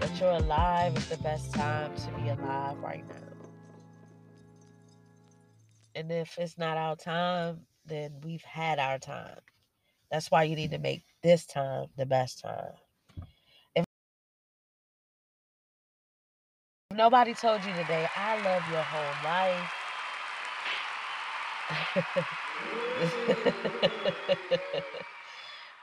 that 0.00 0.18
you're 0.18 0.30
alive 0.30 0.96
is 0.96 1.06
the 1.08 1.18
best 1.18 1.52
time 1.52 1.94
to 1.94 2.10
be 2.12 2.30
alive 2.30 2.78
right 2.78 3.06
now. 3.08 3.16
And 5.94 6.10
if 6.10 6.38
it's 6.38 6.56
not 6.56 6.78
our 6.78 6.96
time, 6.96 7.66
then 7.84 8.20
we've 8.22 8.42
had 8.42 8.78
our 8.78 8.98
time. 8.98 9.40
That's 10.10 10.30
why 10.30 10.44
you 10.44 10.56
need 10.56 10.70
to 10.70 10.78
make 10.78 11.02
this 11.22 11.44
time 11.46 11.88
the 11.96 12.06
best 12.06 12.40
time. 12.40 12.72
If 13.74 13.84
nobody 16.94 17.34
told 17.34 17.62
you 17.64 17.72
today, 17.74 18.08
I 18.16 18.40
love 18.42 18.62
your 18.70 18.82
whole 18.82 19.24
life. 19.24 19.70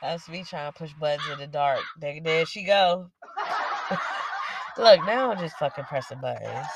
That's 0.01 0.29
me 0.29 0.43
trying 0.43 0.71
to 0.71 0.77
push 0.77 0.93
buttons 0.93 1.27
in 1.33 1.39
the 1.39 1.47
dark. 1.47 1.81
There, 1.99 2.19
there 2.21 2.45
she 2.45 2.63
go. 2.63 3.09
Look, 4.77 5.05
now 5.05 5.31
I'm 5.31 5.39
just 5.39 5.57
fucking 5.57 5.85
pressing 5.85 6.19
buttons. 6.19 6.67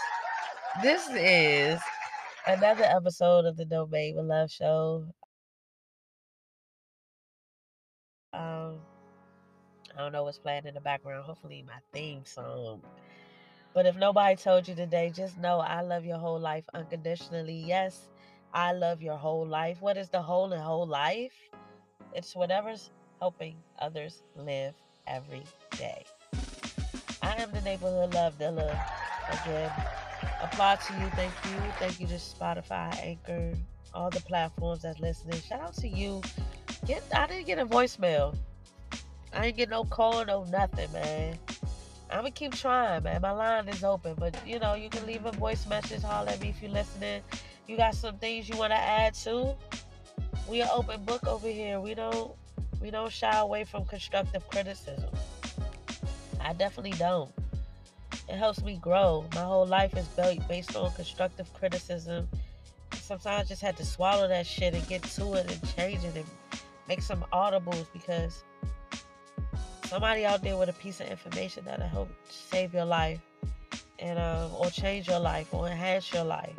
This 0.81 1.07
is 1.09 1.79
another 2.47 2.83
episode 2.83 3.45
of 3.45 3.57
the 3.57 3.65
No 3.65 3.83
with 3.85 4.15
Love 4.15 4.49
show. 4.49 5.05
Um, 8.33 8.79
I 9.93 9.99
don't 9.99 10.13
know 10.13 10.23
what's 10.23 10.39
playing 10.39 10.65
in 10.65 10.73
the 10.73 10.81
background. 10.81 11.25
Hopefully, 11.25 11.63
my 11.67 11.79
theme 11.91 12.23
song. 12.25 12.81
But 13.73 13.85
if 13.85 13.95
nobody 13.97 14.35
told 14.35 14.67
you 14.67 14.75
today, 14.75 15.11
just 15.13 15.37
know 15.37 15.59
I 15.59 15.81
love 15.81 16.05
your 16.05 16.17
whole 16.17 16.39
life 16.39 16.63
unconditionally. 16.73 17.63
Yes, 17.65 18.09
I 18.53 18.71
love 18.71 19.01
your 19.01 19.17
whole 19.17 19.45
life. 19.45 19.81
What 19.81 19.97
is 19.97 20.09
the 20.09 20.21
whole 20.21 20.53
and 20.53 20.61
whole 20.61 20.87
life? 20.87 21.33
It's 22.13 22.35
whatever's 22.35 22.89
helping 23.19 23.57
others 23.79 24.23
live 24.35 24.73
every 25.07 25.43
day. 25.77 26.05
I 27.31 27.41
am 27.41 27.51
the 27.51 27.61
neighborhood 27.61 28.13
love 28.13 28.37
dealer. 28.37 28.77
Again, 29.29 29.71
applaud 30.41 30.81
to 30.81 30.93
you. 30.93 31.05
Thank 31.11 31.31
you. 31.45 31.71
Thank 31.79 32.01
you 32.01 32.07
to 32.07 32.15
Spotify, 32.15 32.93
Anchor, 33.01 33.53
all 33.93 34.09
the 34.09 34.19
platforms 34.19 34.81
that's 34.81 34.99
listening. 34.99 35.39
Shout 35.39 35.61
out 35.61 35.73
to 35.75 35.87
you. 35.87 36.21
Get 36.85 37.01
I 37.15 37.27
didn't 37.27 37.45
get 37.45 37.57
a 37.57 37.65
voicemail. 37.65 38.35
I 39.33 39.43
didn't 39.43 39.55
get 39.55 39.69
no 39.69 39.85
call, 39.85 40.25
no 40.25 40.43
nothing, 40.43 40.91
man. 40.91 41.39
I'm 42.09 42.17
gonna 42.17 42.31
keep 42.31 42.53
trying, 42.53 43.03
man. 43.03 43.21
My 43.21 43.31
line 43.31 43.69
is 43.69 43.81
open, 43.81 44.15
but 44.19 44.35
you 44.45 44.59
know, 44.59 44.73
you 44.73 44.89
can 44.89 45.05
leave 45.07 45.25
a 45.25 45.31
voice 45.31 45.65
message, 45.67 46.01
holler 46.01 46.31
at 46.31 46.41
me 46.41 46.49
if 46.49 46.61
you're 46.61 46.69
listening. 46.69 47.21
You 47.65 47.77
got 47.77 47.95
some 47.95 48.17
things 48.17 48.49
you 48.49 48.57
wanna 48.57 48.75
add 48.75 49.13
to? 49.23 49.55
We 50.49 50.61
an 50.61 50.67
open 50.73 51.05
book 51.05 51.25
over 51.27 51.47
here. 51.47 51.79
We 51.79 51.93
don't 51.93 52.33
we 52.81 52.91
don't 52.91 53.11
shy 53.11 53.39
away 53.39 53.63
from 53.63 53.85
constructive 53.85 54.45
criticism. 54.49 55.09
I 56.43 56.53
definitely 56.53 56.97
don't. 56.97 57.31
It 58.27 58.35
helps 58.35 58.61
me 58.63 58.77
grow. 58.77 59.25
My 59.35 59.41
whole 59.41 59.65
life 59.65 59.95
is 59.95 60.07
built 60.09 60.47
based 60.47 60.75
on 60.75 60.91
constructive 60.93 61.51
criticism. 61.53 62.27
Sometimes 62.93 63.41
I 63.41 63.43
just 63.43 63.61
had 63.61 63.77
to 63.77 63.85
swallow 63.85 64.27
that 64.27 64.45
shit 64.45 64.73
and 64.73 64.87
get 64.87 65.03
to 65.03 65.33
it 65.33 65.51
and 65.51 65.75
change 65.75 66.03
it 66.03 66.15
and 66.15 66.25
make 66.87 67.01
some 67.01 67.25
audibles 67.33 67.87
because 67.93 68.43
somebody 69.85 70.25
out 70.25 70.41
there 70.41 70.57
with 70.57 70.69
a 70.69 70.73
piece 70.73 70.99
of 71.01 71.07
information 71.07 71.63
that'll 71.65 71.87
help 71.87 72.09
save 72.29 72.73
your 72.73 72.85
life 72.85 73.19
and 73.99 74.17
um, 74.19 74.51
or 74.57 74.69
change 74.69 75.07
your 75.07 75.19
life 75.19 75.53
or 75.53 75.67
enhance 75.67 76.11
your 76.13 76.23
life. 76.23 76.55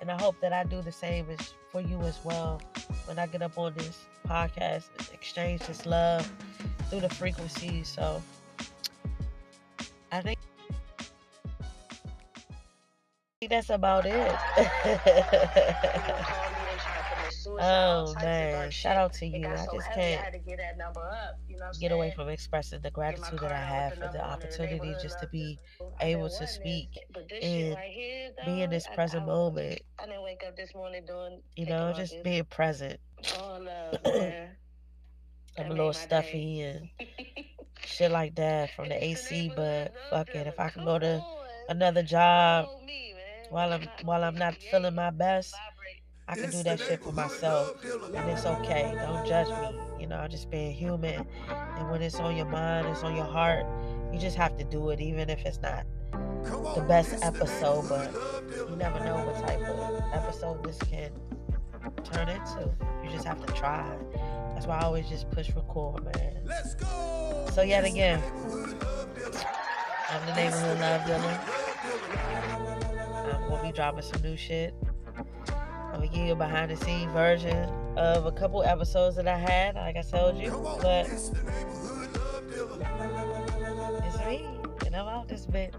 And 0.00 0.10
I 0.10 0.20
hope 0.20 0.40
that 0.40 0.52
I 0.52 0.64
do 0.64 0.80
the 0.80 0.92
same 0.92 1.26
as 1.30 1.54
for 1.72 1.80
you 1.80 2.00
as 2.02 2.18
well 2.24 2.60
when 3.06 3.18
I 3.18 3.26
get 3.26 3.42
up 3.42 3.58
on 3.58 3.74
this 3.74 4.06
podcast, 4.26 4.90
exchange 5.12 5.62
this 5.66 5.86
love 5.86 6.30
through 6.88 7.00
the 7.00 7.08
frequencies. 7.08 7.88
So 7.88 8.22
I 10.10 10.22
think 10.22 10.38
that's 13.48 13.70
about 13.70 14.04
it. 14.06 14.14
oh 17.60 18.14
man, 18.22 18.70
shout 18.70 18.96
out 18.96 19.12
to 19.14 19.26
you. 19.26 19.46
I 19.46 19.66
just 19.72 19.92
can't 19.92 20.22
get 21.80 21.92
away 21.92 22.12
from 22.14 22.28
expressing 22.28 22.80
the 22.80 22.90
gratitude 22.90 23.40
that 23.40 23.52
I 23.52 23.60
have 23.60 23.94
for 23.94 24.08
the 24.12 24.24
opportunity 24.24 24.94
just 25.00 25.18
to 25.20 25.28
be 25.28 25.58
able 26.00 26.28
to 26.30 26.46
speak 26.46 26.88
and 27.42 27.76
be 28.44 28.62
in 28.62 28.70
this 28.70 28.86
present 28.94 29.26
moment. 29.26 29.80
I 29.98 30.06
didn't 30.06 30.22
wake 30.22 30.42
up 30.46 30.56
this 30.56 30.74
morning 30.74 31.02
doing, 31.06 31.40
you 31.56 31.66
know, 31.66 31.92
just 31.94 32.22
being 32.22 32.44
present. 32.44 33.00
I'm 33.38 33.66
a 35.66 35.68
little 35.68 35.92
stuffy 35.92 36.60
and 36.62 36.88
shit 37.98 38.12
like 38.12 38.36
that 38.36 38.70
from 38.76 38.88
the 38.88 39.04
AC, 39.04 39.52
but 39.56 39.92
fuck 40.08 40.28
it. 40.28 40.46
If 40.46 40.60
I 40.60 40.68
can 40.68 40.84
go 40.84 40.98
to 41.00 41.20
another 41.68 42.04
job 42.04 42.68
while 43.50 43.72
I'm 43.72 43.88
while 44.04 44.22
I'm 44.22 44.36
not 44.36 44.54
feeling 44.54 44.94
my 44.94 45.10
best, 45.10 45.54
I 46.28 46.36
can 46.36 46.50
do 46.50 46.62
that 46.62 46.78
shit 46.78 47.02
for 47.02 47.12
myself. 47.12 47.84
And 48.14 48.30
it's 48.30 48.46
okay. 48.46 48.94
Don't 48.94 49.26
judge 49.26 49.48
me. 49.48 49.80
You 50.00 50.06
know, 50.06 50.16
I'm 50.16 50.30
just 50.30 50.48
being 50.48 50.72
human. 50.72 51.26
And 51.48 51.90
when 51.90 52.00
it's 52.00 52.20
on 52.20 52.36
your 52.36 52.46
mind, 52.46 52.86
it's 52.86 53.02
on 53.02 53.16
your 53.16 53.24
heart, 53.24 53.66
you 54.12 54.20
just 54.20 54.36
have 54.36 54.56
to 54.58 54.64
do 54.64 54.90
it, 54.90 55.00
even 55.00 55.28
if 55.28 55.44
it's 55.44 55.60
not 55.60 55.84
the 56.42 56.84
best 56.86 57.24
episode. 57.24 57.88
But 57.88 58.12
you 58.70 58.76
never 58.76 59.00
know 59.00 59.16
what 59.26 59.44
type 59.44 59.60
of 59.60 60.02
episode 60.12 60.62
this 60.62 60.78
can 60.88 61.10
turn 62.04 62.28
into. 62.28 62.70
You 63.02 63.10
just 63.10 63.24
have 63.24 63.44
to 63.44 63.52
try. 63.54 63.90
That's 64.54 64.66
why 64.66 64.78
I 64.78 64.84
always 64.84 65.08
just 65.08 65.30
push 65.30 65.50
record, 65.50 66.04
man. 66.04 66.48
So 67.58 67.64
yet 67.64 67.84
again, 67.84 68.22
I'm 70.10 70.26
the 70.26 70.34
neighborhood 70.36 70.78
love 70.78 71.04
dealer. 71.04 71.40
Um, 73.24 73.42
I'm 73.42 73.48
gonna 73.48 73.62
be 73.64 73.72
dropping 73.72 74.02
some 74.02 74.22
new 74.22 74.36
shit. 74.36 74.74
I'm 75.48 75.94
gonna 75.94 76.06
give 76.06 76.24
you 76.24 76.34
a 76.34 76.36
behind 76.36 76.70
the 76.70 76.76
scenes 76.76 77.12
version 77.12 77.68
of 77.96 78.26
a 78.26 78.30
couple 78.30 78.62
episodes 78.62 79.16
that 79.16 79.26
I 79.26 79.36
had, 79.36 79.74
like 79.74 79.96
I 79.96 80.02
told 80.02 80.38
you. 80.38 80.52
But 80.80 81.06
it's 84.06 84.18
me, 84.24 84.46
and 84.86 84.94
I'm 84.94 85.08
out 85.08 85.26
this 85.26 85.44
bitch. 85.44 85.74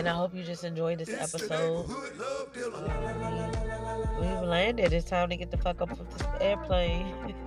And 0.00 0.08
I 0.08 0.14
hope 0.14 0.34
you 0.34 0.42
just 0.42 0.64
enjoyed 0.64 0.98
this 0.98 1.10
episode. 1.10 1.86
we, 1.86 1.94
we've 4.18 4.40
landed. 4.40 4.94
It's 4.94 5.06
time 5.06 5.28
to 5.28 5.36
get 5.36 5.50
the 5.50 5.58
fuck 5.58 5.82
up 5.82 5.90
with 5.90 6.10
this 6.16 6.26
airplane. 6.40 7.14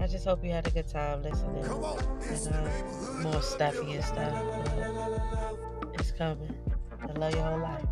I 0.00 0.06
just 0.06 0.24
hope 0.24 0.44
you 0.44 0.52
had 0.52 0.64
a 0.64 0.70
good 0.70 0.86
time 0.86 1.24
listening. 1.24 1.64
And 1.64 1.68
uh, 1.74 3.22
more 3.24 3.42
stuffy 3.42 3.94
and 3.94 4.04
stuff. 4.04 4.40
It's 5.94 6.12
coming. 6.12 6.54
I 7.02 7.06
love 7.18 7.34
your 7.34 7.42
whole 7.42 7.58
life. 7.58 7.84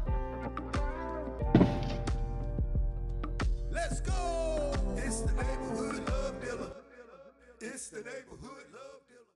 Let's 3.72 4.00
go. 4.00 4.72
It's 4.96 5.22
the 5.22 5.32
neighborhood 5.32 6.08
love 6.08 6.40
dealer. 6.40 6.70
It's 7.60 7.88
the 7.88 7.96
neighborhood 7.96 8.66
love. 8.72 8.93